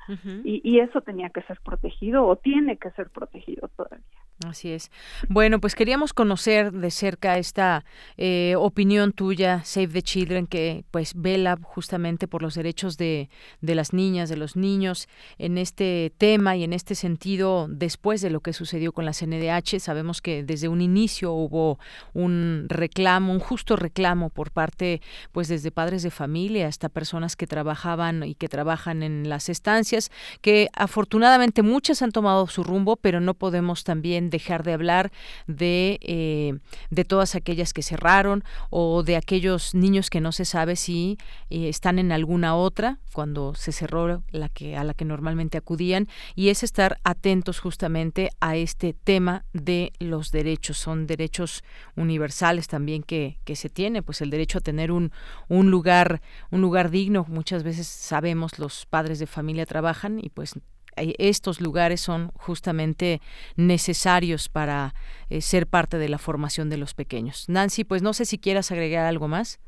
[0.45, 4.05] y, y, eso tenía que ser protegido o tiene que ser protegido todavía.
[4.45, 4.91] Así es.
[5.31, 7.87] Bueno, pues queríamos conocer de cerca esta
[8.19, 13.31] eh, opinión tuya, Save the Children, que pues vela justamente por los derechos de,
[13.63, 15.09] de las niñas, de los niños
[15.39, 19.81] en este tema y en este sentido después de lo que sucedió con la CNDH.
[19.81, 21.79] Sabemos que desde un inicio hubo
[22.13, 25.01] un reclamo, un justo reclamo por parte,
[25.33, 30.11] pues desde padres de familia hasta personas que trabajaban y que trabajan en las estancias,
[30.43, 35.13] que afortunadamente muchas han tomado su rumbo, pero no podemos también dejar de hablar
[35.47, 36.59] de, eh,
[36.91, 41.19] de todas aquellas que cerraron o de aquellos niños que no se sabe si
[41.51, 46.09] eh, están en alguna otra cuando se cerró la que a la que normalmente acudían
[46.35, 50.79] y es estar atentos justamente a este tema de los derechos.
[50.79, 51.65] Son derechos
[51.97, 55.13] universales también que, que se tiene pues el derecho a tener un,
[55.49, 56.21] un lugar
[56.51, 57.25] un lugar digno.
[57.29, 60.55] Muchas veces sabemos los padres de familia trabajan y pues
[60.97, 63.21] estos lugares son justamente
[63.57, 64.95] necesarios para
[65.31, 67.49] eh, ser parte de la formación de los pequeños.
[67.49, 69.61] Nancy, pues no sé si quieras agregar algo más.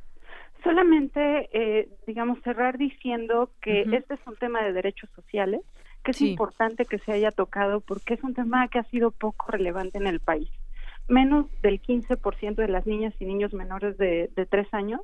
[0.62, 5.60] Solamente, eh, digamos, cerrar diciendo que este es un tema de derechos sociales,
[6.02, 9.50] que es importante que se haya tocado porque es un tema que ha sido poco
[9.52, 10.50] relevante en el país.
[11.09, 15.00] Menos del 15% de las niñas y niños menores de, de tres años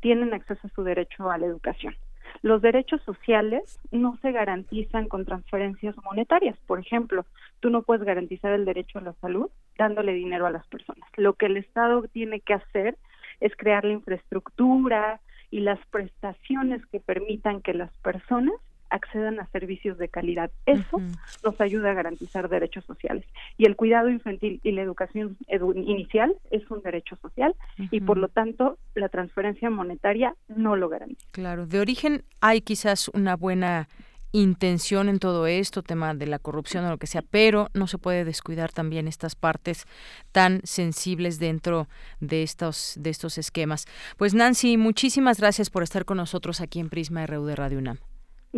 [0.00, 1.94] tienen acceso a su derecho a la educación.
[2.42, 6.58] Los derechos sociales no se garantizan con transferencias monetarias.
[6.66, 7.24] Por ejemplo,
[7.60, 11.08] tú no puedes garantizar el derecho a la salud dándole dinero a las personas.
[11.16, 12.96] Lo que el Estado tiene que hacer
[13.40, 18.54] es crear la infraestructura y las prestaciones que permitan que las personas
[18.90, 20.50] accedan a servicios de calidad.
[20.66, 21.00] Eso
[21.44, 23.24] nos ayuda a garantizar derechos sociales.
[23.56, 27.54] Y el cuidado infantil y la educación inicial es un derecho social
[27.90, 31.26] y por lo tanto la transferencia monetaria no lo garantiza.
[31.32, 33.88] Claro, de origen hay quizás una buena
[34.32, 37.98] intención en todo esto, tema de la corrupción o lo que sea, pero no se
[37.98, 39.86] puede descuidar también estas partes
[40.32, 41.88] tan sensibles dentro
[42.20, 43.86] de estos de estos esquemas.
[44.16, 47.98] Pues Nancy, muchísimas gracias por estar con nosotros aquí en Prisma RU de Radio UNAM.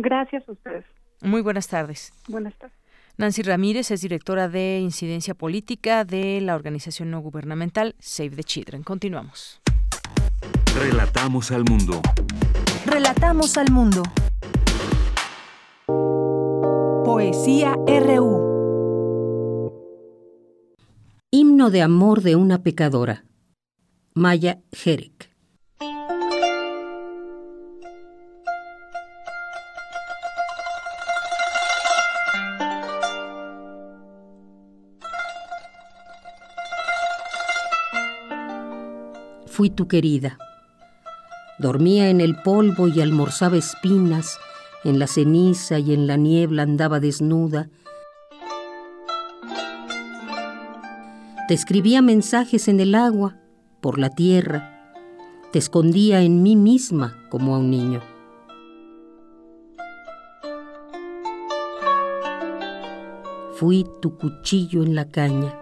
[0.01, 0.85] Gracias a ustedes.
[1.21, 2.13] Muy buenas tardes.
[2.29, 2.77] Buenas tardes.
[3.17, 8.83] Nancy Ramírez es directora de incidencia política de la organización no gubernamental Save the Children.
[8.83, 9.61] Continuamos.
[10.73, 12.01] Relatamos al mundo.
[12.85, 14.03] Relatamos al mundo.
[17.03, 18.47] Poesía RU.
[21.29, 23.25] Himno de amor de una pecadora.
[24.13, 25.28] Maya Jerek.
[39.59, 40.37] Fui tu querida.
[41.57, 44.39] Dormía en el polvo y almorzaba espinas,
[44.85, 47.69] en la ceniza y en la niebla andaba desnuda.
[51.49, 53.35] Te escribía mensajes en el agua,
[53.81, 54.93] por la tierra,
[55.51, 58.01] te escondía en mí misma como a un niño.
[63.55, 65.53] Fui tu cuchillo en la caña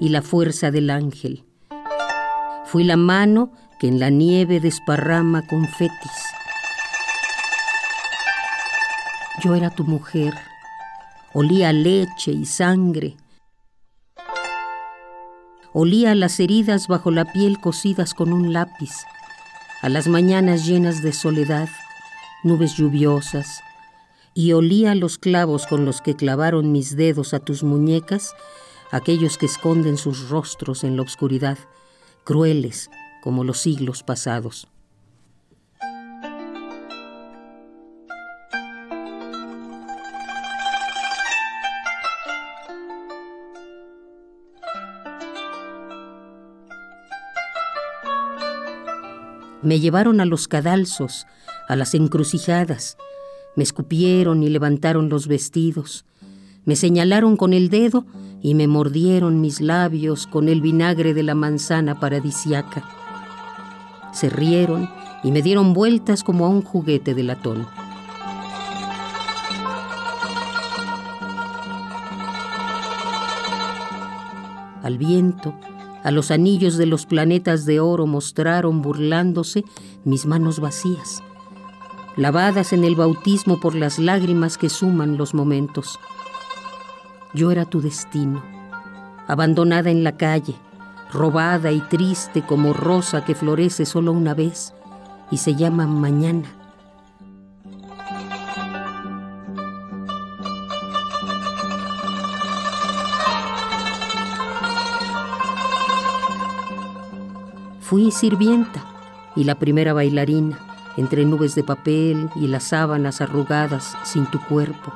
[0.00, 1.44] y la fuerza del ángel
[2.74, 6.10] Fui la mano que en la nieve desparrama confetis.
[9.40, 10.34] Yo era tu mujer,
[11.32, 13.16] olía leche y sangre.
[15.72, 18.90] Olía las heridas bajo la piel cosidas con un lápiz,
[19.80, 21.68] a las mañanas llenas de soledad,
[22.42, 23.60] nubes lluviosas,
[24.34, 28.34] y olía los clavos con los que clavaron mis dedos a tus muñecas,
[28.90, 31.56] aquellos que esconden sus rostros en la oscuridad,
[32.24, 32.90] crueles
[33.22, 34.68] como los siglos pasados.
[49.62, 51.26] Me llevaron a los cadalzos,
[51.68, 52.98] a las encrucijadas,
[53.56, 56.04] me escupieron y levantaron los vestidos,
[56.66, 58.04] me señalaron con el dedo
[58.44, 62.84] y me mordieron mis labios con el vinagre de la manzana paradisiaca.
[64.12, 64.90] Se rieron
[65.22, 67.66] y me dieron vueltas como a un juguete de latón.
[74.82, 75.54] Al viento,
[76.02, 79.64] a los anillos de los planetas de oro mostraron burlándose
[80.04, 81.22] mis manos vacías,
[82.18, 85.98] lavadas en el bautismo por las lágrimas que suman los momentos.
[87.34, 88.44] Yo era tu destino,
[89.26, 90.54] abandonada en la calle,
[91.12, 94.72] robada y triste como rosa que florece solo una vez
[95.32, 96.48] y se llama mañana.
[107.80, 108.84] Fui sirvienta
[109.34, 110.58] y la primera bailarina
[110.96, 114.92] entre nubes de papel y las sábanas arrugadas sin tu cuerpo.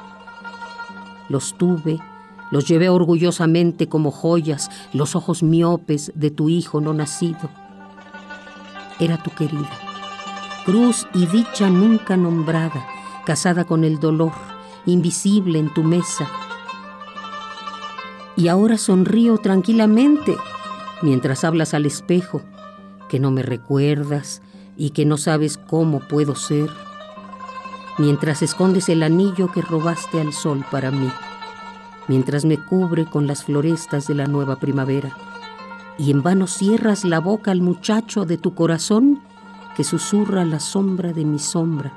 [1.29, 1.99] Los tuve,
[2.51, 7.51] los llevé orgullosamente como joyas, los ojos miopes de tu hijo no nacido.
[9.01, 9.71] Era tu querida,
[10.65, 12.87] cruz y dicha nunca nombrada,
[13.25, 14.33] casada con el dolor,
[14.87, 16.29] invisible en tu mesa.
[18.37, 20.37] Y ahora sonrío tranquilamente
[21.03, 22.43] mientras hablas al espejo
[23.09, 24.43] que no me recuerdas
[24.77, 26.71] y que no sabes cómo puedo ser,
[27.99, 31.11] mientras escondes el anillo que robaste al sol para mí,
[32.09, 35.17] mientras me cubre con las florestas de la nueva primavera,
[35.99, 39.21] y en vano cierras la boca al muchacho de tu corazón
[39.77, 41.93] que susurra la sombra de mi sombra.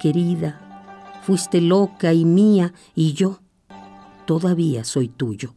[0.00, 0.60] Querida,
[1.22, 3.40] fuiste loca y mía, y yo
[4.26, 5.54] todavía soy tuyo.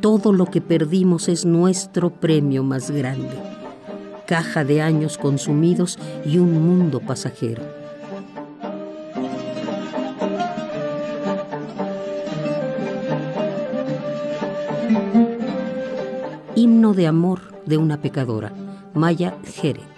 [0.00, 3.36] Todo lo que perdimos es nuestro premio más grande.
[4.26, 7.62] Caja de años consumidos y un mundo pasajero.
[16.54, 18.52] Himno de amor de una pecadora,
[18.94, 19.97] Maya Jerez.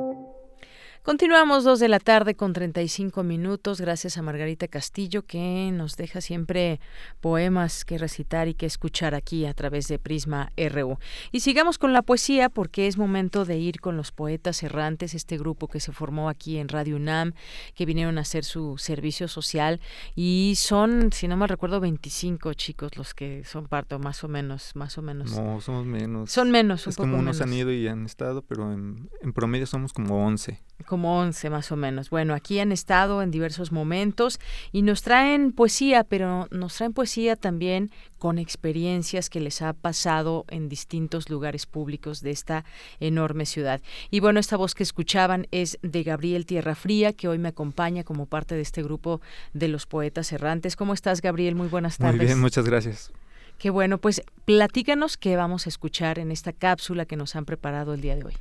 [1.03, 3.81] Continuamos dos de la tarde con 35 minutos.
[3.81, 6.79] Gracias a Margarita Castillo que nos deja siempre
[7.21, 10.99] poemas que recitar y que escuchar aquí a través de Prisma RU.
[11.31, 15.39] Y sigamos con la poesía porque es momento de ir con los poetas errantes, este
[15.39, 17.33] grupo que se formó aquí en Radio UNAM,
[17.73, 19.81] que vinieron a hacer su servicio social
[20.15, 24.75] y son, si no me recuerdo, 25 chicos los que son parte, más o menos,
[24.75, 25.31] más o menos.
[25.31, 26.31] No, somos menos.
[26.31, 29.65] Son menos, un es como unos han ido y han estado, pero en, en promedio
[29.65, 32.09] somos como 11 como 11 más o menos.
[32.09, 34.39] Bueno, aquí han estado en diversos momentos
[34.71, 40.45] y nos traen poesía, pero nos traen poesía también con experiencias que les ha pasado
[40.49, 42.65] en distintos lugares públicos de esta
[42.99, 43.81] enorme ciudad.
[44.11, 48.03] Y bueno, esta voz que escuchaban es de Gabriel Tierra Fría, que hoy me acompaña
[48.03, 49.21] como parte de este grupo
[49.53, 50.75] de los poetas errantes.
[50.75, 51.55] ¿Cómo estás, Gabriel?
[51.55, 52.17] Muy buenas tardes.
[52.17, 53.11] Muy bien, muchas gracias.
[53.57, 57.93] Qué bueno, pues platícanos qué vamos a escuchar en esta cápsula que nos han preparado
[57.93, 58.33] el día de hoy.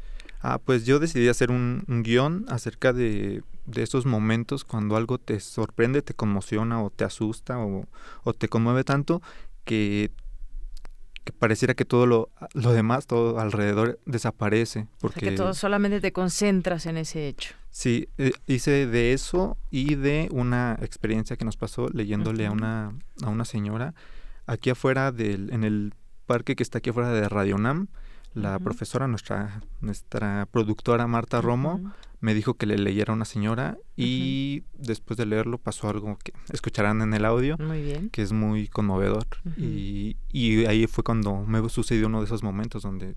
[0.43, 5.39] Ah, pues yo decidí hacer un, guion acerca de, de, esos momentos cuando algo te
[5.39, 7.87] sorprende, te conmociona o te asusta o,
[8.33, 9.21] te conmueve tanto
[9.65, 10.11] que,
[11.25, 14.87] que, pareciera que todo lo, lo, demás, todo alrededor desaparece.
[15.01, 17.55] Porque que todo solamente te concentras en ese hecho.
[17.71, 22.95] Sí, eh, hice de eso y de una experiencia que nos pasó leyéndole a, una,
[23.23, 23.95] a una señora
[24.47, 25.93] aquí afuera del, en el
[26.27, 27.89] parque que está aquí afuera de Radio Nam
[28.35, 33.79] la profesora, nuestra, nuestra productora Marta Romo, me dijo que le leyera a una señora
[33.97, 37.57] y después de leerlo pasó algo que escucharán en el audio,
[38.13, 39.27] que es muy conmovedor.
[39.57, 43.17] y, y, ahí fue cuando me sucedió uno de esos momentos donde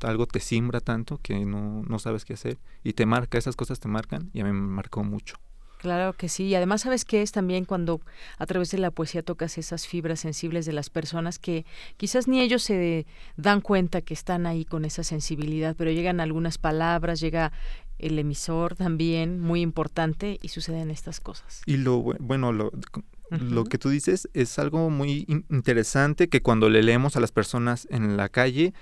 [0.00, 3.80] algo te simbra tanto que no, no sabes qué hacer y te marca, esas cosas
[3.80, 5.36] te marcan y a mí me marcó mucho.
[5.84, 6.44] Claro que sí.
[6.44, 8.00] Y además, ¿sabes qué es también cuando
[8.38, 11.66] a través de la poesía tocas esas fibras sensibles de las personas que
[11.98, 13.04] quizás ni ellos se
[13.36, 17.52] dan cuenta que están ahí con esa sensibilidad, pero llegan algunas palabras, llega
[17.98, 21.60] el emisor también, muy importante, y suceden estas cosas.
[21.66, 22.72] Y lo bueno, lo,
[23.28, 27.86] lo que tú dices es algo muy interesante que cuando le leemos a las personas
[27.90, 28.72] en la calle,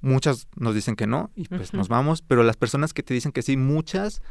[0.00, 3.32] muchas nos dicen que no, y pues nos vamos, pero las personas que te dicen
[3.32, 4.22] que sí, muchas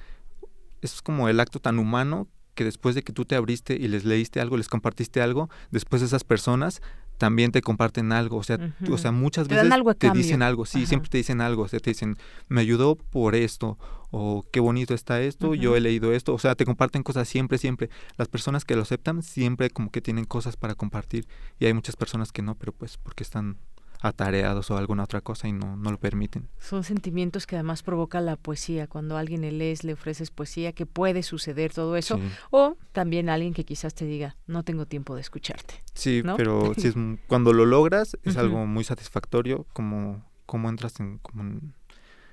[0.81, 4.03] es como el acto tan humano que después de que tú te abriste y les
[4.03, 6.81] leíste algo, les compartiste algo, después esas personas
[7.17, 11.09] también te comparten algo, o sea, o sea muchas veces te dicen algo, sí, siempre
[11.09, 12.15] te dicen algo, o sea, te dicen,
[12.47, 13.77] me ayudó por esto,
[14.11, 17.57] o qué bonito está esto, yo he leído esto, o sea, te comparten cosas siempre,
[17.57, 17.89] siempre.
[18.17, 21.27] Las personas que lo aceptan siempre como que tienen cosas para compartir
[21.59, 23.57] y hay muchas personas que no, pero pues porque están
[24.01, 26.49] atareados o alguna otra cosa y no, no lo permiten.
[26.59, 28.87] Son sentimientos que además provoca la poesía.
[28.87, 32.19] Cuando alguien le lees, le ofreces poesía, que puede suceder todo eso.
[32.51, 35.83] O también alguien que quizás te diga, no tengo tiempo de escucharte.
[35.93, 36.95] Sí, pero si es,
[37.27, 41.19] cuando lo logras es algo muy satisfactorio, como, como entras en,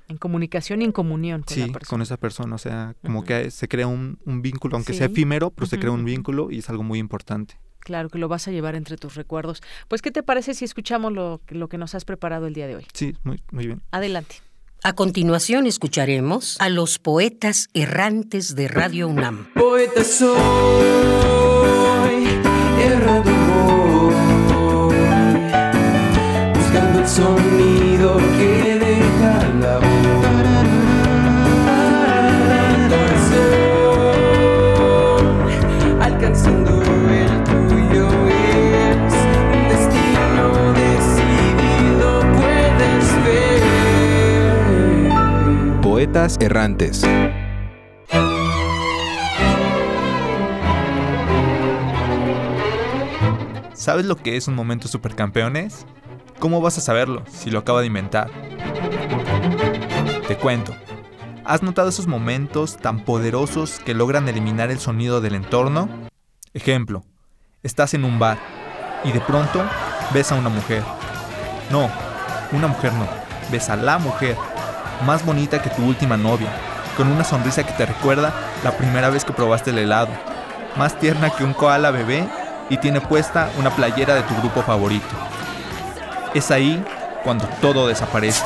[0.09, 1.89] en comunicación y en comunión con la persona.
[1.89, 5.51] con esa persona, o sea, como que se crea un, un vínculo, aunque sea efímero,
[5.51, 7.59] pero se crea un vínculo y es algo muy importante.
[7.85, 9.63] Claro, que lo vas a llevar entre tus recuerdos.
[9.89, 12.77] Pues, ¿qué te parece si escuchamos lo, lo que nos has preparado el día de
[12.77, 12.87] hoy?
[12.93, 13.83] Sí, muy, muy bien.
[13.93, 14.37] Adelante.
[14.83, 19.49] A continuación escucharemos a los poetas errantes de Radio UNAM.
[19.55, 20.37] Poeta soy,
[22.83, 23.34] errando
[46.15, 47.05] Errantes.
[53.73, 55.85] ¿Sabes lo que es un momento supercampeones?
[56.39, 58.31] ¿Cómo vas a saberlo si lo acaba de inventar?
[60.29, 60.73] Te cuento.
[61.45, 65.89] ¿Has notado esos momentos tan poderosos que logran eliminar el sonido del entorno?
[66.53, 67.03] Ejemplo,
[67.65, 68.39] estás en un bar
[69.03, 69.65] y de pronto
[70.13, 70.85] ves a una mujer.
[71.73, 71.91] No,
[72.53, 73.09] una mujer no,
[73.51, 74.37] ves a la mujer
[75.05, 76.49] más bonita que tu última novia,
[76.97, 78.33] con una sonrisa que te recuerda
[78.63, 80.11] la primera vez que probaste el helado,
[80.77, 82.29] más tierna que un koala bebé
[82.71, 85.07] y tiene puesta una playera de tu grupo favorito.
[86.35, 86.83] Es ahí
[87.23, 88.45] cuando todo desaparece.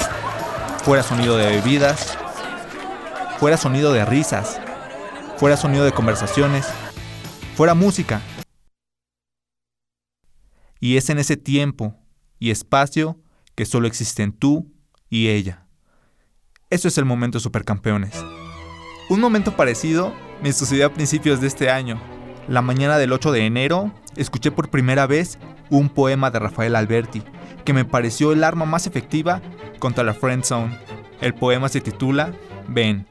[0.82, 2.16] Fuera sonido de bebidas,
[3.38, 4.60] fuera sonido de risas,
[5.36, 6.66] fuera sonido de conversaciones,
[7.54, 8.20] fuera música.
[10.80, 11.94] Y es en ese tiempo
[12.38, 13.18] y espacio
[13.54, 14.72] que solo existen tú
[15.10, 15.67] y ella.
[16.70, 18.12] Eso es el momento Supercampeones.
[19.08, 20.12] Un momento parecido
[20.42, 21.98] me sucedió a principios de este año.
[22.46, 25.38] La mañana del 8 de enero escuché por primera vez
[25.70, 27.22] un poema de Rafael Alberti,
[27.64, 29.40] que me pareció el arma más efectiva
[29.78, 30.78] contra la friend zone.
[31.22, 32.34] El poema se titula
[32.68, 33.06] Ven.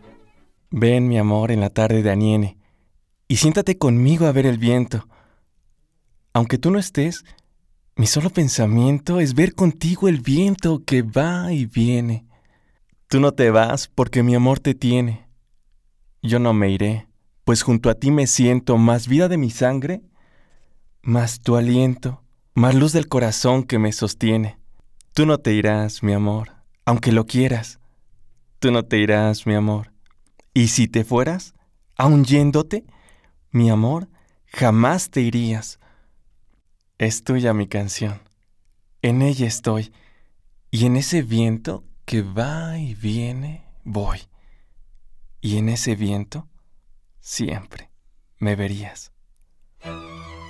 [0.70, 2.60] Ven, mi amor, en la tarde de Aniene,
[3.28, 5.08] y siéntate conmigo a ver el viento.
[6.34, 7.26] Aunque tú no estés,
[7.96, 12.27] mi solo pensamiento es ver contigo el viento que va y viene.
[13.10, 15.30] Tú no te vas porque mi amor te tiene.
[16.22, 17.08] Yo no me iré,
[17.46, 20.02] pues junto a ti me siento más vida de mi sangre,
[21.04, 22.22] más tu aliento,
[22.54, 24.60] más luz del corazón que me sostiene.
[25.14, 26.52] Tú no te irás, mi amor,
[26.84, 27.80] aunque lo quieras.
[28.60, 29.94] Tú no te irás, mi amor.
[30.54, 31.54] Y si te fueras,
[31.96, 32.84] aun yéndote,
[33.52, 34.10] mi amor,
[34.48, 35.80] jamás te irías.
[36.98, 38.20] Es tuya mi canción.
[39.02, 39.94] En ella estoy.
[40.72, 44.22] Y en ese viento que va y viene, voy.
[45.42, 46.48] Y en ese viento,
[47.20, 47.92] siempre
[48.40, 49.12] me verías.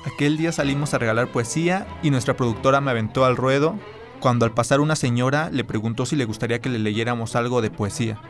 [0.05, 3.79] Aquel día salimos a regalar poesía y nuestra productora me aventó al ruedo
[4.19, 7.71] cuando al pasar una señora le preguntó si le gustaría que le leyéramos algo de
[7.71, 8.21] poesía.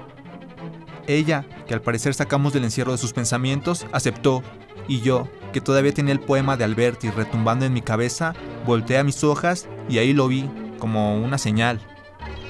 [1.06, 4.42] Ella, que al parecer sacamos del encierro de sus pensamientos, aceptó,
[4.88, 8.34] y yo, que todavía tenía el poema de Alberti retumbando en mi cabeza,
[8.66, 10.50] volteé a mis hojas y ahí lo vi,
[10.80, 11.82] como una señal.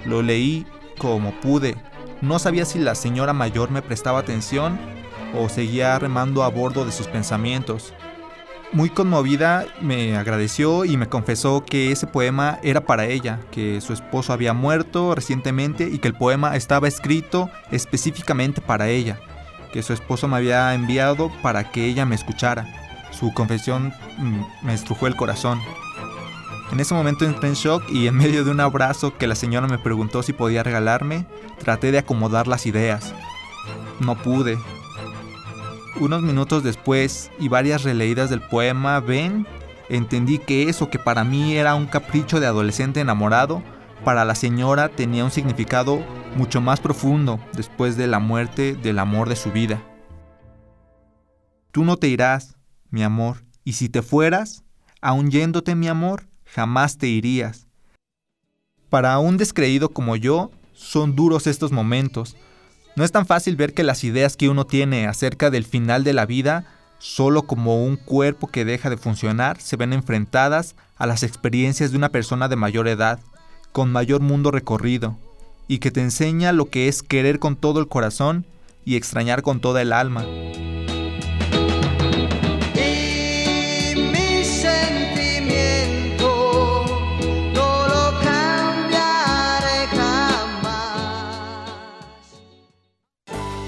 [0.08, 0.66] Lo leí
[0.98, 1.76] como pude.
[2.22, 4.80] No sabía si la señora mayor me prestaba atención
[5.36, 7.94] o seguía remando a bordo de sus pensamientos.
[8.74, 13.94] muy conmovida me agradeció y me confesó que ese poema era para ella, que su
[13.94, 19.20] esposo había muerto recientemente y que el poema estaba escrito específicamente para ella,
[19.72, 22.66] que su esposo me había enviado para que ella me escuchara.
[23.12, 25.60] Su confesión mm, me estrujó el corazón.
[26.72, 29.68] En ese momento entré en shock y en medio de un abrazo que la señora
[29.68, 31.26] me preguntó si podía regalarme,
[31.60, 33.14] traté de acomodar las ideas.
[34.00, 34.58] No pude,
[36.00, 39.48] unos minutos después y varias releídas del poema Ven,
[39.90, 43.64] entendí que eso que para mí era un capricho de adolescente enamorado,
[44.04, 46.04] para la señora tenía un significado
[46.36, 49.82] mucho más profundo después de la muerte del amor de su vida.
[51.72, 52.58] Tú no te irás,
[52.90, 54.64] mi amor, y si te fueras,
[55.02, 56.28] aun yéndote mi amor,
[56.58, 57.68] jamás te irías.
[58.90, 62.36] Para un descreído como yo, son duros estos momentos,
[62.96, 66.14] no es tan fácil ver que las ideas que uno tiene acerca del final de
[66.14, 66.66] la vida,
[66.98, 71.98] solo como un cuerpo que deja de funcionar, se ven enfrentadas a las experiencias de
[71.98, 73.20] una persona de mayor edad,
[73.72, 75.16] con mayor mundo recorrido,
[75.68, 78.48] y que te enseña lo que es querer con todo el corazón
[78.84, 80.26] y extrañar con toda el alma.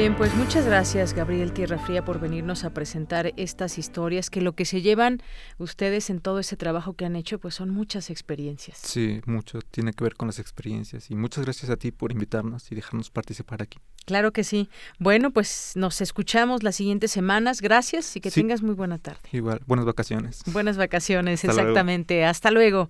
[0.00, 4.54] Bien, pues muchas gracias Gabriel Tierra Fría por venirnos a presentar estas historias que lo
[4.54, 5.22] que se llevan
[5.58, 8.78] ustedes en todo ese trabajo que han hecho pues son muchas experiencias.
[8.78, 12.72] Sí, mucho tiene que ver con las experiencias y muchas gracias a ti por invitarnos
[12.72, 13.78] y dejarnos participar aquí.
[14.06, 14.70] Claro que sí.
[14.98, 17.60] Bueno, pues nos escuchamos las siguientes semanas.
[17.60, 19.20] Gracias y que tengas muy buena tarde.
[19.32, 20.40] Igual, buenas vacaciones.
[20.46, 22.24] Buenas vacaciones, exactamente.
[22.24, 22.88] Hasta luego.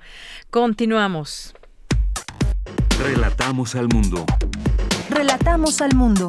[0.51, 1.57] Continuamos.
[3.03, 4.25] Relatamos al mundo.
[5.11, 6.29] Relatamos al mundo.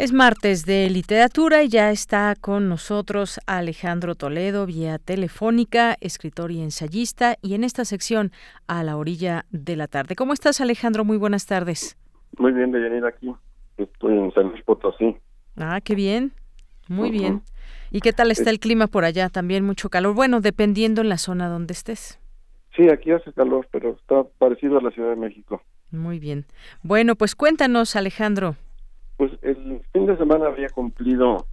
[0.00, 6.62] Es martes de literatura y ya está con nosotros Alejandro Toledo vía telefónica, escritor y
[6.62, 8.32] ensayista, y en esta sección
[8.66, 10.16] a la orilla de la tarde.
[10.16, 11.04] ¿Cómo estás Alejandro?
[11.04, 11.98] Muy buenas tardes.
[12.38, 13.30] Muy bien, de venir aquí.
[13.76, 15.18] Estoy en San Luis Potosí.
[15.58, 16.32] Ah, qué bien.
[16.88, 17.42] Muy bien.
[17.90, 19.28] ¿Y qué tal está el clima por allá?
[19.28, 20.14] También mucho calor.
[20.14, 22.18] Bueno, dependiendo en la zona donde estés.
[22.74, 25.62] Sí, aquí hace calor, pero está parecido a la Ciudad de México.
[25.90, 26.46] Muy bien.
[26.82, 28.56] Bueno, pues cuéntanos, Alejandro.
[29.20, 29.59] Pues el
[30.00, 31.46] fin de semana había cumplido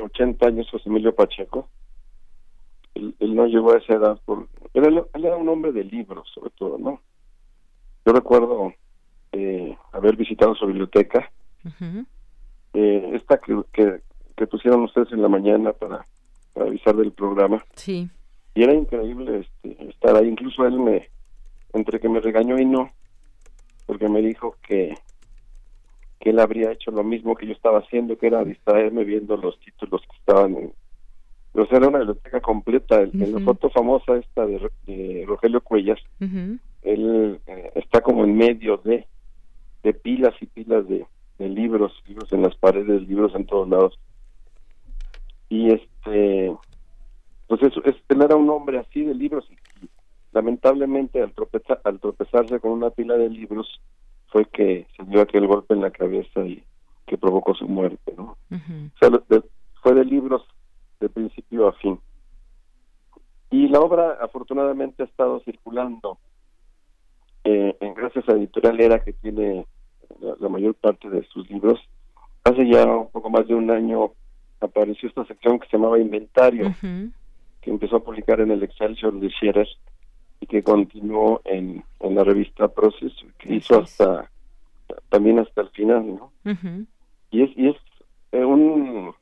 [0.00, 1.68] 80 eh, años José Emilio Pacheco.
[2.94, 4.20] Él, no llegó a esa edad.
[4.24, 7.00] Por, él, era un hombre de libros, sobre todo, ¿no?
[8.06, 8.72] Yo recuerdo
[9.32, 11.30] eh, haber visitado su biblioteca.
[12.74, 16.04] eh, esta que, que, pusieron ustedes en la mañana para,
[16.54, 17.64] avisar del programa.
[17.74, 18.08] Sí.
[18.54, 20.28] Y era increíble este, estar ahí.
[20.28, 21.08] Incluso él me,
[21.72, 22.90] entre que me regañó y no,
[23.86, 24.94] porque me dijo que
[26.20, 29.58] que él habría hecho lo mismo que yo estaba haciendo, que era distraerme viendo los
[29.60, 30.72] títulos que estaban en...
[31.52, 33.00] O sea, era una biblioteca completa.
[33.00, 35.98] En la foto famosa esta de, Rogelio Cuellas,
[36.82, 39.06] él eh, está como en medio de,
[39.82, 41.06] de pilas y pilas de,
[41.38, 43.98] libros, libros en las paredes, libros en todos lados.
[45.48, 46.54] Y este,
[47.46, 49.88] pues eso, él era un hombre así de libros y,
[50.32, 53.80] lamentablemente al, tropezar, al tropezarse con una pila de libros,
[54.28, 56.62] fue que se dio aquel golpe en la cabeza y
[57.06, 58.36] que provocó su muerte, ¿no?
[58.50, 59.10] O sea,
[59.82, 60.42] fue de libros
[61.00, 61.98] de principio a fin.
[63.50, 66.18] Y la obra afortunadamente ha estado circulando
[67.44, 69.66] eh, en gracias a Editorial Era que tiene
[70.38, 71.80] la, mayor parte de sus libros.
[72.44, 74.12] Hace ya un poco más de un año
[74.60, 79.30] apareció esta sección que se llamaba Inventario, que empezó a publicar en el Excelsior de
[79.30, 79.68] Scherer
[80.40, 84.30] y que continuó en, en la revista Proceso, que hizo hasta
[85.08, 86.32] también hasta el final, ¿no?
[87.30, 87.76] Y es, y es
[88.32, 89.14] eh, un,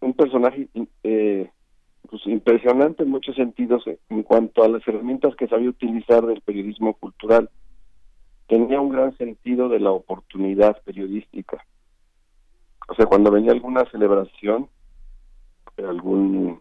[0.00, 0.68] un personaje
[1.02, 1.50] eh,
[2.08, 6.94] pues impresionante en muchos sentidos en cuanto a las herramientas que sabía utilizar del periodismo
[6.94, 7.50] cultural.
[8.46, 11.64] Tenía un gran sentido de la oportunidad periodística.
[12.88, 14.68] O sea, cuando venía alguna celebración,
[15.78, 16.60] algún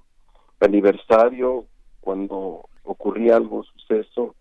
[0.60, 1.66] aniversario,
[2.00, 4.36] cuando ocurría algo suceso,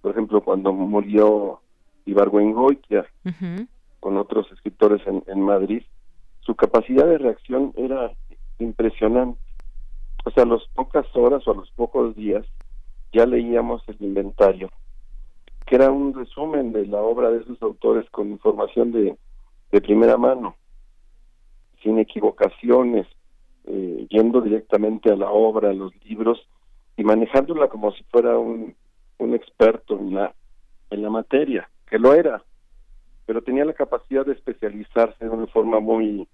[0.00, 1.60] por ejemplo, cuando murió
[2.06, 3.06] Ibargüengoitia
[4.00, 5.82] con otros escritores en, en Madrid,
[6.40, 8.10] su capacidad de reacción era
[8.58, 9.40] impresionante.
[10.24, 12.44] O sea, a las pocas horas o a los pocos días
[13.12, 14.70] ya leíamos el inventario,
[15.66, 19.16] que era un resumen de la obra de esos autores con información de,
[19.70, 20.56] de primera mano,
[21.82, 23.06] sin equivocaciones,
[23.64, 26.40] eh, yendo directamente a la obra, a los libros
[27.02, 28.76] y manejándola como si fuera un,
[29.18, 30.32] un experto en la,
[30.88, 32.44] en la materia, que lo era,
[33.26, 36.28] pero tenía la capacidad de especializarse de una forma muy,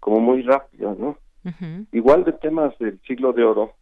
[0.00, 1.16] como muy rápida, ¿no?
[1.90, 3.72] Igual de temas del siglo de oro,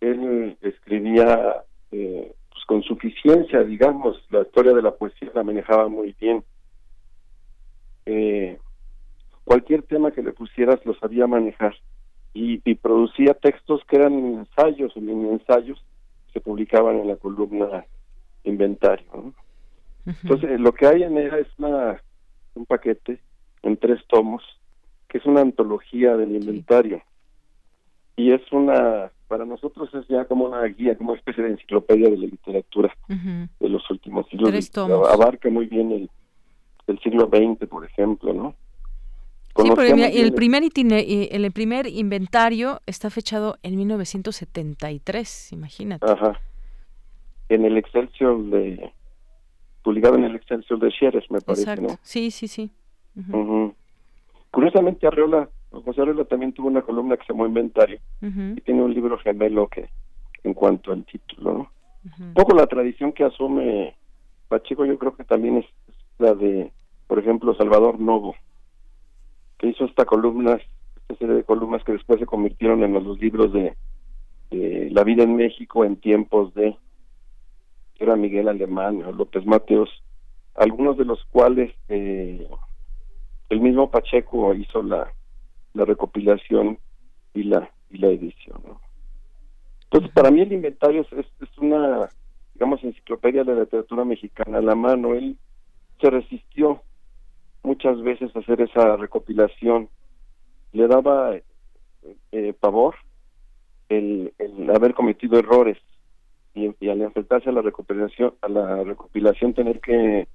[0.00, 6.14] él escribía eh, pues con suficiencia, digamos, la historia de la poesía la manejaba muy
[6.20, 6.44] bien.
[8.06, 8.56] Eh,
[9.42, 11.74] cualquier tema que le pusieras lo sabía manejar
[12.38, 15.78] y, y producía textos que eran ensayos o mini ensayos
[16.26, 17.84] que se publicaban en la columna
[18.44, 19.06] inventario.
[19.12, 19.34] ¿no?
[20.22, 22.00] Entonces, lo que hay en ella es una,
[22.54, 23.18] un paquete
[23.62, 24.42] en tres tomos,
[25.08, 27.02] que es una antología del inventario.
[28.16, 32.08] Y es una, para nosotros es ya como una guía, como una especie de enciclopedia
[32.08, 34.50] de la literatura de los últimos siglos.
[34.50, 35.08] Tres tomos.
[35.08, 36.10] Abarca muy bien el,
[36.86, 38.54] el siglo XX, por ejemplo, ¿no?
[39.58, 46.06] Sí, pero Conocía el, primer eh, el primer inventario está fechado en 1973, imagínate.
[46.06, 46.40] Ajá.
[47.48, 48.92] En el Excelsior de
[49.82, 51.82] publicado en el Excelsior de Scherer, me parece, Exacto.
[51.82, 51.98] ¿no?
[52.02, 52.70] Sí, sí, sí.
[54.50, 58.94] Curiosamente Arreola, José Arreola también tuvo una columna que se llamó Inventario y tiene un
[58.94, 59.88] libro gemelo que
[60.44, 61.72] en cuanto al título, ¿no?
[62.20, 63.94] Un poco la tradición que asume
[64.48, 65.66] Pacheco yo creo que también es
[66.18, 66.70] la de,
[67.06, 68.34] por ejemplo, Salvador Novo,
[69.58, 70.52] que hizo esta columna,
[70.96, 73.76] esta serie de columnas que después se convirtieron en los libros de,
[74.90, 76.76] La vida en México en tiempos de
[77.98, 79.90] era Miguel Alemán o López Mateos,
[80.54, 82.46] algunos de los cuales eh,
[83.48, 85.12] el mismo Pacheco hizo la,
[85.74, 86.78] la recopilación
[87.34, 88.60] y la y la edición.
[89.84, 92.08] Entonces, para mí el inventario es, es- una,
[92.54, 95.14] digamos, enciclopedia de la literatura mexicana la mano.
[95.14, 95.36] Él
[96.00, 96.82] se resistió
[97.68, 99.90] muchas veces hacer esa recopilación.
[100.72, 101.36] Le daba
[102.32, 102.94] eh, pavor
[103.90, 104.32] el,
[104.74, 105.76] haber cometido errores
[106.54, 110.26] y, y al enfrentarse a la recopilación, a la recopilación tener que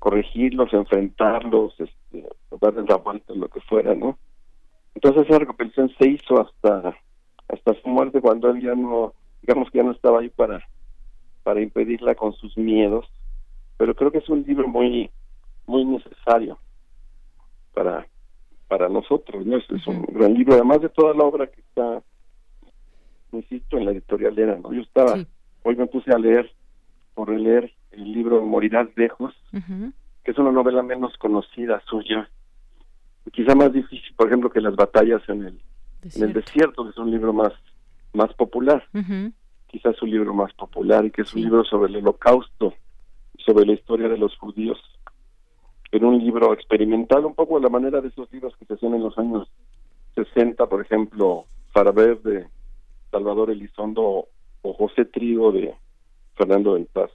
[0.00, 2.28] corregirlos, enfrentarlos, este,
[2.60, 4.18] darles la vuelta, lo que fuera, ¿no?
[4.96, 6.96] Entonces esa recopilación se hizo hasta
[7.48, 10.60] hasta su muerte cuando él ya no, digamos que ya no estaba ahí para
[11.44, 13.06] para impedirla con sus miedos,
[13.76, 15.10] pero creo que es un libro muy
[15.66, 16.58] muy necesario
[17.74, 18.06] para
[18.68, 19.56] para nosotros, ¿no?
[19.56, 22.02] Es, es un gran libro, además de toda la obra que está,
[23.32, 24.72] insisto, en la editorial era, ¿no?
[24.72, 25.16] Yo estaba,
[25.62, 26.50] hoy me puse a leer,
[27.14, 29.32] por releer el libro Morirás lejos,
[30.24, 32.28] que es una novela menos conocida suya,
[33.32, 35.60] quizá más difícil, por ejemplo, que Las batallas en el,
[36.02, 37.52] en el desierto, que es un libro más,
[38.12, 38.82] más popular,
[39.68, 42.74] quizás su libro más popular, y que es un libro sobre el holocausto,
[43.38, 44.78] sobre la historia de los judíos,
[45.96, 48.94] en un libro experimental, un poco a la manera de esos libros que se hacían
[48.94, 49.48] en los años
[50.14, 52.46] 60, por ejemplo, Faraber de
[53.10, 54.26] Salvador Elizondo
[54.62, 55.74] o José Trigo de
[56.36, 57.14] Fernando del Paso.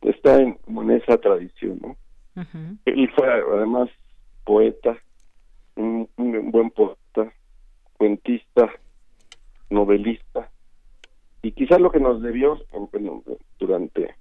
[0.00, 2.42] Está en, como en esa tradición, ¿no?
[2.42, 2.76] Ujú.
[2.84, 3.88] Él fue además
[4.44, 4.96] poeta,
[5.76, 7.32] un, un buen poeta,
[7.96, 8.70] cuentista,
[9.70, 10.50] novelista,
[11.42, 12.58] y quizás lo que nos debió
[12.90, 13.22] bueno,
[13.58, 14.14] durante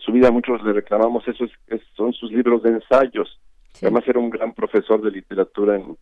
[0.00, 3.40] su vida muchos le reclamamos eso es, es- son sus libros de ensayos.
[3.82, 5.96] Además era un gran profesor de literatura en,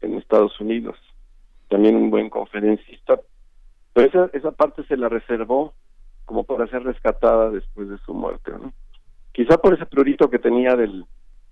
[0.00, 0.96] en Estados Unidos,
[1.68, 3.20] también un buen conferencista,
[3.92, 5.72] pero esa, esa parte se la reservó
[6.24, 8.50] como para ser rescatada después de su muerte.
[8.52, 8.72] ¿no?
[9.32, 11.04] Quizá por ese prurito que tenía del,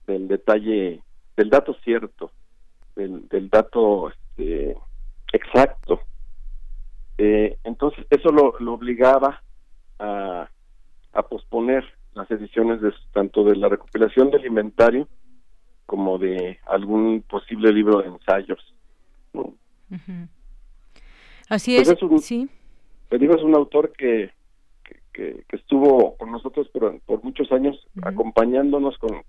[0.07, 1.01] del detalle,
[1.37, 2.33] del dato cierto,
[2.97, 4.77] del, del dato este,
[5.33, 6.01] exacto.
[7.19, 9.43] Eh, entonces eso lo, lo obligaba
[9.99, 10.49] a,
[11.13, 11.85] a posponer
[12.15, 15.09] las ediciones de tanto de la recopilación del inventario
[15.87, 18.75] como de algún posible libro de ensayos.
[21.49, 22.49] Así Pues es, es un- sí.
[23.09, 24.31] Te digo, es un autor que,
[24.85, 29.23] que, que- que estuvo con nosotros por, por muchos años acompañándonos con,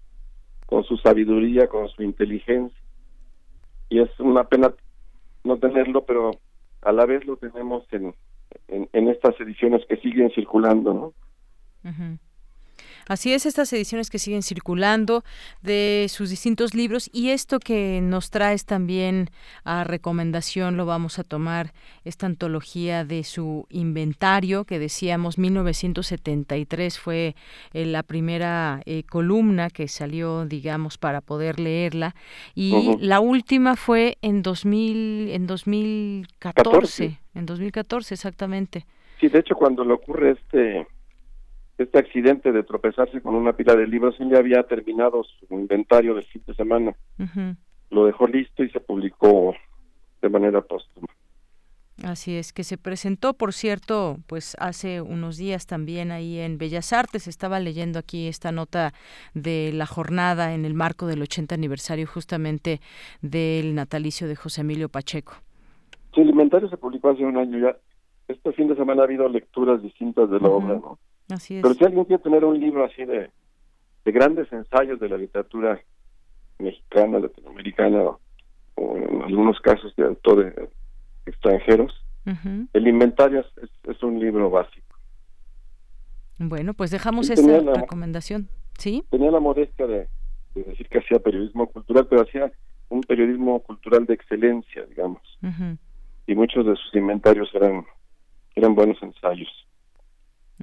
[0.67, 2.77] con su sabiduría, con su inteligencia.
[3.89, 4.73] Y es una pena
[5.43, 6.31] no tenerlo, pero
[6.83, 8.13] a la vez lo tenemos en,
[8.67, 11.13] en, en estas ediciones que siguen circulando, ¿no?
[11.83, 12.17] Ujú.
[13.07, 15.23] Así es, estas ediciones que siguen circulando
[15.61, 19.29] de sus distintos libros y esto que nos traes también
[19.63, 21.73] a recomendación lo vamos a tomar,
[22.05, 27.35] esta antología de su inventario que decíamos 1973 fue
[27.73, 32.15] eh, la primera eh, columna que salió, digamos, para poder leerla
[32.55, 38.85] y la última fue en 2000, en 2014, en 2014 exactamente.
[39.19, 40.87] Sí, de hecho cuando le ocurre este
[41.77, 46.15] este accidente de tropezarse con una pila de libros, él ya había terminado su inventario
[46.15, 46.95] del fin de semana.
[47.89, 49.53] Lo dejó listo y se publicó
[50.22, 51.07] de manera póstuma.
[52.03, 56.93] Así es, que se presentó, por cierto, pues hace unos días también ahí en Bellas
[56.93, 57.27] Artes.
[57.27, 58.93] Estaba leyendo aquí esta nota
[59.35, 62.80] de la jornada en el marco del 80 aniversario justamente
[63.22, 65.34] del natalicio de José Emilio Pacheco.
[66.15, 67.77] Sí, el inventario se publicó hace un año ya.
[68.27, 70.98] Este fin de semana ha habido lecturas distintas de la obra, ¿no?
[71.27, 73.30] Pero si alguien quiere tener un libro así de,
[74.06, 75.80] de grandes ensayos de la literatura
[76.60, 78.11] mexicana, latinoamericana,
[78.76, 80.53] o en algunos casos de autores
[81.26, 81.93] extranjeros,
[82.73, 84.95] el inventario es, es, un libro básico.
[86.38, 88.48] Bueno, pues dejamos esa recomendación.
[88.77, 89.03] ¿Sí?
[89.10, 90.07] Tenía la modestia de,
[90.53, 92.52] decir que hacía periodismo cultural, pero hacía
[92.89, 95.22] un periodismo cultural de excelencia, digamos.
[96.27, 97.85] Y muchos de sus inventarios eran,
[98.56, 99.49] eran buenos ensayos.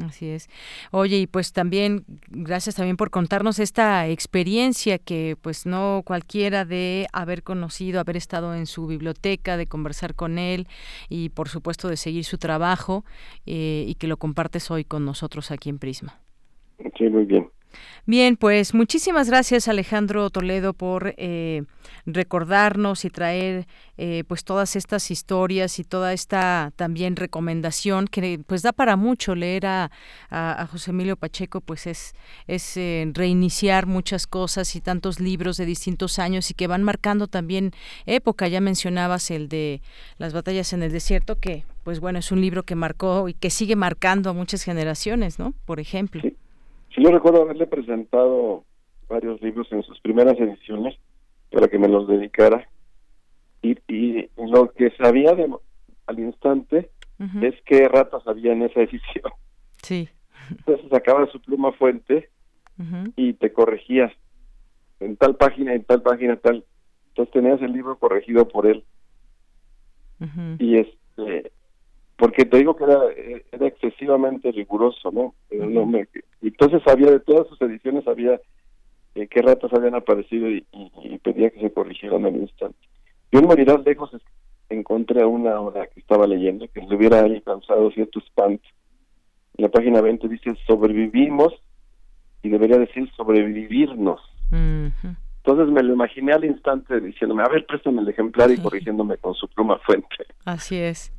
[0.04, 0.48] Así es.
[0.90, 7.06] Oye, y pues también, gracias también por contarnos esta experiencia que pues no cualquiera de
[7.12, 10.66] haber conocido, haber estado en su biblioteca, de conversar con él
[11.08, 13.04] y por supuesto de seguir su trabajo
[13.46, 16.20] eh, y que lo compartes hoy con nosotros aquí en Prisma.
[16.96, 17.48] Sí, muy bien.
[18.06, 21.64] Bien, pues muchísimas gracias Alejandro Toledo por eh,
[22.06, 23.66] recordarnos y traer
[23.98, 29.34] eh, pues todas estas historias y toda esta también recomendación que pues da para mucho
[29.34, 29.90] leer a,
[30.70, 32.14] José Emilio Pacheco pues es,
[32.46, 37.26] es eh, reiniciar muchas cosas y tantos libros de distintos años y que van marcando
[37.26, 37.72] también
[38.06, 38.48] época.
[38.48, 39.82] Ya mencionabas el de
[40.16, 43.50] las batallas en el desierto que pues bueno es un libro que marcó y que
[43.50, 45.54] sigue marcando a muchas generaciones, ¿no?
[45.66, 46.22] Por ejemplo.
[46.98, 48.64] Yo recuerdo haberle presentado
[49.08, 50.96] varios libros en sus primeras ediciones
[51.50, 52.68] para que me los dedicara
[53.62, 55.48] y, y lo que sabía de,
[56.06, 56.90] al instante
[57.42, 59.32] es qué ratas había en esa edición.
[59.82, 60.08] Sí.
[60.50, 62.30] Entonces sacaba su pluma fuente
[63.16, 64.12] y te corregías
[65.00, 66.64] en tal página, en tal página, tal.
[67.08, 68.84] Entonces tenías el libro corregido por él.
[70.58, 71.52] Y este
[72.18, 73.00] porque te digo que era,
[73.52, 75.34] era excesivamente riguroso, ¿no?
[76.42, 78.40] entonces había de todas sus ediciones, había
[79.14, 80.66] eh, qué ratas habían aparecido y,
[81.22, 82.78] pedía que se corrigieran al instante.
[83.30, 84.10] Yo en Morirás Lejos
[84.68, 88.66] encontré una hora que estaba leyendo que le hubiera causado cierto espanto.
[89.56, 91.54] En la página 20 dice sobrevivimos
[92.42, 94.20] y debería decir sobrevivirnos.
[94.50, 99.34] Entonces me lo imaginé al instante diciéndome, a ver, préstame el ejemplar y corrigiéndome con
[99.34, 100.26] su pluma fuente.
[100.44, 101.12] Así es.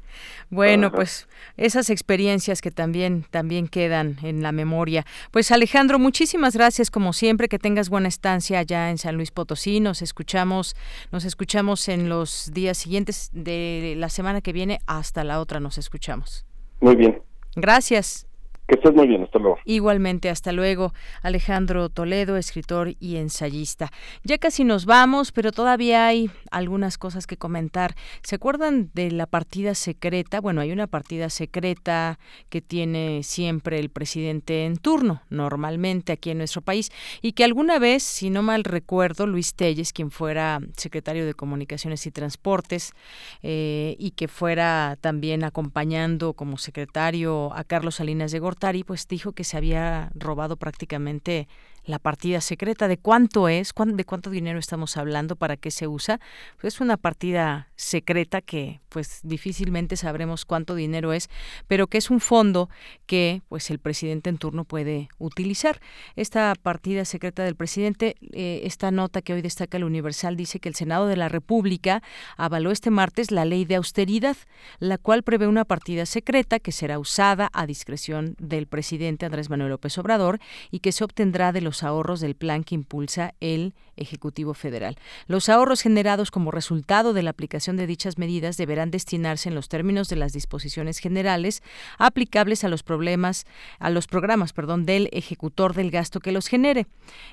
[0.49, 1.27] Bueno, pues
[1.57, 5.06] esas experiencias que también también quedan en la memoria.
[5.31, 9.80] Pues Alejandro, muchísimas gracias como siempre, que tengas buena estancia allá en San Luis Potosí.
[9.80, 10.76] Nos escuchamos,
[11.11, 15.77] nos escuchamos en los días siguientes de la semana que viene hasta la otra nos
[15.77, 16.45] escuchamos.
[16.81, 17.22] Muy bien.
[17.56, 18.28] Gracias.
[18.69, 19.57] Que estés muy bien, hasta luego.
[19.65, 20.93] Igualmente, hasta luego.
[21.23, 23.89] Alejandro Toledo, escritor y ensayista.
[24.23, 27.95] Ya casi nos vamos, pero todavía hay algunas cosas que comentar.
[28.21, 30.39] ¿Se acuerdan de la partida secreta?
[30.39, 32.19] Bueno, hay una partida secreta
[32.49, 36.91] que tiene siempre el presidente en turno, normalmente aquí en nuestro país,
[37.23, 42.05] y que alguna vez, si no mal recuerdo, Luis Telles, quien fuera secretario de Comunicaciones
[42.05, 42.93] y Transportes,
[43.41, 49.31] eh, y que fuera también acompañando como secretario a Carlos Salinas de Gortari, pues dijo
[49.31, 51.48] que se había robado prácticamente
[51.90, 52.88] la partida secreta.
[52.88, 53.74] ¿De cuánto es?
[53.76, 55.36] ¿De cuánto dinero estamos hablando?
[55.36, 56.20] ¿Para qué se usa?
[56.60, 61.30] Pues es una partida secreta que pues difícilmente sabremos cuánto dinero es,
[61.68, 62.70] pero que es un fondo
[63.06, 65.80] que pues el presidente en turno puede utilizar.
[66.16, 70.70] Esta partida secreta del presidente, eh, esta nota que hoy destaca el Universal dice que
[70.70, 72.03] el Senado de la República
[72.38, 74.38] avaló este martes la ley de austeridad,
[74.80, 79.72] la cual prevé una partida secreta que será usada a discreción del presidente Andrés Manuel
[79.72, 80.40] López Obrador
[80.70, 84.97] y que se obtendrá de los los ahorros del plan que impulsa el Ejecutivo Federal.
[85.27, 89.69] Los ahorros generados como resultado de la aplicación de dichas medidas deberán destinarse en los
[89.69, 91.61] términos de las disposiciones generales
[91.97, 93.45] aplicables a los problemas
[93.80, 96.88] a los programas, perdón, del ejecutor del gasto que los genere.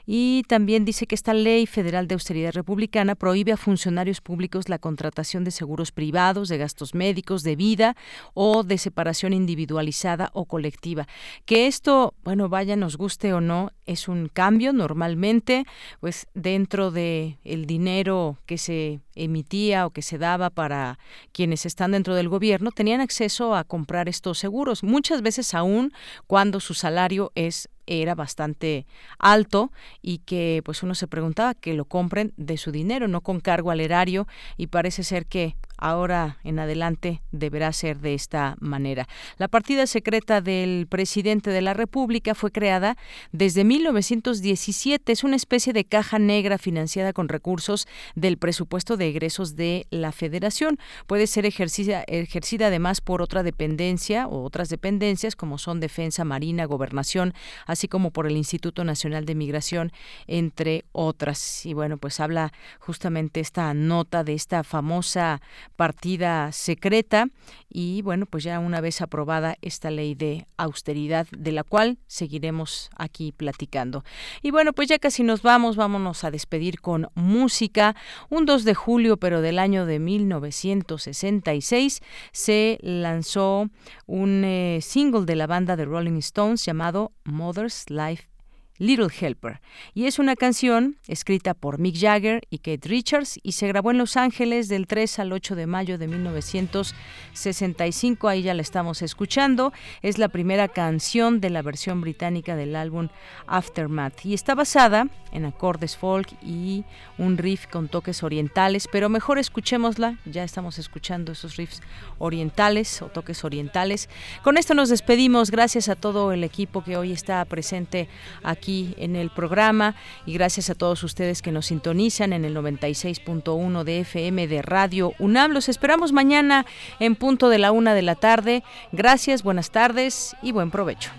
[0.06, 4.78] Y también dice que esta Ley Federal de Austeridad Republicana prohíbe a funcionarios públicos la
[4.78, 7.96] contratación de seguros privados, de gastos médicos, de vida
[8.34, 11.06] o de separación individualizada o colectiva.
[11.44, 15.64] Que esto, bueno, vaya, nos guste o no, es un cambio normalmente,
[16.00, 16.26] pues
[16.56, 20.98] dentro de el dinero que se emitía o que se daba para
[21.32, 25.92] quienes están dentro del gobierno, tenían acceso a comprar estos seguros, muchas veces aún
[26.26, 28.84] cuando su salario es era bastante
[29.18, 29.70] alto
[30.02, 33.70] y que pues uno se preguntaba que lo compren de su dinero, no con cargo
[33.70, 34.26] al erario
[34.56, 39.08] y parece ser que ahora en adelante deberá ser de esta manera.
[39.38, 42.96] La partida secreta del presidente de la República fue creada
[43.32, 45.12] desde 1917.
[45.12, 50.12] Es una especie de caja negra financiada con recursos del presupuesto de egresos de la
[50.12, 50.78] Federación.
[51.06, 56.64] Puede ser ejercida, ejercida además por otra dependencia o otras dependencias como son Defensa, Marina,
[56.64, 57.34] Gobernación,
[57.66, 59.92] así como por el Instituto Nacional de Migración,
[60.26, 61.66] entre otras.
[61.66, 65.40] Y bueno, pues habla justamente esta nota de esta famosa
[65.76, 67.26] partida secreta
[67.68, 72.90] y bueno, pues ya una vez aprobada esta ley de austeridad de la cual seguiremos
[72.96, 74.02] aquí platicando.
[74.42, 77.94] Y bueno, pues ya casi nos vamos, vámonos a despedir con música.
[78.30, 82.00] Un 2 de julio, pero del año de 1966,
[82.32, 83.68] se lanzó
[84.06, 88.35] un eh, single de la banda de Rolling Stones llamado Mother's Life
[88.78, 89.62] Little Helper,
[89.94, 93.96] y es una canción escrita por Mick Jagger y Kate Richards y se grabó en
[93.98, 99.72] Los Ángeles del 3 al 8 de mayo de 1965, ahí ya la estamos escuchando,
[100.02, 103.08] es la primera canción de la versión británica del álbum
[103.46, 104.26] Aftermath.
[104.26, 106.84] Y está basada en acordes folk y
[107.18, 111.82] un riff con toques orientales, pero mejor escuchémosla, ya estamos escuchando esos riffs
[112.18, 114.08] orientales o toques orientales.
[114.42, 118.08] Con esto nos despedimos, gracias a todo el equipo que hoy está presente
[118.42, 119.94] aquí aquí en el programa
[120.26, 125.12] y gracias a todos ustedes que nos sintonizan en el 96.1 de FM de Radio
[125.20, 125.52] UNAM.
[125.52, 126.66] Los esperamos mañana
[126.98, 128.64] en punto de la una de la tarde.
[128.90, 131.10] Gracias, buenas tardes y buen provecho.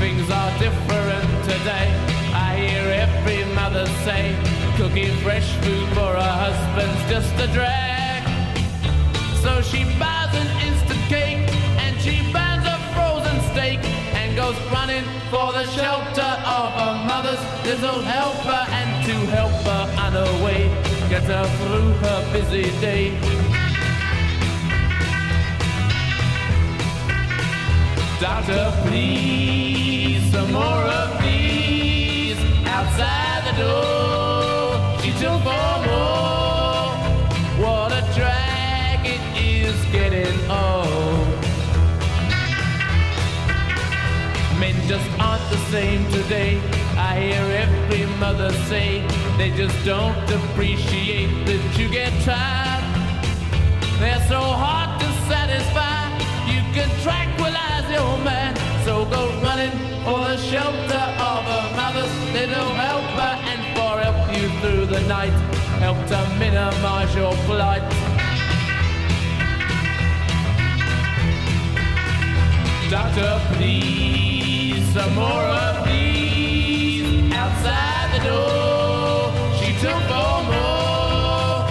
[0.00, 1.88] Things are different today.
[2.32, 4.32] I hear every mother say,
[4.76, 7.97] cooking fresh food for her husband's just a.
[9.42, 11.38] So she buys an instant cake
[11.82, 13.78] and she burns a frozen steak
[14.18, 19.84] and goes running for the shelter of her mother's little helper and to help her
[20.02, 20.68] on her way,
[21.08, 23.10] get her through her busy day.
[28.20, 33.97] Doctor, please, some more of these outside the door.
[44.88, 46.56] Just aren't the same today.
[46.96, 49.06] I hear every mother say
[49.36, 52.84] they just don't appreciate that you get tired.
[54.00, 56.08] They're so hard to satisfy.
[56.48, 58.56] You can tranquilize your man.
[58.86, 64.48] So go running for the shelter of a mother's little helper and for help you
[64.60, 65.36] through the night.
[65.84, 67.84] Help to minimize your plight.
[72.90, 74.27] Doctor, please,
[74.92, 79.32] some more of these outside the door.
[79.58, 81.66] She took four more.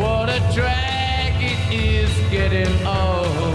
[0.00, 3.54] What a drag it is getting old.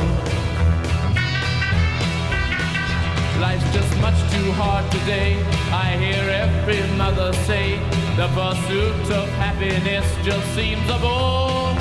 [3.40, 5.42] Life's just much too hard today.
[5.72, 7.80] I hear every mother say
[8.16, 11.74] the pursuit of happiness just seems a bore.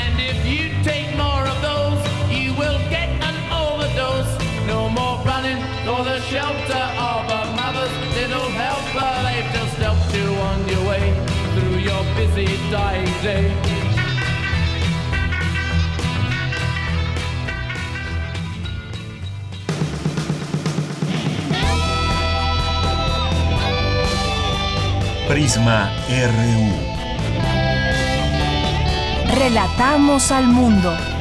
[0.00, 0.73] And if you
[6.34, 9.10] shelter of a mother's little helper.
[9.26, 11.04] They've just helped you on your way
[11.54, 13.54] through your busy dying day.
[25.28, 26.58] Prisma RU.
[29.38, 31.13] Relatamos al mundo.